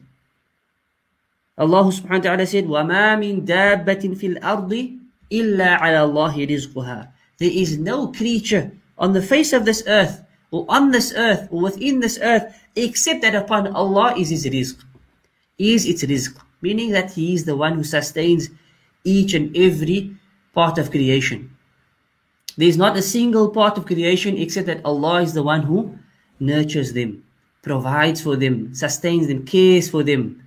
Allah 1.59 1.87
subhanahu 1.87 2.19
wa 2.19 2.35
ta'ala 2.35 2.45
said, 2.45 2.65
وَمَا 2.65 3.15
مِن 3.15 3.47
دَابَّةٍ 3.47 4.03
فِي 4.19 4.37
الْأَرْضِ 4.37 4.99
إِلَّا 5.31 5.79
عَلَى 5.79 6.01
اللَّهِ 6.03 6.35
رِزْقُهَا 6.51 7.07
There 7.39 7.51
is 7.51 7.77
no 7.77 8.11
creature 8.11 8.71
on 8.97 9.13
the 9.13 9.21
face 9.21 9.53
of 9.53 9.63
this 9.63 9.83
earth, 9.87 10.21
or 10.51 10.65
on 10.67 10.91
this 10.91 11.13
earth, 11.15 11.47
or 11.51 11.61
within 11.61 12.01
this 12.01 12.19
earth, 12.21 12.43
except 12.75 13.21
that 13.21 13.35
upon 13.35 13.67
Allah 13.67 14.15
is 14.17 14.29
His 14.29 14.45
rizq. 14.45 14.83
Is 15.57 15.85
its 15.85 16.03
rizq. 16.03 16.35
Meaning 16.61 16.91
that 16.91 17.11
He 17.11 17.33
is 17.33 17.45
the 17.45 17.55
one 17.55 17.73
who 17.73 17.83
sustains 17.83 18.49
each 19.05 19.33
and 19.33 19.55
every 19.55 20.15
part 20.53 20.77
of 20.77 20.91
creation. 20.91 21.55
There 22.57 22.67
is 22.67 22.77
not 22.77 22.97
a 22.97 23.01
single 23.01 23.49
part 23.49 23.77
of 23.77 23.85
creation 23.85 24.37
except 24.37 24.67
that 24.67 24.83
Allah 24.83 25.21
is 25.21 25.33
the 25.33 25.43
one 25.43 25.63
who 25.63 25.97
nurtures 26.39 26.93
them, 26.93 27.23
provides 27.61 28.21
for 28.21 28.35
them, 28.35 28.73
sustains 28.73 29.27
them, 29.27 29.45
cares 29.45 29.89
for 29.89 30.03
them, 30.03 30.41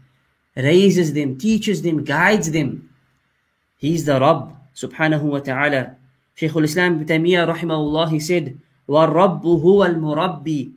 raises 0.56 1.12
them, 1.12 1.38
teaches 1.38 1.82
them, 1.82 2.04
guides 2.04 2.50
them. 2.50 2.90
He 3.78 3.94
is 3.94 4.04
the 4.04 4.18
Rabb 4.20 4.56
subhanahu 4.74 5.22
wa 5.22 5.38
ta'ala. 5.38 5.96
Shaykh 6.34 6.54
al-Islam 6.56 7.00
ibn 7.00 7.06
Taymiyyah 7.06 7.46
rahimahullah 7.54 8.10
he 8.10 8.20
said, 8.20 8.58
وَالرَّبُّ 8.88 9.42
هُوَ 9.42 9.86
الْمُرَبِّي 9.86 10.72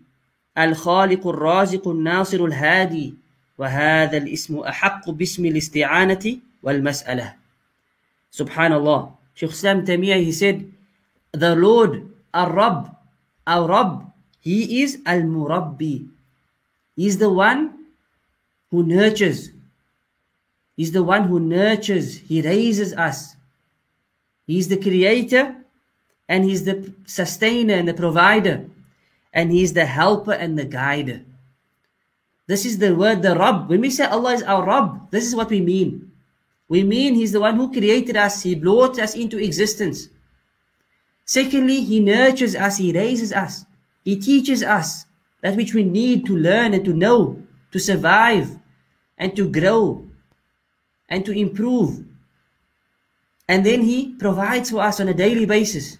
الْخَالِقُ 0.57 1.23
الرَّازِقُ 1.27 1.87
النَّاصِرُ 1.87 2.45
الْهَادِي 2.45 3.15
وهذا 3.57 4.17
الاسم 4.17 4.59
أحق 4.59 5.09
باسم 5.09 5.45
الاستعانة 5.45 6.37
والمسألة 6.63 7.33
Subhanallah. 8.31 9.11
Shaykh 9.35 9.51
Islam 9.51 9.85
Taymiyyah 9.85 10.23
he 10.23 10.31
said, 10.31 10.71
the 11.31 11.55
Lord, 11.55 12.09
Ar-Rabb, 12.33 12.95
our 13.45 13.67
Rabb, 13.67 14.11
He 14.39 14.81
is 14.81 14.99
Al-Murabbi. 15.05 16.09
He's 16.95 17.17
the 17.17 17.29
one 17.29 17.85
who 18.69 18.83
nurtures, 18.83 19.51
He's 20.76 20.92
the 20.92 21.02
one 21.02 21.24
who 21.24 21.40
nurtures, 21.40 22.18
He 22.18 22.42
raises 22.42 22.92
us. 22.92 23.34
He's 24.46 24.68
the 24.68 24.76
creator 24.76 25.56
and 26.28 26.44
He's 26.44 26.64
the 26.64 26.92
sustainer 27.06 27.74
and 27.74 27.88
the 27.88 27.94
provider. 27.94 28.66
And 29.32 29.50
He's 29.50 29.72
the 29.72 29.86
helper 29.86 30.32
and 30.32 30.58
the 30.58 30.64
guider. 30.66 31.22
This 32.46 32.64
is 32.64 32.78
the 32.78 32.94
word, 32.94 33.22
the 33.22 33.34
Rabb. 33.34 33.68
When 33.68 33.80
we 33.80 33.90
say 33.90 34.04
Allah 34.04 34.34
is 34.34 34.42
our 34.42 34.64
Rabb, 34.64 35.10
this 35.10 35.26
is 35.26 35.34
what 35.34 35.50
we 35.50 35.60
mean. 35.60 36.12
We 36.68 36.84
mean 36.84 37.14
He's 37.14 37.32
the 37.32 37.40
one 37.40 37.56
who 37.56 37.72
created 37.72 38.16
us, 38.16 38.42
He 38.42 38.54
brought 38.54 38.98
us 38.98 39.14
into 39.16 39.38
existence. 39.38 40.08
Secondly, 41.24 41.80
He 41.80 42.00
nurtures 42.00 42.54
us, 42.54 42.76
He 42.76 42.92
raises 42.92 43.32
us, 43.32 43.64
He 44.04 44.16
teaches 44.16 44.62
us 44.62 45.06
that 45.40 45.56
which 45.56 45.74
we 45.74 45.84
need 45.84 46.26
to 46.26 46.36
learn 46.36 46.74
and 46.74 46.84
to 46.84 46.92
know, 46.92 47.42
to 47.72 47.78
survive 47.78 48.58
and 49.18 49.34
to 49.34 49.50
grow 49.50 50.06
and 51.08 51.24
to 51.24 51.32
improve. 51.32 52.04
And 53.48 53.64
then 53.64 53.82
He 53.82 54.14
provides 54.14 54.70
for 54.70 54.82
us 54.82 55.00
on 55.00 55.08
a 55.08 55.14
daily 55.14 55.46
basis. 55.46 55.98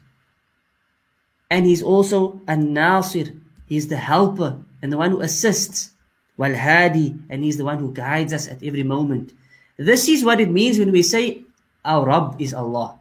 And 1.50 1.64
He's 1.64 1.82
also 1.82 2.40
a 2.48 2.56
Nasir, 2.56 3.32
He's 3.66 3.88
the 3.88 3.96
helper 3.96 4.58
and 4.82 4.92
the 4.92 4.98
one 4.98 5.10
who 5.10 5.20
assists. 5.20 5.90
Wal 6.36 6.54
Hadi, 6.54 7.14
and 7.30 7.42
He's 7.42 7.56
the 7.56 7.64
one 7.64 7.78
who 7.78 7.94
guides 7.94 8.32
us 8.32 8.46
at 8.46 8.62
every 8.62 8.82
moment. 8.82 9.32
This 9.78 10.08
is 10.08 10.24
what 10.24 10.40
it 10.40 10.50
means 10.50 10.78
when 10.78 10.92
we 10.92 11.02
say 11.02 11.44
our 11.84 12.04
Rabb 12.04 12.40
is 12.40 12.52
Allah. 12.52 12.98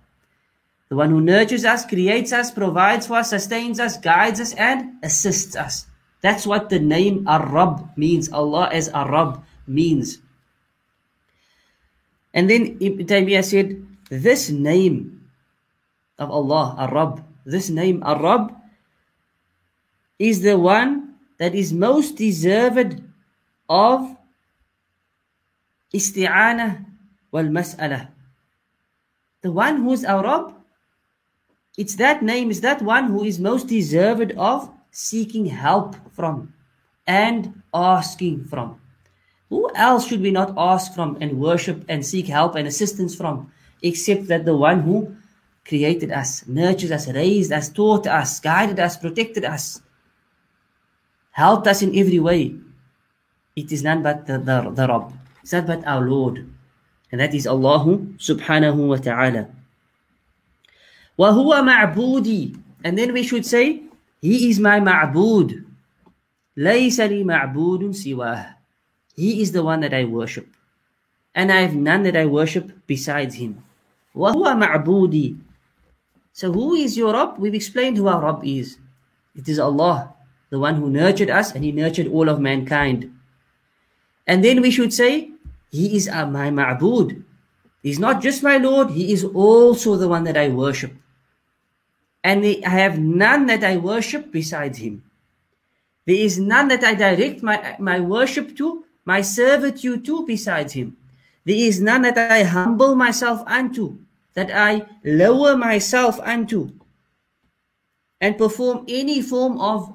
The 0.90 0.96
one 0.96 1.10
who 1.10 1.20
nurtures 1.20 1.66
us, 1.66 1.86
creates 1.86 2.32
us, 2.32 2.52
provides 2.52 3.08
for 3.08 3.18
us, 3.18 3.32
sustains 3.32 3.80
us, 3.80 3.98
guides 3.98 4.40
us, 4.40 4.54
and 4.54 4.94
assists 5.04 5.56
us. 5.56 5.88
That's 6.22 6.46
what 6.46 6.70
the 6.70 6.80
name 6.80 7.28
Ar-Rabb 7.28 7.98
means. 7.98 8.32
Allah 8.32 8.70
as 8.72 8.90
Ar-Rabb 8.90 9.44
means. 9.68 10.20
And 12.36 12.50
then 12.50 12.78
Ibn 12.84 13.08
Taymiyyah 13.08 13.48
said, 13.48 13.80
this 14.12 14.52
name 14.52 15.24
of 16.20 16.30
Allah, 16.30 16.76
Ar-Rabb, 16.78 17.24
this 17.46 17.70
name 17.72 18.04
Ar-Rabb 18.04 18.54
is 20.20 20.42
the 20.42 20.60
one 20.60 21.16
that 21.40 21.56
is 21.56 21.72
most 21.72 22.16
deserved 22.20 23.02
of 23.70 24.16
isti'anah 25.94 26.84
wal 27.32 27.48
mas'alah. 27.48 28.12
The 29.42 29.52
one 29.52 29.84
who 29.84 29.94
is 29.94 30.04
Rabb, 30.04 30.56
it's 31.78 31.96
that 31.96 32.24
name, 32.24 32.52
is 32.52 32.62
that 32.62 32.82
one 32.82 33.12
who 33.12 33.24
is 33.24 33.40
most 33.40 33.68
deserved 33.68 34.32
of 34.38 34.72
seeking 34.92 35.46
help 35.46 35.96
from 36.12 36.54
and 37.06 37.62
asking 37.74 38.46
from. 38.46 38.82
Who 39.55 39.71
else 39.75 40.07
should 40.07 40.21
we 40.21 40.31
not 40.31 40.55
ask 40.57 40.95
from 40.95 41.19
and 41.21 41.41
worship 41.41 41.85
and 41.89 42.07
seek 42.07 42.29
help 42.29 42.55
and 42.55 42.69
assistance 42.69 43.15
from 43.15 43.51
except 43.83 44.29
that 44.29 44.45
the 44.45 44.57
one 44.57 44.81
who 44.83 45.17
created 45.67 46.11
us, 46.11 46.47
nurtured 46.47 46.93
us, 46.93 47.09
raised 47.09 47.53
us, 47.53 47.69
taught 47.69 48.07
us, 48.07 48.41
guided 48.41 48.79
us, 48.79 48.97
protected 48.97 49.45
us, 49.45 49.83
helped 51.33 51.67
us 51.67 51.83
in 51.83 51.97
every 51.97 52.19
way. 52.19 52.55
It 53.57 53.73
is 53.73 53.83
none 53.83 54.03
but 54.03 54.27
the, 54.27 54.39
the, 54.39 54.71
the 54.71 54.87
Rabb. 54.87 55.13
It's 55.43 55.53
not 55.53 55.67
but 55.67 55.87
our 55.87 56.09
Lord. 56.09 56.49
And 57.13 57.21
that 57.21 57.35
is 57.35 57.47
Allah 57.47 57.85
subhanahu 58.19 58.87
wa 58.87 58.97
ta'ala. 58.97 59.49
وَهُوَ 61.19 61.51
مَعْبُودِي 61.61 62.59
And 62.85 62.97
then 62.97 63.13
we 63.13 63.23
should 63.23 63.45
say, 63.45 63.83
He 64.23 64.49
is 64.49 64.61
my 64.61 64.81
ma'bud. 64.81 65.65
لَيْسَ 66.57 66.99
لِي 66.99 67.25
مَعْبُودٌ 67.25 67.91
سِوَاهُ 67.91 68.54
He 69.17 69.43
is 69.43 69.53
the 69.53 69.63
one 69.63 69.81
that 69.81 69.95
I 69.95 70.05
worship. 70.05 70.49
And 71.35 71.53
I 71.53 71.61
have 71.61 71.75
none 71.75 72.03
that 72.05 72.17
I 72.17 72.27
worship 72.27 72.73
besides 72.87 73.37
Him. 73.37 73.63
وَهُوَ 74.17 74.43
مَعْبُودِي 74.43 75.39
So 76.33 76.53
who 76.53 76.75
is 76.75 76.97
your 76.97 77.13
Rabb? 77.13 77.39
We've 77.39 77.55
explained 77.55 77.97
who 77.97 78.09
our 78.09 78.23
Rabb 78.23 78.45
is. 78.45 78.79
It 79.37 79.49
is 79.49 79.59
Allah, 79.59 80.15
the 80.51 80.59
one 80.59 80.77
who 80.77 80.91
nurtured 80.91 81.31
us 81.31 81.55
and 81.55 81.65
He 81.65 81.73
nurtured 81.73 82.09
all 82.09 82.29
of 82.29 82.41
mankind. 82.41 83.15
And 84.27 84.45
then 84.45 84.61
we 84.61 84.71
should 84.71 84.93
say, 84.93 85.31
He 85.71 85.97
is 85.97 86.09
my 86.09 86.51
ma'bud. 86.51 87.23
He's 87.83 87.99
not 87.99 88.23
just 88.23 88.43
my 88.43 88.57
Lord, 88.57 88.91
He 88.91 89.13
is 89.13 89.25
also 89.25 89.97
the 89.97 90.09
one 90.09 90.25
that 90.25 90.37
I 90.37 90.49
worship. 90.49 90.93
And 92.23 92.45
I 92.45 92.69
have 92.69 92.99
none 92.99 93.47
that 93.47 93.65
I 93.65 93.77
worship 93.77 94.31
besides 94.31 94.79
Him. 94.79 95.03
There 96.07 96.17
is 96.17 96.39
none 96.39 96.69
that 96.69 96.85
I 96.85 96.95
direct 96.95 97.43
my, 97.43 97.77
my 97.79 98.01
worship 98.01 98.57
to, 98.57 98.84
my 99.05 99.21
servitude 99.21 100.05
to 100.05 100.27
besides 100.27 100.73
Him. 100.75 100.97
There 101.45 101.57
is 101.57 101.81
none 101.81 102.03
that 102.03 102.19
I 102.19 102.43
humble 102.43 102.95
myself 102.95 103.43
unto, 103.47 103.99
that 104.35 104.51
I 104.51 104.87
lower 105.05 105.57
myself 105.57 106.21
unto, 106.21 106.73
and 108.21 108.37
perform 108.37 108.85
any 108.89 109.23
form 109.23 109.61
of 109.61 109.93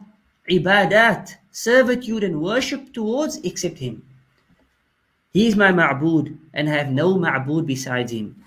ibadat, 0.49 1.36
servitude 1.51 2.23
and 2.23 2.41
worship 2.41 2.93
towards 2.93 3.38
except 3.38 3.79
Him. 3.79 4.03
He 5.36 5.47
is 5.47 5.58
my 5.58 5.69
ma'bud 5.69 6.38
and 6.53 6.69
I 6.69 6.71
have 6.79 6.91
no 6.91 7.15
ma'bud 7.15 7.65
besides 7.65 8.13
him. 8.13 8.41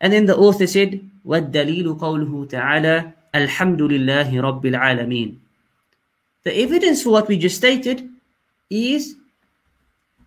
And 0.00 0.12
then 0.12 0.26
the 0.26 0.36
author 0.36 0.66
said, 0.66 0.98
وَالدَّلِيلُ 1.24 1.96
قَوْلُهُ 1.96 2.50
تَعَالَى 2.50 3.12
الْحَمْدُ 3.32 3.78
لِلَّهِ 3.78 4.34
رَبِّ 4.34 4.64
الْعَالَمِينَ 4.66 5.36
The 6.42 6.58
evidence 6.58 7.04
for 7.04 7.10
what 7.10 7.28
we 7.28 7.38
just 7.38 7.56
stated 7.56 8.10
is 8.68 9.14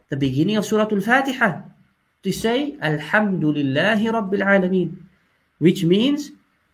the 0.08 0.16
beginning 0.16 0.56
of 0.56 0.64
Surah 0.64 0.88
Al-Fatiha. 0.90 1.62
to 2.22 2.32
say 2.32 2.76
Alhamdulillahi 2.82 4.10
Rabbil 4.10 4.42
Alameen, 4.42 4.96
which 5.58 5.84
means 5.84 6.32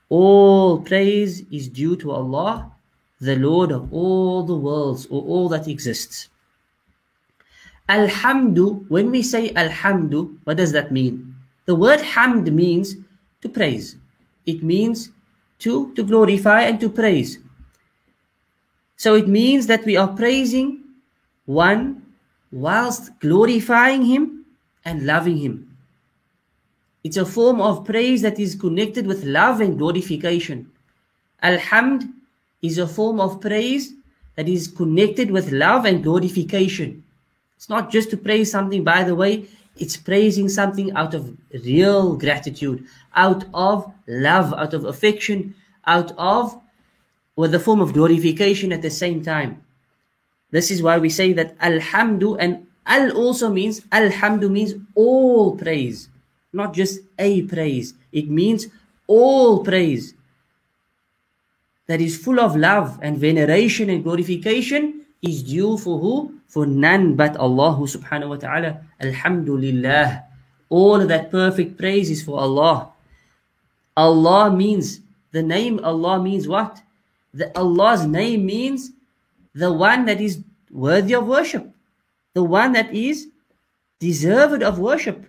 all 0.09 0.81
praise 0.81 1.43
is 1.51 1.69
due 1.69 1.97
to 1.97 2.13
Allah, 2.13 2.73
the 3.21 3.37
Lord 3.37 3.71
of 3.71 3.93
all 3.93 4.43
the 4.43 4.57
worlds 4.57 5.07
or 5.07 5.23
all 5.23 5.49
that 5.51 5.69
exists. 5.69 6.29
Alhamdu, 7.89 8.89
when 8.89 9.11
we 9.11 9.23
say 9.23 9.53
Alhamdu, 9.53 10.39
what 10.45 10.57
does 10.57 10.73
that 10.73 10.91
mean? 10.91 11.35
The 11.67 11.75
word 11.75 12.01
hamd 12.01 12.51
means 12.51 12.97
to 13.43 13.49
praise. 13.49 13.97
It 14.47 14.63
means 14.63 15.11
to, 15.61 15.93
to 15.95 16.03
glorify 16.03 16.63
and 16.63 16.81
to 16.81 16.89
praise. 16.89 17.39
So 18.97 19.15
it 19.15 19.29
means 19.29 19.67
that 19.67 19.85
we 19.85 19.97
are 19.97 20.09
praising 20.09 20.85
one 21.45 22.04
whilst 22.55 23.19
glorifying 23.19 24.05
Him 24.05 24.47
and 24.85 25.05
loving 25.05 25.39
Him. 25.39 25.77
It's 27.03 27.17
a 27.17 27.27
form 27.27 27.61
of 27.61 27.85
praise 27.85 28.23
that 28.23 28.39
is 28.39 28.55
connected 28.55 29.07
with 29.07 29.25
love 29.25 29.61
and 29.61 29.77
glorification. 29.77 30.71
Alhamd 31.43 32.11
is 32.63 32.79
a 32.79 32.87
form 32.87 33.19
of 33.21 33.41
praise 33.41 33.93
that 34.37 34.49
is 34.49 34.69
connected 34.69 35.33
with 35.33 35.51
love 35.51 35.85
and 35.85 36.03
glorification. 36.03 37.03
It's 37.57 37.69
not 37.69 37.91
just 37.91 38.11
to 38.11 38.17
praise 38.17 38.53
something 38.53 38.85
by 38.85 39.03
the 39.03 39.17
way, 39.17 39.47
it's 39.77 39.97
praising 39.97 40.49
something 40.49 40.93
out 40.93 41.13
of 41.13 41.37
real 41.65 42.15
gratitude, 42.15 42.87
out 43.17 43.45
of 43.53 43.93
love, 44.07 44.55
out 44.55 44.75
of 44.75 44.85
affection, 44.85 45.55
out 45.87 46.13
of 46.17 46.61
with 47.35 47.51
the 47.51 47.59
form 47.59 47.81
of 47.81 47.93
glorification 47.93 48.73
at 48.73 48.81
the 48.81 48.91
same 48.91 49.25
time. 49.25 49.64
This 50.55 50.71
is 50.71 50.87
why 50.87 51.03
we 51.03 51.11
say 51.11 51.33
that 51.35 51.59
Alhamdu 51.59 52.39
and 52.39 52.71
Al 52.87 53.11
also 53.11 53.51
means 53.51 53.83
Alhamdu 53.91 54.47
means 54.49 54.79
all 54.95 55.59
praise, 55.59 56.07
not 56.53 56.79
just 56.79 57.01
a 57.19 57.43
praise. 57.43 57.95
It 58.13 58.31
means 58.31 58.71
all 59.09 59.67
praise 59.67 60.15
that 61.91 62.01
is 62.01 62.15
full 62.17 62.39
of 62.39 62.55
love 62.55 63.01
and 63.03 63.19
veneration 63.19 63.91
and 63.91 64.05
glorification 64.05 65.03
is 65.23 65.43
due 65.43 65.77
for 65.77 65.99
who? 65.99 66.39
For 66.47 66.67
none 66.71 67.17
but 67.19 67.35
Allah 67.35 67.75
subhanahu 67.83 68.29
wa 68.29 68.37
ta'ala. 68.39 68.79
Alhamdulillah. 69.03 70.23
All 70.71 71.03
that 71.05 71.33
perfect 71.35 71.77
praise 71.77 72.11
is 72.15 72.23
for 72.23 72.39
Allah. 72.39 72.95
Allah 73.97 74.55
means, 74.55 75.01
the 75.33 75.43
name 75.43 75.83
Allah 75.83 76.23
means 76.23 76.47
what? 76.47 76.79
The 77.35 77.51
Allah's 77.59 78.07
name 78.07 78.47
means 78.47 78.95
the 79.55 79.73
one 79.73 80.05
that 80.07 80.21
is 80.21 80.43
worthy 80.71 81.15
of 81.15 81.27
worship, 81.27 81.71
the 82.35 82.43
one 82.43 82.73
that 82.73 82.93
is 82.93 83.29
deserved 84.01 84.63
of 84.63 84.79
worship. 84.79 85.25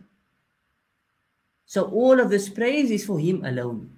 So 1.65 1.85
all 1.85 2.19
of 2.19 2.29
this 2.29 2.49
praise 2.49 2.91
is 2.91 3.05
for 3.05 3.19
Him 3.19 3.45
alone. 3.45 3.91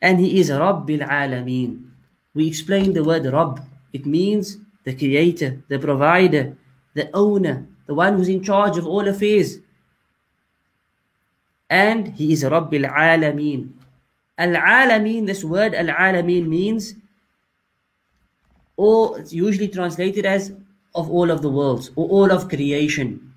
And 0.00 0.20
He 0.20 0.40
is 0.40 0.50
Rabbil 0.50 1.06
Alameen. 1.06 1.90
We 2.34 2.46
explained 2.46 2.94
the 2.94 3.04
word 3.04 3.26
Rabb. 3.26 3.64
It 3.92 4.06
means 4.06 4.58
the 4.84 4.94
creator, 4.94 5.62
the 5.68 5.78
provider, 5.78 6.56
the 6.94 7.10
owner, 7.12 7.66
the 7.86 7.94
one 7.94 8.16
who's 8.16 8.28
in 8.28 8.42
charge 8.42 8.78
of 8.78 8.86
all 8.86 9.08
affairs. 9.08 9.58
And 11.68 12.08
He 12.08 12.32
is 12.32 12.44
Rabbil 12.44 12.88
Alameen. 12.90 13.72
Al-Alameen, 14.38 15.26
this 15.26 15.44
word 15.44 15.74
Al-Alameen 15.74 16.46
means 16.46 16.94
or 18.79 19.19
it's 19.19 19.33
usually 19.33 19.67
translated 19.67 20.25
as 20.25 20.51
of 20.93 21.09
all 21.09 21.31
of 21.31 21.41
the 21.41 21.49
worlds 21.49 21.91
or 21.95 22.07
all 22.09 22.31
of 22.31 22.49
creation. 22.49 23.33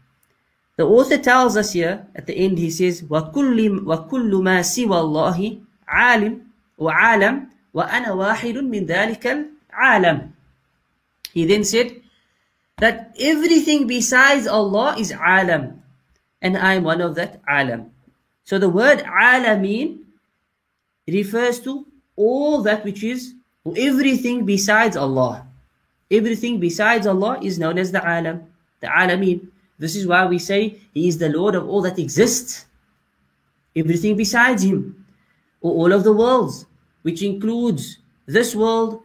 The 0.76 0.86
author 0.86 1.18
tells 1.18 1.56
us 1.56 1.72
here 1.72 2.06
at 2.14 2.26
the 2.26 2.34
end, 2.34 2.58
he 2.58 2.70
says, 2.70 3.02
وَكُلُّ, 3.02 3.80
وَكُلُّ 3.82 4.32
مَا 4.42 4.62
سِوَى 4.62 4.94
اللَّهِ 4.94 5.60
عَالِمٌ 5.88 6.40
وَعَالَمٌ 6.78 7.46
وَأَنَا 7.74 8.10
وَاحِدٌ 8.14 8.54
مِنْ 8.62 8.86
ذَلِكَ 8.86 9.50
الْعَالَمِ 9.74 10.30
He 11.32 11.44
then 11.46 11.64
said 11.64 12.00
that 12.78 13.14
everything 13.18 13.86
besides 13.86 14.46
Allah 14.46 14.96
is 14.98 15.12
alam 15.12 15.82
and 16.40 16.56
I 16.56 16.74
am 16.74 16.84
one 16.84 17.00
of 17.00 17.16
that 17.16 17.40
alam. 17.48 17.90
So 18.44 18.58
the 18.58 18.68
word 18.68 19.02
alamin 19.02 19.98
refers 21.08 21.60
to 21.60 21.86
all 22.16 22.62
that 22.62 22.84
which 22.84 23.02
is 23.02 23.34
everything 23.65 24.45
besides 24.45 24.97
Allah. 24.97 25.47
Everything 26.11 26.59
besides 26.59 27.07
Allah 27.07 27.39
is 27.41 27.57
known 27.57 27.77
as 27.77 27.91
the 27.91 28.01
alam, 28.03 28.43
the 28.81 28.87
alameen. 28.87 29.47
This 29.79 29.95
is 29.95 30.05
why 30.05 30.25
we 30.25 30.37
say 30.37 30.79
He 30.93 31.07
is 31.07 31.17
the 31.17 31.29
Lord 31.29 31.55
of 31.55 31.67
all 31.67 31.81
that 31.81 31.97
exists. 31.97 32.65
Everything 33.75 34.15
besides 34.15 34.63
Him, 34.63 35.05
or 35.61 35.71
all 35.71 35.93
of 35.93 36.03
the 36.03 36.13
worlds, 36.13 36.65
which 37.01 37.23
includes 37.23 37.97
this 38.25 38.55
world, 38.55 39.01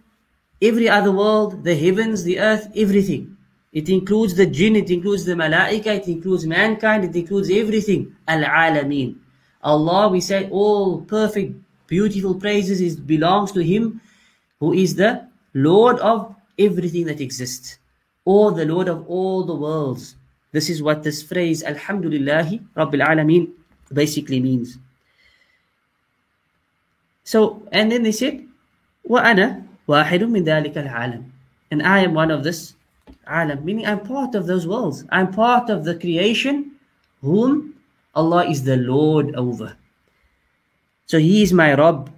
every 0.61 0.89
other 0.89 1.13
world, 1.13 1.65
the 1.65 1.75
heavens, 1.75 2.25
the 2.25 2.39
earth, 2.39 2.69
everything. 2.77 3.37
It 3.73 3.89
includes 3.89 4.35
the 4.35 4.47
jinn, 4.47 4.77
it 4.77 4.91
includes 4.91 5.25
the 5.25 5.35
malaika, 5.35 5.87
it 5.87 6.09
includes 6.09 6.47
mankind, 6.47 7.05
it 7.05 7.15
includes 7.17 7.51
everything. 7.51 8.15
Al-alameen. 8.27 9.17
Allah, 9.63 10.09
we 10.09 10.21
say 10.21 10.49
all 10.51 11.03
perfect, 11.03 11.55
beautiful 11.87 12.35
praises 12.35 12.81
is 12.81 12.97
belongs 12.97 13.53
to 13.53 13.63
Him 13.65 14.01
who 14.60 14.74
is 14.74 14.96
the 14.96 15.28
Lord 15.54 16.00
of 16.00 16.36
everything 16.58 17.06
that 17.06 17.22
exists, 17.22 17.78
or 18.26 18.52
the 18.52 18.66
Lord 18.66 18.88
of 18.88 19.08
all 19.08 19.44
the 19.44 19.56
worlds. 19.56 20.16
This 20.52 20.70
is 20.70 20.82
what 20.82 21.04
this 21.04 21.24
phrase, 21.24 21.64
Alhamdulillahi 21.64 22.64
Rabbil 22.76 23.06
Alameen, 23.06 23.52
basically 23.92 24.40
means. 24.40 24.78
So, 27.24 27.64
and 27.72 27.92
then 27.92 28.04
they 28.04 28.12
said, 28.12 28.46
وَأَنَا 29.10 29.66
وَاحِدٌ 29.88 30.22
مِنْ 30.30 30.46
ذَلِكَ 30.46 30.74
الْعَالَمِ 30.74 31.24
And 31.72 31.84
I 31.84 32.00
am 32.00 32.14
one 32.14 32.32
of 32.32 32.44
this 32.44 32.76
alam, 33.28 33.64
meaning 33.64 33.86
I'm 33.86 34.02
part 34.02 34.36
of 34.36 34.48
those 34.48 34.68
worlds. 34.68 35.06
I'm 35.10 35.32
part 35.32 35.70
of 35.70 35.84
the 35.84 35.96
creation 35.96 36.72
whom 37.22 37.76
Allah 38.16 38.46
is 38.46 38.64
the 38.64 38.78
Lord 38.78 39.36
over. 39.36 39.76
So 41.06 41.20
He 41.20 41.44
is 41.44 41.54
my 41.54 41.74
Rabb, 41.74 42.12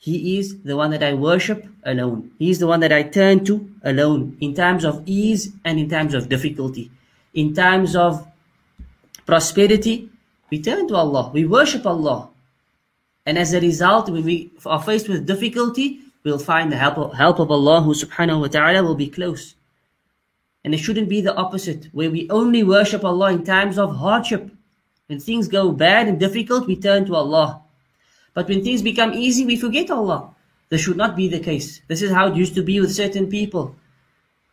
he 0.00 0.38
is 0.38 0.62
the 0.62 0.76
one 0.76 0.90
that 0.92 1.02
I 1.02 1.12
worship 1.12 1.66
alone. 1.84 2.30
He 2.38 2.48
is 2.48 2.58
the 2.58 2.66
one 2.66 2.80
that 2.80 2.92
I 2.92 3.02
turn 3.02 3.44
to 3.44 3.70
alone 3.84 4.38
in 4.40 4.54
times 4.54 4.82
of 4.82 5.02
ease 5.04 5.52
and 5.62 5.78
in 5.78 5.90
times 5.90 6.14
of 6.14 6.30
difficulty. 6.30 6.90
In 7.34 7.52
times 7.52 7.94
of 7.94 8.26
prosperity, 9.26 10.08
we 10.50 10.58
turn 10.62 10.88
to 10.88 10.96
Allah. 10.96 11.30
We 11.34 11.44
worship 11.44 11.84
Allah. 11.84 12.30
And 13.26 13.36
as 13.36 13.52
a 13.52 13.60
result, 13.60 14.08
when 14.08 14.24
we 14.24 14.50
are 14.64 14.82
faced 14.82 15.06
with 15.06 15.26
difficulty, 15.26 16.00
we'll 16.24 16.38
find 16.38 16.72
the 16.72 16.78
help 16.78 16.96
of, 16.96 17.12
help 17.12 17.38
of 17.38 17.50
Allah 17.50 17.82
who 17.82 17.92
subhanahu 17.92 18.40
wa 18.40 18.48
ta'ala 18.48 18.82
will 18.82 18.94
be 18.94 19.08
close. 19.08 19.54
And 20.64 20.72
it 20.72 20.78
shouldn't 20.78 21.10
be 21.10 21.20
the 21.20 21.36
opposite, 21.36 21.88
where 21.92 22.10
we 22.10 22.28
only 22.30 22.64
worship 22.64 23.04
Allah 23.04 23.32
in 23.32 23.44
times 23.44 23.76
of 23.76 23.96
hardship. 23.96 24.50
When 25.08 25.20
things 25.20 25.46
go 25.46 25.72
bad 25.72 26.08
and 26.08 26.18
difficult, 26.18 26.66
we 26.66 26.76
turn 26.76 27.04
to 27.04 27.16
Allah. 27.16 27.59
But 28.34 28.48
when 28.48 28.62
things 28.62 28.82
become 28.82 29.12
easy, 29.12 29.44
we 29.44 29.56
forget 29.56 29.90
Allah. 29.90 30.30
This 30.68 30.82
should 30.82 30.96
not 30.96 31.16
be 31.16 31.28
the 31.28 31.40
case. 31.40 31.82
This 31.88 32.02
is 32.02 32.12
how 32.12 32.28
it 32.28 32.36
used 32.36 32.54
to 32.54 32.62
be 32.62 32.80
with 32.80 32.94
certain 32.94 33.26
people. 33.28 33.74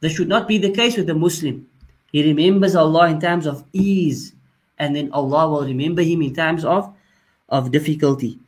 This 0.02 0.14
should 0.14 0.28
not 0.28 0.48
be 0.48 0.58
the 0.58 0.72
case 0.72 0.98
with 0.98 1.08
the 1.08 1.14
Muslim. 1.14 1.68
He 2.12 2.24
remembers 2.24 2.76
Allah 2.76 3.10
in 3.10 3.20
times 3.20 3.46
of 3.46 3.64
ease, 3.74 4.34
and 4.80 4.96
then 4.96 5.12
Allah 5.12 5.50
will 5.50 5.66
remember 5.66 6.02
him 6.02 6.22
in 6.22 6.34
times 6.34 6.66
of, 6.66 6.94
of 7.50 7.72
difficulty. 7.72 8.40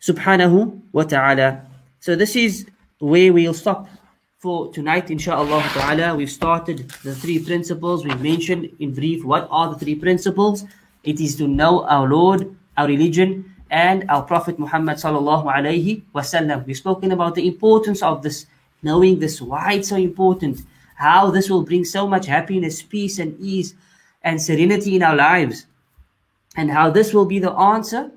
Subhanahu 0.00 0.82
wa 0.92 1.02
ta'ala. 1.02 1.66
So 2.00 2.14
this 2.14 2.36
is 2.36 2.66
where 2.98 3.32
we'll 3.32 3.54
stop 3.54 3.88
for 4.38 4.70
tonight, 4.72 5.10
inshallah 5.10 5.64
ta'ala. 5.72 6.14
We've 6.14 6.30
started 6.30 6.90
the 7.02 7.14
three 7.14 7.38
principles. 7.38 8.04
We've 8.04 8.20
mentioned 8.20 8.68
in 8.78 8.92
brief 8.92 9.24
what 9.24 9.48
are 9.50 9.72
the 9.72 9.78
three 9.78 9.94
principles. 9.94 10.64
It 11.02 11.20
is 11.20 11.36
to 11.36 11.48
know 11.48 11.86
our 11.86 12.06
Lord, 12.06 12.54
our 12.76 12.86
religion, 12.86 13.53
and 13.70 14.04
our 14.08 14.22
Prophet 14.22 14.58
Muhammad 14.58 14.96
sallallahu 14.96 15.46
alaihi 15.52 16.02
wasallam. 16.14 16.66
We've 16.66 16.76
spoken 16.76 17.12
about 17.12 17.34
the 17.34 17.46
importance 17.46 18.02
of 18.02 18.22
this, 18.22 18.46
knowing 18.82 19.18
this, 19.18 19.40
why 19.40 19.74
it's 19.74 19.88
so 19.88 19.96
important, 19.96 20.60
how 20.96 21.30
this 21.30 21.50
will 21.50 21.62
bring 21.62 21.84
so 21.84 22.06
much 22.06 22.26
happiness, 22.26 22.82
peace, 22.82 23.18
and 23.18 23.38
ease 23.40 23.74
and 24.22 24.40
serenity 24.40 24.96
in 24.96 25.02
our 25.02 25.16
lives, 25.16 25.66
and 26.56 26.70
how 26.70 26.90
this 26.90 27.12
will 27.12 27.26
be 27.26 27.38
the 27.38 27.52
answer, 27.52 28.10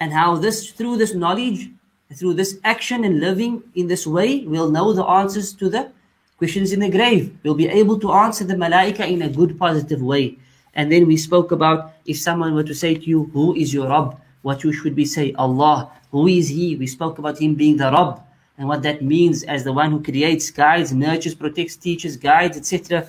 and 0.00 0.12
how 0.12 0.36
this, 0.36 0.70
through 0.70 0.96
this 0.96 1.14
knowledge, 1.14 1.70
through 2.14 2.34
this 2.34 2.58
action 2.64 3.04
and 3.04 3.20
living 3.20 3.62
in 3.74 3.88
this 3.88 4.06
way, 4.06 4.44
we'll 4.46 4.70
know 4.70 4.92
the 4.92 5.04
answers 5.04 5.52
to 5.52 5.68
the 5.68 5.90
questions 6.38 6.72
in 6.72 6.80
the 6.80 6.90
grave. 6.90 7.36
We'll 7.42 7.54
be 7.54 7.68
able 7.68 7.98
to 8.00 8.12
answer 8.12 8.44
the 8.44 8.54
malaika 8.54 9.08
in 9.08 9.22
a 9.22 9.28
good, 9.28 9.58
positive 9.58 10.02
way. 10.02 10.38
And 10.74 10.90
then 10.90 11.06
we 11.06 11.16
spoke 11.16 11.52
about 11.52 11.94
if 12.06 12.18
someone 12.18 12.54
were 12.54 12.64
to 12.64 12.74
say 12.74 12.94
to 12.94 13.04
you, 13.04 13.24
Who 13.32 13.54
is 13.54 13.72
your 13.72 13.88
Rabb? 13.88 14.20
What 14.44 14.62
you 14.64 14.72
should 14.72 14.94
be 14.94 15.06
say 15.16 15.26
Allah 15.46 15.90
who 16.12 16.28
is 16.28 16.48
he 16.48 16.76
we 16.76 16.86
spoke 16.86 17.18
about 17.18 17.40
him 17.42 17.54
being 17.62 17.76
the 17.82 17.90
Rabb 17.96 18.20
and 18.58 18.68
what 18.68 18.82
that 18.86 19.02
means 19.02 19.42
as 19.54 19.64
the 19.64 19.72
one 19.72 19.90
who 19.90 20.00
creates 20.10 20.50
guides 20.62 20.92
nurtures 20.92 21.34
protects 21.34 21.76
teaches 21.76 22.16
guides 22.16 22.56
etc 22.56 23.08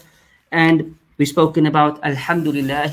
and 0.52 0.98
we've 1.18 1.34
spoken 1.38 1.66
about 1.66 2.04
Alhamdulillah 2.04 2.92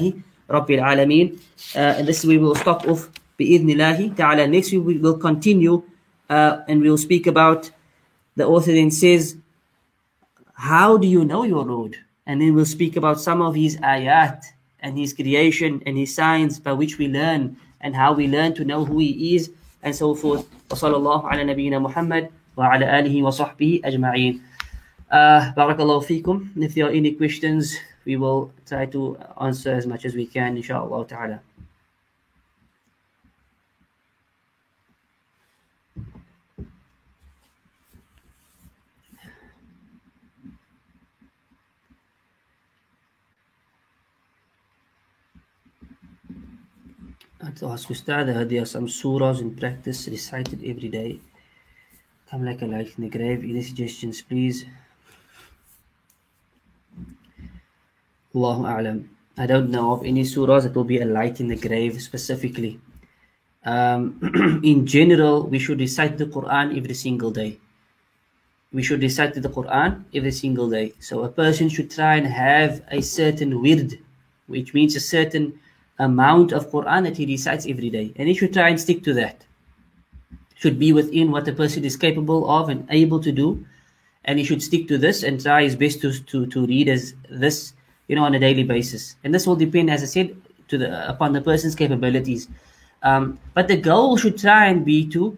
Rabbil 0.53 0.81
Alameen. 0.81 1.39
Uh, 1.75 1.97
and 1.99 2.09
this 2.09 2.21
is 2.21 2.27
where 2.27 2.39
we 2.39 2.45
will 2.45 2.55
stop 2.55 2.87
off 2.87 3.09
bi'idhnillahi 3.39 4.17
ta'ala. 4.17 4.47
Next 4.47 4.73
week 4.73 4.85
we 4.85 4.99
will 4.99 5.19
continue 5.19 5.83
uh, 6.29 6.61
and 6.69 6.83
we 6.83 6.91
will 6.91 6.99
speak 6.99 7.27
about, 7.27 7.71
the 8.37 8.47
author 8.47 8.73
then 8.73 8.91
says, 8.91 9.37
how 10.55 10.97
do 10.97 11.07
you 11.07 11.25
know 11.25 11.45
your 11.45 11.65
Lord? 11.65 11.97
And 12.27 12.41
then 12.41 12.55
we'll 12.55 12.67
speak 12.67 12.97
about 12.97 13.21
some 13.21 13.43
of 13.43 13.55
his 13.55 13.77
ayat 13.79 14.45
and 14.81 14.99
his 14.99 15.13
creation 15.13 15.83
and 15.87 15.97
his 15.97 16.15
signs 16.15 16.61
by 16.61 16.73
which 16.73 16.99
we 16.99 17.09
learn 17.09 17.57
and 17.82 17.96
how 17.96 18.13
we 18.13 18.28
learn 18.28 18.54
to 18.56 18.66
know 18.66 18.86
who 18.86 19.00
he 19.00 19.36
is 19.36 19.52
and 19.84 19.96
so 19.96 20.16
forth. 20.16 20.46
وصلى 20.70 20.96
الله 20.96 21.28
على 21.28 21.44
نبينا 21.44 21.80
محمد 21.80 22.30
وعلى 22.58 23.00
آله 23.00 23.24
وصحبه 23.24 23.82
أجمعين. 23.86 24.42
Uh, 25.12 25.54
barakallahu 25.56 26.04
fikum. 26.04 26.52
If 26.58 26.76
there 26.76 26.88
are 26.88 26.92
any 26.92 27.13
questions, 27.13 27.78
we 28.06 28.18
will 28.18 28.52
try 28.68 28.86
to 28.88 29.18
answer 29.40 29.72
as 29.72 29.88
much 29.88 30.04
as 30.06 30.16
we 30.16 30.26
can, 30.26 30.58
inshallah 30.58 31.08
ta'ala. 31.08 31.40
Ustad, 47.45 48.29
there 48.29 48.63
are 48.63 48.65
some 48.65 48.87
surahs 48.87 49.41
in 49.41 49.57
practice 49.57 50.07
recited 50.07 50.63
every 50.65 50.89
day. 50.89 51.19
Come 52.31 52.45
like 52.45 52.63
a 52.63 52.67
light 52.67 52.93
in 52.97 53.03
the 53.03 53.11
grave. 53.11 53.43
Any 53.43 53.63
suggestions, 53.63 54.23
please? 54.23 54.65
Allahu 58.35 58.63
A'lam. 58.63 59.09
I 59.37 59.47
don't 59.47 59.71
know 59.71 59.93
of 59.93 60.05
any 60.05 60.23
surahs 60.23 60.63
that 60.63 60.75
will 60.77 60.85
be 60.85 61.01
a 61.01 61.05
light 61.05 61.41
in 61.41 61.49
the 61.49 61.57
grave 61.57 62.01
specifically. 62.01 62.81
Um, 63.65 64.61
in 64.65 64.87
general, 64.87 65.43
we 65.47 65.59
should 65.59 65.81
recite 65.81 66.19
the 66.19 66.27
Quran 66.27 66.77
every 66.79 66.95
single 66.95 67.33
day. 67.33 67.59
We 68.73 68.85
should 68.85 69.03
recite 69.03 69.35
the 69.35 69.49
Quran 69.49 70.05
every 70.15 70.33
single 70.33 70.71
day. 70.71 70.93
So 71.01 71.25
a 71.25 71.29
person 71.29 71.69
should 71.69 71.91
try 71.91 72.17
and 72.17 72.27
have 72.27 72.83
a 72.89 73.03
certain 73.03 73.61
wird, 73.61 73.99
which 74.47 74.73
means 74.75 74.95
a 74.95 75.01
certain 75.01 75.59
amount 76.05 76.53
of 76.53 76.71
Quran 76.71 77.05
that 77.05 77.17
he 77.17 77.27
recites 77.27 77.67
every 77.67 77.91
day. 77.91 78.12
And 78.17 78.29
he 78.29 78.35
should 78.35 78.53
try 78.53 78.69
and 78.69 78.81
stick 78.81 79.03
to 79.05 79.15
that. 79.15 79.45
Should 80.57 80.79
be 80.79 80.93
within 80.93 81.31
what 81.31 81.45
the 81.45 81.53
person 81.53 81.85
is 81.85 81.97
capable 81.97 82.49
of 82.51 82.69
and 82.69 82.87
able 82.91 83.21
to 83.21 83.33
do. 83.33 83.65
And 84.25 84.38
he 84.38 84.45
should 84.45 84.62
stick 84.62 84.87
to 84.88 84.99
this 84.99 85.23
and 85.23 85.41
try 85.41 85.65
his 85.65 85.75
best 85.75 86.01
to, 86.03 86.12
to, 86.12 86.47
to 86.47 86.67
read 86.67 86.88
as 86.88 87.15
this, 87.29 87.75
you 88.09 88.17
know, 88.17 88.25
on 88.25 88.35
a 88.35 88.38
daily 88.38 88.62
basis. 88.62 89.17
And 89.25 89.35
this 89.35 89.47
will 89.47 89.57
depend, 89.57 89.91
as 89.91 90.03
I 90.03 90.07
said, 90.07 90.37
to 90.69 90.79
the 90.79 91.09
upon 91.09 91.33
the 91.33 91.41
person's 91.41 91.75
capabilities. 91.75 92.49
Um, 93.03 93.38
but 93.55 93.67
the 93.67 93.77
goal 93.77 94.17
should 94.17 94.38
try 94.38 94.67
and 94.67 94.85
be 94.85 95.09
to 95.09 95.37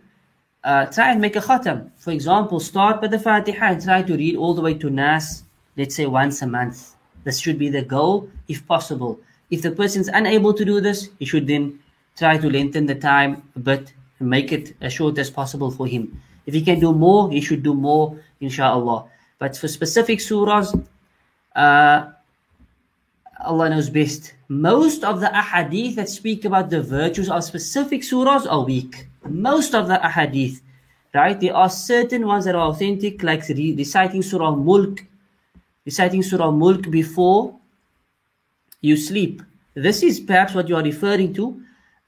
uh, 0.65 0.87
try 0.87 1.11
and 1.13 1.21
make 1.21 1.37
a 1.37 1.41
khatam. 1.41 1.91
For 1.99 2.11
example, 2.11 2.61
start 2.61 3.01
with 3.01 3.11
the 3.11 3.19
Fatiha 3.19 3.67
and 3.73 3.83
try 3.83 4.03
to 4.03 4.17
read 4.17 4.37
all 4.37 4.55
the 4.55 4.63
way 4.63 4.75
to 4.75 4.91
Nas, 4.91 5.45
let's 5.77 5.95
say 5.95 6.07
once 6.07 6.43
a 6.43 6.47
month. 6.47 6.95
This 7.25 7.39
should 7.39 7.59
be 7.59 7.69
the 7.69 7.83
goal, 7.83 8.29
if 8.49 8.67
possible. 8.67 9.19
If 9.55 9.63
the 9.63 9.71
person 9.71 10.01
is 10.01 10.09
unable 10.09 10.53
to 10.53 10.65
do 10.65 10.81
this, 10.81 11.11
he 11.21 11.25
should 11.25 11.47
then 11.47 11.79
try 12.19 12.37
to 12.39 12.51
lengthen 12.51 12.87
the 12.87 12.97
time 12.97 13.31
a 13.55 13.61
bit 13.61 13.95
and 14.19 14.29
make 14.29 14.51
it 14.51 14.75
as 14.81 14.93
short 14.93 15.17
as 15.17 15.31
possible 15.31 15.71
for 15.71 15.87
him. 15.87 16.21
If 16.45 16.55
he 16.55 16.63
can 16.63 16.81
do 16.81 16.93
more, 16.93 17.31
he 17.31 17.41
should 17.41 17.63
do 17.63 17.73
more, 17.73 18.19
inshallah. 18.41 19.05
But 19.39 19.57
for 19.57 19.69
specific 19.69 20.19
surahs, 20.19 20.75
uh, 21.55 22.11
Allah 23.47 23.71
knows 23.71 23.91
best. 23.91 24.35
Most 24.49 25.05
of 25.05 25.21
the 25.21 25.29
ahadith 25.29 25.95
that 25.95 26.09
speak 26.09 26.45
about 26.45 26.69
the 26.69 26.83
virtues 26.83 27.31
of 27.31 27.45
specific 27.45 28.03
surahs 28.03 28.51
are 28.51 28.65
weak. 28.65 29.07
Most 29.23 29.73
of 29.73 29.87
the 29.87 29.99
ahadith, 30.03 30.63
right? 31.15 31.39
There 31.39 31.55
are 31.55 31.71
certain 31.71 32.27
ones 32.27 32.45
that 32.47 32.57
are 32.57 32.71
authentic, 32.71 33.23
like 33.23 33.47
reciting 33.49 34.23
Surah 34.23 34.51
Mulk, 34.51 35.07
reciting 35.87 36.25
Surah 36.25 36.51
Mulk 36.51 36.91
before 36.91 37.55
you 38.85 38.97
sleep. 38.97 39.43
This 39.75 40.03
is 40.03 40.21
perhaps 40.21 40.55
what 40.55 40.69
you 40.69 40.77
are 40.77 40.83
referring 40.83 41.33
to. 41.35 41.61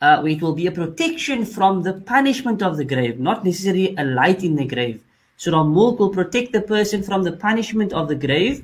Uh, 0.03 0.23
it 0.27 0.43
will 0.43 0.55
be 0.55 0.67
a 0.67 0.71
protection 0.71 1.45
from 1.45 1.83
the 1.83 1.95
punishment 1.95 2.63
of 2.63 2.77
the 2.77 2.85
grave, 2.85 3.19
not 3.19 3.45
necessarily 3.45 3.97
a 3.97 4.05
light 4.05 4.45
in 4.45 4.57
the 4.57 4.67
grave. 4.67 5.03
Surah 5.39 5.65
Mulk 5.65 5.99
will 5.99 6.11
protect 6.11 6.53
the 6.53 6.61
person 6.61 7.03
from 7.03 7.23
the 7.23 7.33
punishment 7.33 7.93
of 7.95 8.09
the 8.09 8.15
grave 8.15 8.63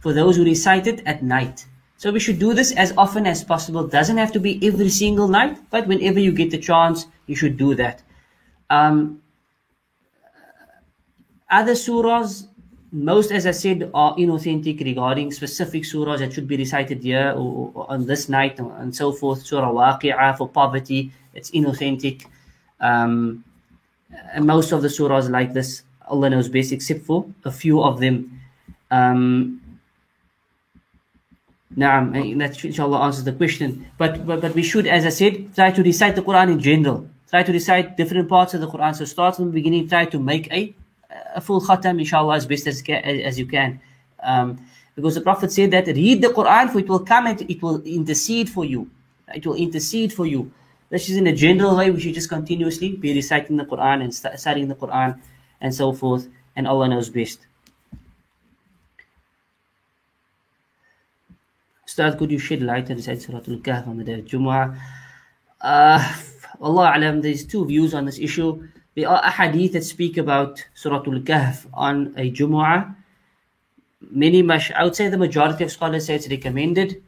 for 0.00 0.12
those 0.12 0.36
who 0.36 0.44
recite 0.44 0.86
it 0.86 1.02
at 1.06 1.24
night. 1.24 1.66
So 1.96 2.12
we 2.12 2.20
should 2.20 2.38
do 2.38 2.54
this 2.54 2.72
as 2.72 2.94
often 2.96 3.26
as 3.26 3.44
possible. 3.44 3.86
Doesn't 3.86 4.16
have 4.16 4.32
to 4.32 4.40
be 4.40 4.64
every 4.66 4.88
single 4.88 5.28
night, 5.28 5.58
but 5.70 5.86
whenever 5.86 6.20
you 6.20 6.32
get 6.32 6.50
the 6.50 6.58
chance, 6.58 7.06
you 7.26 7.34
should 7.34 7.56
do 7.56 7.74
that. 7.74 8.02
Um, 8.70 9.20
other 11.50 11.72
surahs 11.72 12.46
most, 12.92 13.30
as 13.30 13.46
I 13.46 13.52
said, 13.52 13.90
are 13.94 14.16
inauthentic 14.16 14.82
regarding 14.84 15.30
specific 15.32 15.84
surahs 15.84 16.18
that 16.18 16.32
should 16.32 16.48
be 16.48 16.56
recited 16.56 17.02
here 17.02 17.32
or, 17.36 17.70
or 17.74 17.90
on 17.90 18.06
this 18.06 18.28
night 18.28 18.58
and 18.58 18.94
so 18.94 19.12
forth. 19.12 19.46
Surah 19.46 19.70
Waqi'ah 19.70 20.36
for 20.36 20.48
poverty, 20.48 21.12
it's 21.34 21.50
inauthentic. 21.52 22.26
Um, 22.80 23.44
most 24.40 24.72
of 24.72 24.82
the 24.82 24.88
surahs 24.88 25.30
like 25.30 25.52
this, 25.52 25.82
Allah 26.08 26.30
knows 26.30 26.48
best, 26.48 26.72
except 26.72 27.04
for 27.04 27.26
a 27.44 27.52
few 27.52 27.82
of 27.82 28.00
them. 28.00 28.40
Um, 28.90 29.60
Naam, 31.76 32.38
that 32.38 32.64
inshallah 32.64 33.00
answers 33.02 33.22
the 33.22 33.32
question. 33.32 33.86
But, 33.96 34.26
but 34.26 34.40
but 34.40 34.54
we 34.54 34.64
should, 34.64 34.88
as 34.88 35.06
I 35.06 35.10
said, 35.10 35.54
try 35.54 35.70
to 35.70 35.82
recite 35.82 36.16
the 36.16 36.22
Quran 36.22 36.52
in 36.52 36.58
general. 36.58 37.08
Try 37.28 37.44
to 37.44 37.52
recite 37.52 37.96
different 37.96 38.28
parts 38.28 38.54
of 38.54 38.60
the 38.60 38.66
Quran. 38.66 38.96
So 38.96 39.04
start 39.04 39.36
from 39.36 39.46
the 39.46 39.52
beginning, 39.52 39.88
try 39.88 40.04
to 40.06 40.18
make 40.18 40.52
a 40.52 40.74
a 41.34 41.40
full 41.40 41.60
khatam, 41.60 41.98
inshallah, 41.98 42.36
as 42.36 42.46
best 42.46 42.66
as, 42.66 42.82
as 42.88 43.38
you 43.38 43.46
can. 43.46 43.80
Um, 44.22 44.58
because 44.94 45.14
the 45.14 45.20
Prophet 45.20 45.52
said 45.52 45.70
that 45.70 45.86
read 45.86 46.22
the 46.22 46.28
Quran, 46.28 46.70
for 46.70 46.78
it 46.78 46.88
will 46.88 47.00
come 47.00 47.26
and 47.26 47.40
it 47.42 47.62
will 47.62 47.82
intercede 47.82 48.50
for 48.50 48.64
you. 48.64 48.90
It 49.34 49.46
will 49.46 49.54
intercede 49.54 50.12
for 50.12 50.26
you. 50.26 50.52
This 50.90 51.08
is 51.08 51.16
in 51.16 51.26
a 51.28 51.32
general 51.32 51.76
way. 51.76 51.90
We 51.90 52.00
should 52.00 52.14
just 52.14 52.28
continuously 52.28 52.96
be 52.96 53.14
reciting 53.14 53.56
the 53.56 53.64
Quran 53.64 54.02
and 54.02 54.14
studying 54.38 54.68
the 54.68 54.74
Quran 54.74 55.18
and 55.60 55.74
so 55.74 55.92
forth. 55.92 56.28
And 56.56 56.66
Allah 56.66 56.88
knows 56.88 57.08
best. 57.08 57.46
Ustad, 61.86 62.18
could 62.18 62.30
you 62.30 62.38
shed 62.38 62.62
light 62.62 62.90
on 62.90 62.96
recite 62.96 63.22
Surah 63.22 63.38
Al-Kahf 63.38 63.86
on 63.86 63.98
the 63.98 64.04
day 64.04 64.18
of 64.18 64.24
Jumu'ah? 64.24 64.76
Uh, 65.60 66.14
Allah 66.60 66.92
Alam, 66.96 67.20
there's 67.20 67.44
two 67.46 67.64
views 67.64 67.94
on 67.94 68.04
this 68.04 68.18
issue. 68.18 68.68
There 68.96 69.08
are 69.08 69.22
ahadith 69.22 69.72
that 69.72 69.84
speak 69.84 70.16
about 70.16 70.64
Surah 70.74 70.96
Al-Kahf 70.96 71.66
on 71.72 72.12
a 72.16 72.30
Jumu'ah. 72.30 72.94
Many, 74.10 74.42
much, 74.42 74.72
I 74.72 74.82
would 74.82 74.96
say 74.96 75.08
the 75.08 75.18
majority 75.18 75.64
of 75.64 75.70
scholars 75.70 76.06
say 76.06 76.16
it's 76.16 76.28
recommended. 76.28 77.02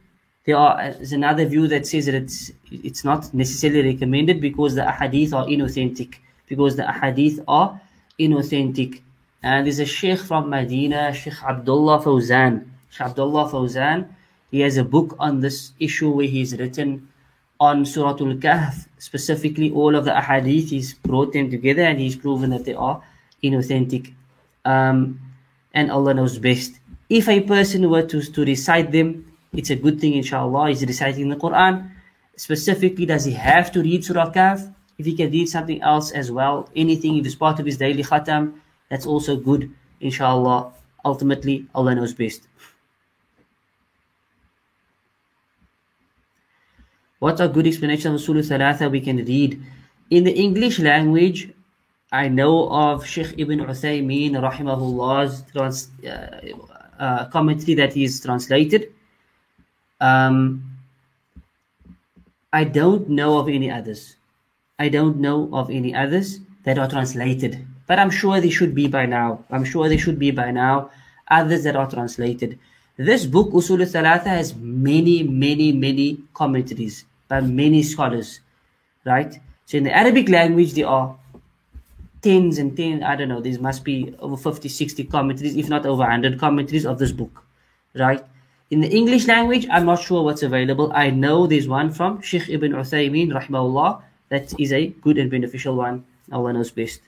There 0.45 0.57
are, 0.57 0.79
uh, 0.79 0.87
is 0.89 1.11
another 1.11 1.45
view 1.45 1.67
that 1.67 1.85
says 1.85 2.05
that 2.05 2.15
it's, 2.15 2.51
it's 2.71 3.03
not 3.03 3.33
necessarily 3.33 3.93
recommended 3.93 4.39
because 4.39 4.75
the 4.75 4.81
ahadith 4.81 5.33
are 5.33 5.45
inauthentic. 5.45 6.15
Because 6.47 6.75
the 6.75 6.83
ahadith 6.83 7.43
are 7.47 7.81
inauthentic. 8.19 9.01
And 9.41 9.65
there's 9.65 9.79
a 9.79 9.85
sheikh 9.85 10.19
from 10.19 10.49
Medina, 10.49 11.13
Sheikh 11.13 11.43
Abdullah 11.43 12.01
Fawzan. 12.01 12.65
Sheikh 12.89 13.07
Abdullah 13.07 13.49
Fawzan, 13.49 14.07
he 14.51 14.61
has 14.61 14.77
a 14.77 14.83
book 14.83 15.15
on 15.19 15.41
this 15.41 15.73
issue 15.79 16.11
where 16.11 16.27
he's 16.27 16.57
written 16.57 17.09
on 17.59 17.85
Surah 17.85 18.11
Al-Kahf, 18.11 18.87
specifically 19.03 19.69
all 19.71 19.95
of 19.95 20.05
the 20.05 20.11
ahadith, 20.11 20.69
he's 20.69 20.93
brought 20.93 21.33
them 21.33 21.51
together 21.51 21.81
and 21.83 21.99
he's 21.99 22.15
proven 22.15 22.51
that 22.51 22.63
they 22.63 22.73
are 22.73 23.03
inauthentic. 23.43 24.13
Um, 24.63 25.19
and 25.73 25.91
Allah 25.91 26.13
knows 26.13 26.39
best. 26.39 26.79
If 27.09 27.27
a 27.27 27.41
person 27.41 27.89
were 27.89 28.03
to, 28.03 28.21
to 28.21 28.45
recite 28.45 28.93
them, 28.93 29.25
it's 29.51 29.69
a 29.71 29.75
good 29.75 29.99
thing, 29.99 30.13
inshallah. 30.13 30.69
He's 30.69 30.85
reciting 30.85 31.27
the 31.27 31.35
Quran. 31.35 31.91
Specifically, 32.37 33.05
does 33.05 33.25
he 33.25 33.33
have 33.33 33.73
to 33.73 33.81
read 33.81 34.05
Surah 34.05 34.31
Kahf? 34.31 34.73
If 34.97 35.05
he 35.05 35.15
can 35.17 35.31
read 35.31 35.49
something 35.49 35.81
else 35.81 36.11
as 36.11 36.31
well, 36.31 36.69
anything, 36.73 37.17
if 37.17 37.25
it's 37.25 37.35
part 37.35 37.59
of 37.59 37.65
his 37.65 37.77
daily 37.77 38.03
khatam, 38.03 38.53
that's 38.89 39.05
also 39.05 39.35
good, 39.35 39.69
inshallah. 39.99 40.71
Ultimately, 41.03 41.67
Allah 41.75 41.95
knows 41.95 42.13
best. 42.13 42.47
What 47.23 47.39
a 47.39 47.47
good 47.47 47.65
explanation 47.65 48.13
of 48.13 48.19
Usul 48.19 48.43
Thalatha 48.43 48.91
we 48.91 48.99
can 48.99 49.15
read? 49.15 49.57
In 50.09 50.25
the 50.25 50.33
English 50.33 50.79
language, 50.79 51.53
I 52.11 52.27
know 52.27 52.67
of 52.67 53.05
Sheikh 53.07 53.35
Ibn 53.37 53.59
Uthaymeen 53.59 54.31
rahimahullah's 54.47 55.43
trans, 55.53 55.87
uh, 56.05 56.51
uh, 56.99 57.25
commentary 57.29 57.75
that 57.75 57.95
is 57.95 58.19
translated. 58.19 58.91
Um, 60.01 60.67
I 62.51 62.65
don't 62.65 63.07
know 63.07 63.37
of 63.37 63.47
any 63.47 63.71
others. 63.71 64.17
I 64.77 64.89
don't 64.89 65.15
know 65.21 65.49
of 65.53 65.69
any 65.69 65.95
others 65.95 66.41
that 66.65 66.77
are 66.77 66.89
translated, 66.89 67.65
but 67.87 67.99
I'm 67.99 68.11
sure 68.11 68.41
they 68.41 68.49
should 68.49 68.75
be 68.75 68.89
by 68.89 69.05
now. 69.05 69.45
I'm 69.49 69.63
sure 69.63 69.87
they 69.87 70.01
should 70.05 70.19
be 70.19 70.31
by 70.31 70.51
now. 70.51 70.91
Others 71.31 71.63
that 71.63 71.77
are 71.77 71.89
translated. 71.89 72.59
This 72.97 73.25
book, 73.25 73.53
Usul 73.53 73.79
al-Thalatha, 73.79 74.27
has 74.27 74.53
many, 74.55 75.23
many, 75.23 75.71
many 75.71 76.19
commentaries 76.33 77.05
by 77.33 77.41
many 77.41 77.81
scholars, 77.81 78.41
right? 79.05 79.39
So 79.65 79.77
in 79.79 79.83
the 79.85 79.95
Arabic 80.01 80.29
language, 80.29 80.73
there 80.73 80.87
are 80.87 81.15
tens 82.21 82.59
and 82.59 82.77
tens, 82.77 83.01
I 83.01 83.15
don't 83.15 83.29
know, 83.29 83.41
there 83.41 83.59
must 83.59 83.83
be 83.83 84.13
over 84.19 84.37
50, 84.37 84.69
60 84.69 85.05
commentaries, 85.05 85.55
if 85.55 85.67
not 85.67 85.87
over 85.87 86.03
100 86.03 86.39
commentaries 86.39 86.85
of 86.85 86.99
this 86.99 87.11
book, 87.11 87.43
right? 87.95 88.23
In 88.69 88.81
the 88.81 88.89
English 88.99 89.25
language, 89.27 89.65
I'm 89.71 89.85
not 89.87 90.03
sure 90.03 90.23
what's 90.23 90.43
available. 90.43 90.91
I 90.93 91.09
know 91.09 91.47
there's 91.47 91.67
one 91.67 91.91
from 91.91 92.21
Sheikh 92.21 92.49
Ibn 92.49 92.71
Uthaymeen, 92.73 93.31
rahimahullah, 93.39 94.03
that 94.29 94.53
is 94.59 94.71
a 94.71 94.87
good 95.01 95.17
and 95.17 95.31
beneficial 95.31 95.75
one. 95.75 96.05
Allah 96.31 96.53
knows 96.53 96.69
best. 96.69 97.01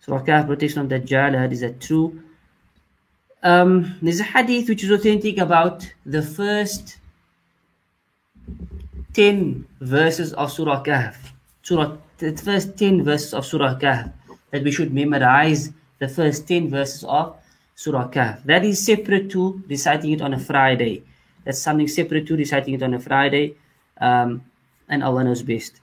So 0.00 0.18
Kahf 0.18 0.46
protection 0.46 0.80
of 0.82 0.88
Dajjal, 0.88 1.52
is 1.52 1.60
that 1.60 1.80
true? 1.80 2.20
Um, 3.42 3.96
there's 4.02 4.20
a 4.20 4.24
hadith 4.24 4.68
which 4.68 4.82
is 4.82 4.90
authentic 4.90 5.38
about 5.38 5.86
the 6.04 6.22
first 6.22 6.98
10 9.14 9.66
verses 9.80 10.32
of 10.34 10.50
Surah 10.50 10.82
Kahf. 10.82 11.14
Surah, 11.62 11.96
the 12.18 12.36
first 12.36 12.76
10 12.76 13.04
verses 13.04 13.34
of 13.34 13.46
Surah 13.46 13.78
Kahf. 13.78 14.12
That 14.50 14.64
we 14.64 14.72
should 14.72 14.92
memorize 14.92 15.70
the 15.98 16.08
first 16.08 16.48
10 16.48 16.70
verses 16.70 17.04
of 17.04 17.36
Surah 17.76 18.08
Kahf. 18.08 18.42
That 18.44 18.64
is 18.64 18.84
separate 18.84 19.30
to 19.30 19.62
reciting 19.68 20.12
it 20.12 20.20
on 20.20 20.34
a 20.34 20.38
Friday. 20.38 21.02
That's 21.44 21.60
something 21.60 21.86
separate 21.88 22.26
to 22.26 22.36
reciting 22.36 22.74
it 22.74 22.82
on 22.82 22.94
a 22.94 22.98
Friday. 22.98 23.54
Um, 24.00 24.44
and 24.88 25.02
Allah 25.04 25.24
knows 25.24 25.42
best. 25.42 25.80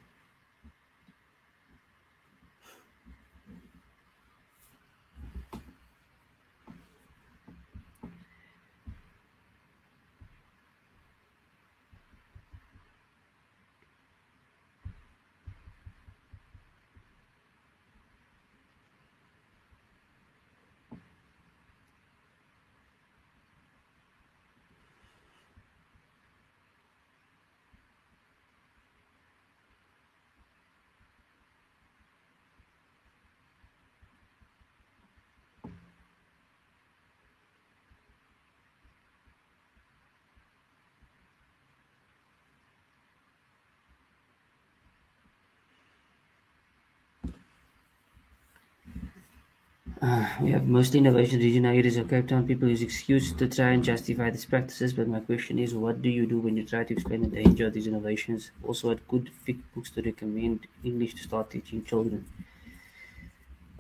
Uh, 50.02 50.25
we 50.42 50.52
have 50.52 50.68
mostly 50.68 51.00
innovation 51.00 51.40
regional 51.40 51.76
areas 51.76 51.98
of 51.98 52.10
Cape 52.10 52.28
Town. 52.28 52.46
People 52.46 52.68
use 52.68 52.82
excuse 52.82 53.32
to 53.34 53.48
try 53.48 53.70
and 53.70 53.84
justify 53.84 54.30
these 54.30 54.46
practices, 54.46 54.94
but 54.94 55.08
my 55.08 55.20
question 55.20 55.60
is, 55.60 55.74
what 55.74 56.02
do 56.02 56.10
you 56.10 56.26
do 56.26 56.40
when 56.40 56.58
you 56.58 56.66
try 56.66 56.84
to 56.84 56.94
explain 56.94 57.22
the 57.22 57.28
danger 57.28 57.68
of 57.68 57.74
these 57.74 57.88
innovations? 57.88 58.52
Also, 58.64 58.90
what 58.90 59.08
good 59.08 59.30
fiqh 59.48 59.62
books 59.74 59.90
to 59.92 60.02
recommend 60.02 60.68
English 60.84 61.14
to 61.16 61.24
start 61.24 61.52
teaching 61.52 61.84
children? 61.86 62.26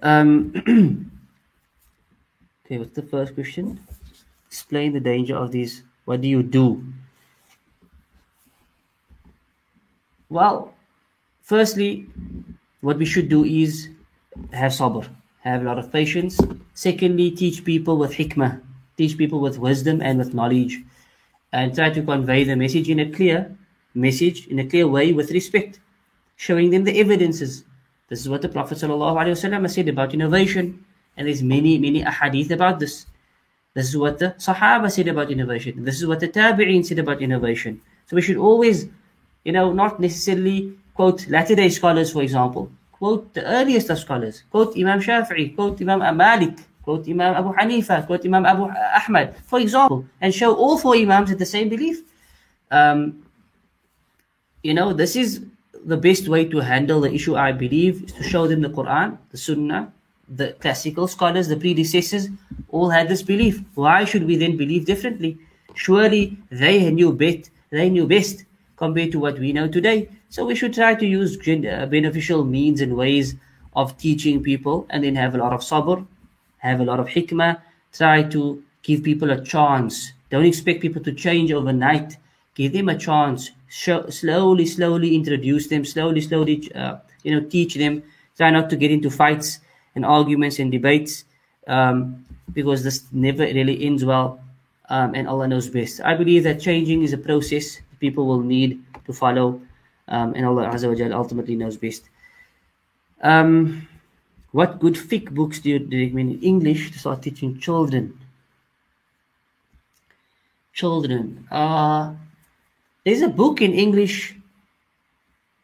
Um, 0.01 0.53
okay, 2.65 2.77
what's 2.77 2.95
the 2.95 3.01
first 3.01 3.33
question? 3.33 3.79
Explain 4.47 4.93
the 4.93 4.99
danger 4.99 5.35
of 5.35 5.51
these. 5.51 5.83
What 6.05 6.21
do 6.21 6.27
you 6.27 6.43
do? 6.43 6.83
Well, 10.29 10.73
firstly, 11.41 12.07
what 12.81 12.97
we 12.97 13.05
should 13.05 13.29
do 13.29 13.43
is 13.43 13.89
have 14.51 14.71
sabr 14.71 15.07
have 15.49 15.61
a 15.61 15.65
lot 15.65 15.79
of 15.79 15.91
patience. 15.91 16.39
Secondly, 16.73 17.31
teach 17.31 17.63
people 17.63 17.97
with 17.97 18.13
hikmah, 18.13 18.61
teach 18.97 19.17
people 19.17 19.39
with 19.39 19.59
wisdom 19.59 20.01
and 20.01 20.17
with 20.17 20.33
knowledge, 20.33 20.81
and 21.53 21.73
try 21.73 21.89
to 21.89 22.01
convey 22.01 22.43
the 22.43 22.55
message 22.55 22.89
in 22.89 22.99
a 22.99 23.11
clear 23.11 23.55
message, 23.93 24.47
in 24.47 24.59
a 24.59 24.65
clear 24.65 24.87
way 24.87 25.13
with 25.13 25.31
respect, 25.31 25.79
showing 26.35 26.71
them 26.71 26.83
the 26.83 26.99
evidences. 26.99 27.63
This 28.09 28.21
is 28.21 28.29
what 28.29 28.41
the 28.41 28.49
Prophet 28.49 28.77
ﷺ 28.77 29.69
said 29.69 29.87
about 29.87 30.13
innovation, 30.13 30.83
and 31.15 31.27
there's 31.27 31.41
many, 31.41 31.77
many 31.77 32.03
ahadith 32.03 32.51
about 32.51 32.79
this. 32.79 33.05
This 33.73 33.89
is 33.89 33.97
what 33.97 34.19
the 34.19 34.35
Sahaba 34.37 34.91
said 34.91 35.07
about 35.07 35.31
innovation. 35.31 35.83
This 35.83 36.01
is 36.01 36.07
what 36.07 36.19
the 36.19 36.29
Tabi'een 36.29 36.85
said 36.85 36.99
about 36.99 37.21
innovation. 37.21 37.81
So 38.07 38.15
we 38.15 38.21
should 38.21 38.37
always, 38.37 38.87
you 39.43 39.51
know, 39.51 39.73
not 39.73 39.99
necessarily 39.99 40.77
quote 40.93 41.27
latter 41.27 41.55
day 41.55 41.69
scholars, 41.69 42.11
for 42.11 42.21
example, 42.21 42.71
quote 42.97 43.33
the 43.33 43.43
earliest 43.45 43.89
of 43.89 43.99
scholars, 43.99 44.43
quote 44.49 44.77
Imam 44.77 44.99
Shafi'i, 45.01 45.55
quote 45.55 45.81
Imam 45.81 45.99
Malik, 46.15 46.57
quote 46.81 47.07
Imam 47.09 47.35
Abu 47.35 47.53
Hanifa, 47.53 48.05
quote 48.07 48.25
Imam 48.25 48.45
Abu 48.45 48.69
Ahmad, 48.99 49.35
for 49.45 49.59
example, 49.59 50.05
and 50.21 50.33
show 50.33 50.55
all 50.55 50.77
four 50.77 50.95
Imams 50.95 51.31
at 51.31 51.39
the 51.39 51.45
same 51.45 51.67
belief. 51.67 52.03
Um, 52.71 53.23
you 54.63 54.73
know, 54.73 54.93
this 54.93 55.15
is 55.15 55.41
the 55.85 55.97
best 55.97 56.27
way 56.27 56.45
to 56.45 56.59
handle 56.59 57.01
the 57.01 57.11
issue, 57.13 57.35
I 57.35 57.51
believe, 57.51 58.03
is 58.05 58.13
to 58.13 58.23
show 58.23 58.47
them 58.47 58.61
the 58.61 58.69
Quran, 58.69 59.17
the 59.29 59.37
Sunnah, 59.37 59.93
the 60.27 60.53
classical 60.53 61.07
scholars, 61.07 61.47
the 61.47 61.57
predecessors, 61.57 62.29
all 62.69 62.89
had 62.89 63.07
this 63.07 63.21
belief. 63.21 63.61
Why 63.75 64.05
should 64.05 64.25
we 64.25 64.35
then 64.37 64.57
believe 64.57 64.85
differently? 64.85 65.37
Surely 65.75 66.37
they 66.49 66.89
knew 66.89 67.11
best, 67.13 67.51
they 67.69 67.89
knew 67.89 68.07
best 68.07 68.45
compared 68.77 69.11
to 69.11 69.19
what 69.19 69.37
we 69.37 69.53
know 69.53 69.67
today. 69.67 70.09
So 70.29 70.45
we 70.45 70.55
should 70.55 70.73
try 70.73 70.95
to 70.95 71.05
use 71.05 71.37
uh, 71.37 71.85
beneficial 71.85 72.43
means 72.43 72.81
and 72.81 72.95
ways 72.95 73.35
of 73.75 73.97
teaching 73.97 74.43
people 74.43 74.85
and 74.89 75.03
then 75.03 75.15
have 75.15 75.35
a 75.35 75.37
lot 75.37 75.53
of 75.53 75.61
sabr, 75.61 76.05
have 76.57 76.79
a 76.79 76.83
lot 76.83 76.99
of 76.99 77.07
hikmah, 77.07 77.61
try 77.93 78.23
to 78.23 78.63
give 78.83 79.03
people 79.03 79.31
a 79.31 79.41
chance. 79.43 80.13
Don't 80.29 80.45
expect 80.45 80.81
people 80.81 81.03
to 81.03 81.11
change 81.11 81.51
overnight. 81.51 82.17
Give 82.55 82.71
them 82.71 82.89
a 82.89 82.97
chance. 82.97 83.51
Show, 83.67 84.09
slowly, 84.09 84.65
slowly 84.65 85.15
introduce 85.15 85.67
them. 85.67 85.83
Slowly, 85.85 86.21
slowly, 86.21 86.71
uh, 86.73 86.97
you 87.23 87.31
know, 87.33 87.45
teach 87.47 87.75
them. 87.75 88.03
Try 88.37 88.49
not 88.49 88.69
to 88.69 88.75
get 88.75 88.91
into 88.91 89.09
fights 89.09 89.59
and 89.95 90.05
arguments 90.05 90.59
and 90.59 90.71
debates 90.71 91.25
um, 91.67 92.25
because 92.53 92.83
this 92.83 93.03
never 93.11 93.43
really 93.43 93.85
ends 93.85 94.05
well. 94.05 94.39
Um, 94.89 95.15
and 95.15 95.27
Allah 95.27 95.47
knows 95.47 95.67
best. 95.69 96.01
I 96.01 96.15
believe 96.15 96.43
that 96.43 96.61
changing 96.61 97.01
is 97.01 97.13
a 97.13 97.17
process 97.17 97.81
people 97.99 98.27
will 98.27 98.41
need 98.41 98.83
to 99.05 99.13
follow 99.13 99.61
um, 100.07 100.33
and 100.35 100.45
Allah 100.45 100.69
Azza 100.69 100.87
wa 100.87 101.17
ultimately 101.17 101.55
knows 101.55 101.77
best. 101.77 102.09
Um, 103.21 103.87
what 104.51 104.79
good 104.79 104.95
fiqh 104.95 105.29
books 105.31 105.59
do 105.59 105.69
you, 105.69 105.79
recommend 105.79 106.31
in 106.31 106.41
English 106.41 106.91
to 106.91 106.99
start 106.99 107.21
teaching 107.21 107.59
children? 107.59 108.17
Children. 110.73 111.47
Uh, 111.51 112.13
there's 113.03 113.21
a 113.21 113.27
book 113.27 113.61
in 113.61 113.73
English. 113.73 114.35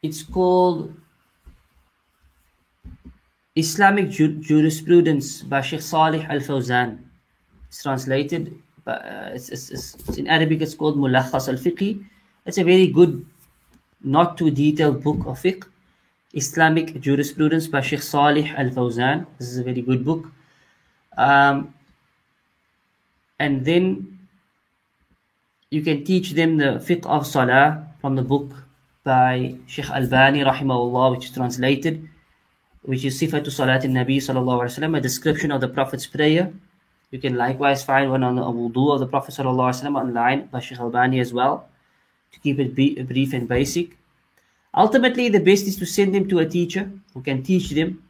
It's 0.02 0.24
called 0.24 0.94
Islamic 3.56 4.10
Ju- 4.10 4.40
Jurisprudence 4.42 5.42
by 5.42 5.62
Sheikh 5.62 5.82
Salih 5.82 6.26
Al 6.30 6.40
Fawzan. 6.40 7.00
It's 7.68 7.84
translated, 7.84 8.58
but 8.84 9.06
uh, 9.06 9.30
it's, 9.34 9.50
it's, 9.50 9.70
it's, 9.70 10.18
in 10.18 10.28
Arabic. 10.28 10.62
It's 10.62 10.76
called 10.76 10.98
Mulakhas 10.98 11.48
Al 11.48 11.56
Fiqhi. 11.56 12.04
It's 12.46 12.58
a 12.58 12.64
very 12.64 12.88
good 12.88 13.26
not 14.04 14.38
too 14.38 14.52
detailed 14.52 15.04
book 15.04 15.20
of 15.26 15.40
fiqh, 15.40 15.64
Islamic 16.34 17.00
Jurisprudence 17.02 17.68
by 17.68 17.82
Sheikh 17.82 18.02
Salih 18.02 18.54
Al 18.58 18.70
Fawzan. 18.70 19.26
This 19.38 19.50
is 19.50 19.58
a 19.58 19.64
very 19.64 19.82
good 19.82 20.06
book. 20.06 20.26
Um, 21.18 21.74
and 23.40 23.66
then 23.66 24.20
you 25.70 25.82
can 25.82 26.04
teach 26.06 26.32
them 26.32 26.58
the 26.58 26.80
fiqh 26.88 27.06
of 27.06 27.28
salah 27.28 27.88
from 28.00 28.16
the 28.16 28.22
book 28.22 28.52
by 29.04 29.56
Sheikh 29.68 29.90
Albani 29.90 30.42
rahimahullah, 30.42 31.12
which 31.12 31.26
is 31.26 31.32
translated, 31.32 32.08
which 32.84 33.04
is 33.04 33.20
Sifatu 33.20 33.52
Salat 33.52 33.84
al-Nabi 33.84 34.18
sallallahu 34.18 34.62
alaihi 34.62 34.80
wasallam, 34.80 34.98
a 34.98 35.02
description 35.02 35.52
of 35.52 35.60
the 35.60 35.68
Prophet's 35.68 36.06
prayer. 36.06 36.52
You 37.12 37.20
can 37.20 37.36
likewise 37.36 37.84
find 37.84 38.10
one 38.10 38.24
on 38.24 38.36
the 38.36 38.42
wudu 38.42 38.94
of 38.94 39.00
the 39.00 39.08
Prophet 39.08 39.36
sallallahu 39.36 39.72
alaihi 39.72 39.84
wasallam 39.84 40.00
online 40.00 40.46
by 40.48 40.60
Sheikh 40.60 40.80
Albani 40.80 41.20
as 41.20 41.34
well 41.34 41.71
to 42.32 42.40
keep 42.40 42.60
it 42.60 42.76
brief 42.76 43.34
and 43.34 43.48
basic. 43.48 43.98
Ultimately, 44.74 45.30
the 45.30 45.40
best 45.40 45.68
is 45.68 45.76
to 45.78 45.86
send 45.86 46.16
them 46.16 46.28
to 46.30 46.40
a 46.40 46.46
teacher 46.46 46.90
who 47.14 47.22
can 47.22 47.44
teach 47.44 47.72
them 47.72 48.04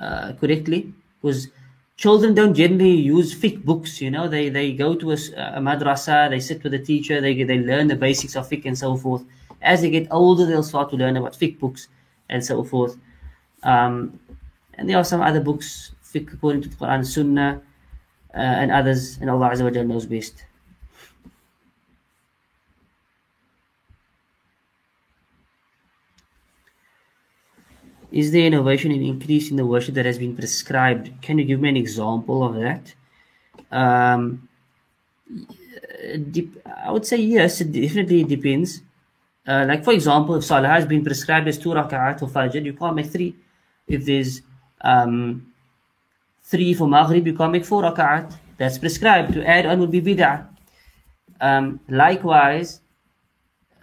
uh, 0.00 0.32
correctly 0.34 0.92
because 1.20 1.48
children 1.96 2.34
don't 2.34 2.54
generally 2.54 2.94
use 2.94 3.34
fiqh 3.34 3.64
books 3.64 4.00
you 4.00 4.08
know 4.08 4.28
they 4.28 4.48
they 4.48 4.72
go 4.72 4.94
to 4.94 5.10
a, 5.10 5.14
a, 5.14 5.60
madrasa 5.60 6.30
they 6.30 6.38
sit 6.38 6.62
with 6.62 6.72
a 6.74 6.78
teacher 6.78 7.20
they 7.20 7.42
they 7.42 7.58
learn 7.58 7.88
the 7.88 7.96
basics 7.96 8.36
of 8.36 8.48
fiqh 8.48 8.64
and 8.66 8.78
so 8.78 8.96
forth 8.96 9.24
as 9.60 9.80
they 9.80 9.90
get 9.90 10.06
older 10.12 10.46
they'll 10.46 10.62
start 10.62 10.88
to 10.88 10.96
learn 10.96 11.16
about 11.16 11.32
fiqh 11.32 11.58
books 11.58 11.88
and 12.28 12.44
so 12.44 12.62
forth 12.62 12.96
um, 13.64 14.20
and 14.74 14.88
there 14.88 14.96
are 14.96 15.02
some 15.02 15.20
other 15.20 15.40
books 15.40 15.90
fiqh 16.04 16.32
according 16.32 16.62
to 16.62 16.68
the 16.68 16.76
quran 16.76 17.04
sunnah 17.04 17.60
and 18.38 18.70
others, 18.70 19.18
and 19.20 19.30
Allah 19.30 19.50
Azza 19.50 19.64
wa 19.64 19.82
knows 19.82 20.06
best. 20.06 20.44
Is 28.10 28.32
there 28.32 28.46
innovation 28.46 28.90
increase 28.90 29.50
in 29.50 29.56
the 29.56 29.66
worship 29.66 29.94
that 29.94 30.06
has 30.06 30.18
been 30.18 30.34
prescribed? 30.34 31.10
Can 31.20 31.38
you 31.38 31.44
give 31.44 31.60
me 31.60 31.68
an 31.68 31.76
example 31.76 32.42
of 32.42 32.54
that? 32.54 32.94
Um, 33.70 34.48
I 36.84 36.90
would 36.90 37.04
say 37.04 37.18
yes, 37.18 37.60
it 37.60 37.72
definitely 37.72 38.24
depends. 38.24 38.80
Uh, 39.46 39.64
like 39.66 39.84
for 39.84 39.92
example, 39.92 40.34
if 40.36 40.44
Salah 40.44 40.68
has 40.68 40.86
been 40.86 41.04
prescribed 41.04 41.48
as 41.48 41.58
two 41.58 41.70
rak'at 41.70 42.20
for 42.20 42.26
Fajr, 42.26 42.64
you 42.64 42.72
can't 42.72 42.94
make 42.94 43.06
three. 43.06 43.34
If 43.86 44.04
there's 44.04 44.42
um, 44.82 45.52
three 46.44 46.74
for 46.74 46.86
Maghrib, 46.86 47.26
you 47.26 47.34
can't 47.34 47.52
make 47.52 47.64
four 47.64 47.82
rak'at. 47.82 48.36
That's 48.56 48.78
prescribed. 48.78 49.34
To 49.34 49.46
add 49.46 49.66
on 49.66 49.80
would 49.80 49.90
be 49.90 50.02
bid'ah. 50.02 50.46
Um, 51.40 51.80
likewise, 51.88 52.80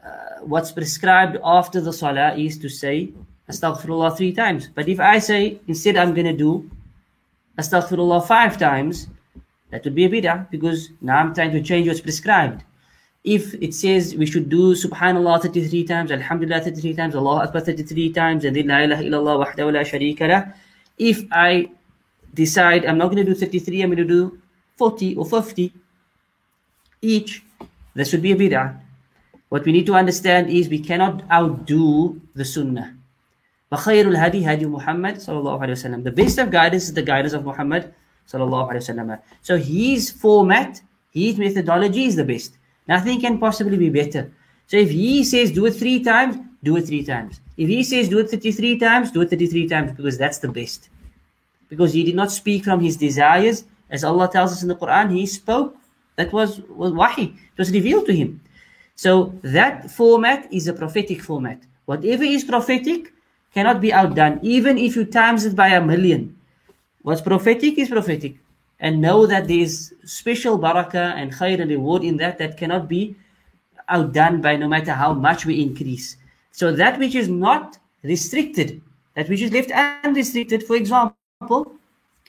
uh, 0.05 0.41
what's 0.41 0.71
prescribed 0.71 1.38
after 1.43 1.80
the 1.80 1.93
Salah 1.93 2.36
is 2.36 2.57
to 2.59 2.69
say 2.69 3.13
Astaghfirullah 3.50 4.18
three 4.18 4.34
times. 4.34 4.70
But 4.74 4.89
if 4.89 5.00
I 5.00 5.20
say 5.20 5.60
instead 5.68 5.98
I'm 5.98 6.14
going 6.14 6.26
to 6.26 6.34
do 6.34 6.70
Astaghfirullah 7.58 8.28
five 8.28 8.58
times, 8.58 9.08
that 9.72 9.84
would 9.84 9.96
be 9.96 10.06
a 10.06 10.10
bid'ah 10.10 10.50
because 10.50 10.89
now 11.02 11.18
I'm 11.18 11.34
trying 11.34 11.52
to 11.52 11.62
change 11.62 11.88
what's 11.88 12.02
prescribed. 12.02 12.64
If 13.24 13.56
it 13.56 13.74
says 13.74 14.16
we 14.16 14.26
should 14.26 14.50
do 14.50 14.76
Subhanallah 14.76 15.41
33 15.41 15.84
times, 15.86 16.12
Alhamdulillah 16.12 16.62
33 16.62 16.93
times, 16.93 17.16
Allah 17.16 17.43
Akbar 17.43 17.62
33 17.62 18.14
times, 18.14 18.46
and 18.46 18.56
then 18.56 18.68
La 18.68 18.80
ilaha 18.80 19.04
illallah 19.04 19.46
wahdahu 19.46 19.74
la 19.74 19.82
sharika 19.82 20.30
lah. 20.30 20.54
If 20.98 21.26
I 21.32 21.72
decide 22.34 22.86
I'm 22.86 22.98
not 22.98 23.12
going 23.12 23.26
to 23.26 23.34
do 23.34 23.36
33, 23.36 23.82
I'm 23.82 23.89
going 23.89 23.98
to 23.98 24.04
do 24.06 24.39
40 24.78 25.16
or 25.16 25.26
50 25.26 25.74
each, 27.02 27.43
this 27.93 28.12
would 28.12 28.22
be 28.22 28.32
a 28.32 28.36
bid'ah. 28.36 28.80
What 29.50 29.66
we 29.66 29.72
need 29.72 29.86
to 29.86 29.96
understand 29.96 30.50
is 30.50 30.70
we 30.70 30.80
cannot 30.80 31.24
outdo 31.32 32.22
the 32.34 32.46
sunnah. 32.46 32.95
فخير 33.70 34.09
الهدي 34.09 34.47
هدي 34.47 34.66
محمد 34.66 35.18
صلى 35.18 35.39
الله 35.39 35.61
عليه 35.62 35.72
وسلم. 35.72 36.05
The 36.05 36.12
best 36.12 36.39
of 36.39 36.51
guidance 36.51 36.85
is 36.85 36.95
the 36.95 37.03
guidance 37.03 37.33
of 37.33 37.45
Muhammad 37.45 37.93
صلى 38.26 38.45
الله 38.45 38.68
عليه 38.68 38.81
وسلم. 38.81 39.18
So 39.43 39.57
his 39.57 40.11
format, 40.11 40.81
his 41.11 41.37
methodology 41.39 42.05
is 42.05 42.16
the 42.16 42.24
best. 42.24 42.55
Nothing 42.89 43.20
can 43.20 43.39
possibly 43.39 43.76
be 43.76 43.91
better. 43.91 44.31
So 44.66 44.76
if 44.76 44.91
he 44.91 45.24
says 45.24 45.51
do 45.51 45.66
it 45.66 45.72
three 45.72 46.03
times, 46.03 46.37
do 46.62 46.76
it 46.76 46.87
three 46.87 47.05
times. 47.05 47.41
If 47.57 47.68
he 47.68 47.83
says 47.83 48.09
do 48.09 48.18
it 48.18 48.31
33 48.31 48.78
times, 48.78 49.11
do 49.11 49.20
it 49.20 49.31
33 49.31 49.68
times 49.68 49.93
because 49.93 50.16
that's 50.16 50.39
the 50.39 50.49
best. 50.49 50.89
Because 51.68 51.93
he 51.93 52.03
did 52.05 52.14
not 52.14 52.31
speak 52.31 52.64
from 52.64 52.81
his 52.81 52.97
desires. 52.97 53.64
As 53.91 54.03
Allah 54.05 54.31
tells 54.31 54.53
us 54.53 54.62
in 54.62 54.68
the 54.68 54.76
Quran, 54.76 55.12
he 55.12 55.26
spoke. 55.26 55.76
That 56.16 56.33
was, 56.33 56.61
was 56.68 56.93
wahi. 56.93 57.24
It 57.24 57.59
was 57.59 57.70
revealed 57.70 58.07
to 58.07 58.14
him. 58.14 58.41
So 58.95 59.35
that 59.43 59.91
format 59.91 60.53
is 60.53 60.68
a 60.68 60.72
prophetic 60.72 61.22
format. 61.22 61.61
Whatever 61.87 62.24
is 62.24 62.45
prophetic, 62.45 63.12
cannot 63.56 63.82
be 63.82 63.91
outdone, 63.91 64.39
even 64.43 64.78
if 64.78 64.95
you 64.95 65.06
times 65.06 65.45
it 65.45 65.56
by 65.56 65.70
a 65.70 65.82
million. 65.82 66.36
What's 67.01 67.22
prophetic 67.22 67.80
is 67.80 67.89
prophetic. 67.89 68.36
And 68.82 68.99
know 68.99 69.26
that 69.26 69.47
there 69.47 69.60
is 69.60 69.95
special 70.03 70.60
barakah 70.60 71.16
and 71.16 71.32
khair 71.32 71.62
and 71.62 71.72
reward 71.72 72.03
in 72.03 72.18
that 72.18 72.38
that 72.39 72.58
cannot 72.58 72.89
be 72.89 73.16
outdone 73.88 74.41
by 74.41 74.58
no 74.58 74.68
matter 74.68 74.91
how 74.91 75.14
much 75.14 75.45
we 75.45 75.62
increase. 75.62 76.18
So 76.51 76.74
that 76.74 76.99
which 76.99 77.16
is 77.16 77.30
not 77.30 77.78
restricted, 78.03 78.82
that 79.16 79.30
which 79.30 79.41
is 79.41 79.51
left 79.51 79.72
unrestricted, 79.72 80.64
for 80.64 80.76
example, 80.76 81.72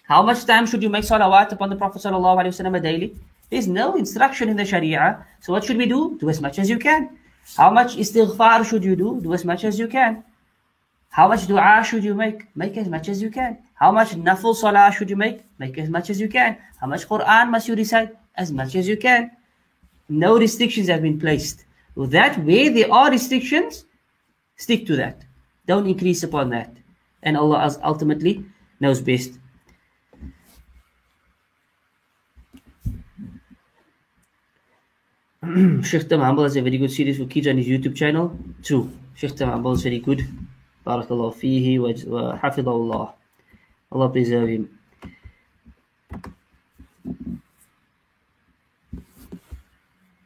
how 0.05 0.23
much 0.23 0.45
time 0.45 0.67
should 0.67 0.83
you 0.85 0.89
make 0.89 1.05
salawat 1.05 1.51
upon 1.51 1.71
the 1.71 1.77
Prophet 1.77 2.03
ﷺ 2.03 2.83
daily? 2.83 3.17
There's 3.51 3.67
no 3.67 3.97
instruction 3.97 4.49
in 4.49 4.57
the 4.57 4.65
Sharia. 4.65 5.27
So 5.41 5.53
what 5.53 5.65
should 5.65 5.77
we 5.77 5.87
do? 5.87 6.17
Do 6.21 6.29
as 6.31 6.41
much 6.41 6.61
as 6.61 6.71
you 6.71 6.79
can. 6.79 7.19
How 7.57 7.71
much 7.71 7.97
istighfar 7.97 8.65
should 8.65 8.85
you 8.85 8.95
do? 8.95 9.21
Do 9.21 9.35
as 9.35 9.45
much 9.45 9.65
as 9.65 9.79
you 9.79 9.89
can. 9.89 10.23
How 11.11 11.29
much 11.29 11.47
dua 11.47 11.83
should 11.85 12.05
you 12.05 12.15
make? 12.15 12.55
Make 12.55 12.77
as 12.77 12.89
much 12.89 13.09
as 13.09 13.23
you 13.23 13.31
can. 13.31 13.59
How 13.75 13.91
much 13.91 14.11
nafil 14.11 14.55
salah 14.55 14.93
should 14.93 15.09
you 15.09 15.17
make? 15.17 15.41
Make 15.59 15.79
as 15.79 15.89
much 15.89 16.11
as 16.11 16.21
you 16.21 16.29
can. 16.29 16.59
How 16.81 16.87
much 16.87 17.09
Quran 17.09 17.51
must 17.51 17.69
you 17.69 17.75
recite? 17.75 18.15
As 18.37 18.53
much 18.53 18.75
as 18.75 18.87
you 18.87 18.97
can. 18.97 19.31
No 20.09 20.39
restrictions 20.39 20.89
have 20.89 21.03
been 21.03 21.19
placed. 21.19 21.65
With 21.95 22.11
that, 22.11 22.39
way 22.45 22.69
there 22.69 22.93
are 22.93 23.11
restrictions, 23.11 23.87
stick 24.57 24.87
to 24.87 24.97
that. 24.97 25.25
Don't 25.67 25.87
increase 25.87 26.23
upon 26.23 26.51
that. 26.51 26.77
And 27.23 27.37
Allah 27.37 27.75
ultimately 27.83 28.45
knows 28.79 29.01
best. 29.01 29.39
Sheikh 35.83 36.09
Tam 36.09 36.21
has 36.39 36.57
a 36.57 36.63
very 36.63 36.77
good 36.77 36.91
series 36.91 37.19
for 37.19 37.27
kids 37.27 37.47
on 37.47 37.57
his 37.57 37.67
YouTube 37.67 37.97
channel. 37.97 38.37
True. 38.63 38.91
Sheikh 39.15 39.37
Tam 39.37 39.65
is 39.67 39.83
very 39.83 40.01
good. 40.01 40.27
Barakallahu 40.87 41.35
fihi 41.35 41.79
wa. 41.81 43.13
Allah 43.93 44.09
preserve 44.11 44.49
him. 44.49 44.79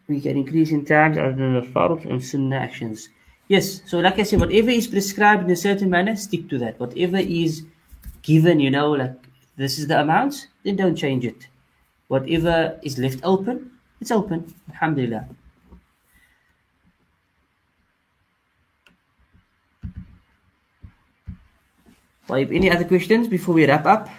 We 0.09 0.21
can 0.21 0.37
increase 0.37 0.71
in 0.73 0.85
times 0.85 1.17
other 1.17 1.33
than 1.33 1.55
the 1.55 1.63
farud 1.63 2.05
and 2.05 2.23
sunnah 2.23 2.57
actions. 2.57 3.09
Yes, 3.49 3.83
so 3.87 4.01
like 4.01 4.19
I 4.19 4.25
said, 4.25 4.41
whatever 4.41 4.71
is 4.71 4.87
prescribed 4.87 5.45
in 5.45 5.51
a 5.51 5.57
certain 5.57 5.89
manner, 5.89 6.17
stick 6.17 6.49
to 6.51 6.59
that. 6.59 6.79
Whatever 6.79 7.19
is 7.19 7.65
given, 8.23 8.61
you 8.61 8.71
know, 8.71 8.91
like 8.91 9.15
this 9.57 9.79
is 9.79 9.87
the 9.87 10.01
amount, 10.01 10.49
then 10.65 10.77
don't 10.77 10.97
change 10.97 11.25
it. 11.25 11.49
Whatever 12.09 12.79
is 12.83 12.99
left 12.99 13.21
open, 13.23 13.71
it's 14.01 14.11
open. 14.11 14.53
Alhamdulillah. 14.71 15.29
طيب 22.30 22.54
any 22.54 22.70
other 22.72 22.86
questions 22.86 23.28
before 23.28 23.54
we 23.54 23.66
wrap 23.66 23.86
up 23.86 24.10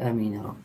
آمين 0.00 0.32
يا 0.34 0.42
رب 0.42 0.56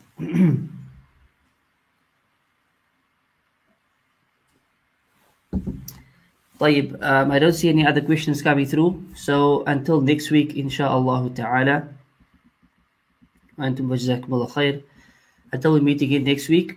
طيب 6.58 6.96
um, 6.96 7.30
I 7.30 7.38
don't 7.38 7.54
see 7.54 7.68
any 7.68 7.86
other 7.86 8.00
questions 8.00 8.42
coming 8.42 8.66
through 8.66 9.02
so 9.14 9.62
until 9.66 10.00
next 10.00 10.30
week 10.30 10.56
إن 10.56 10.68
شاء 10.68 10.98
الله 10.98 11.28
تعالى 11.28 11.88
أنتم 13.60 13.90
وجزاكم 13.90 14.34
الله 14.34 14.46
خير 14.46 14.82
until 15.54 15.72
we 15.72 15.80
meet 15.80 16.02
again 16.02 16.24
next 16.24 16.48
week 16.48 16.76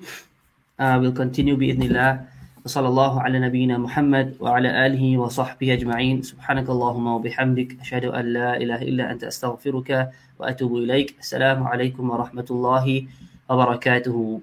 Uh, 0.78 0.96
we'll 1.00 1.12
continue 1.12 1.56
بإذن 1.56 1.82
الله 1.82 2.24
وصلى 2.64 2.88
الله 2.88 3.20
على 3.22 3.38
نبينا 3.38 3.78
محمد 3.78 4.36
وعلى 4.40 4.86
آله 4.86 5.18
وصحبه 5.18 5.72
أجمعين 5.72 6.22
سبحانك 6.22 6.68
اللهم 6.68 7.06
وبحمدك 7.06 7.80
أشهد 7.80 8.04
أن 8.04 8.24
لا 8.32 8.56
إله 8.56 8.82
إلا 8.82 9.12
أنت 9.12 9.24
أستغفرك 9.24 10.10
وأتوب 10.38 10.76
إليك 10.76 11.16
السلام 11.20 11.62
عليكم 11.62 12.10
ورحمة 12.10 12.46
الله 12.50 13.06
وبركاته 13.50 14.40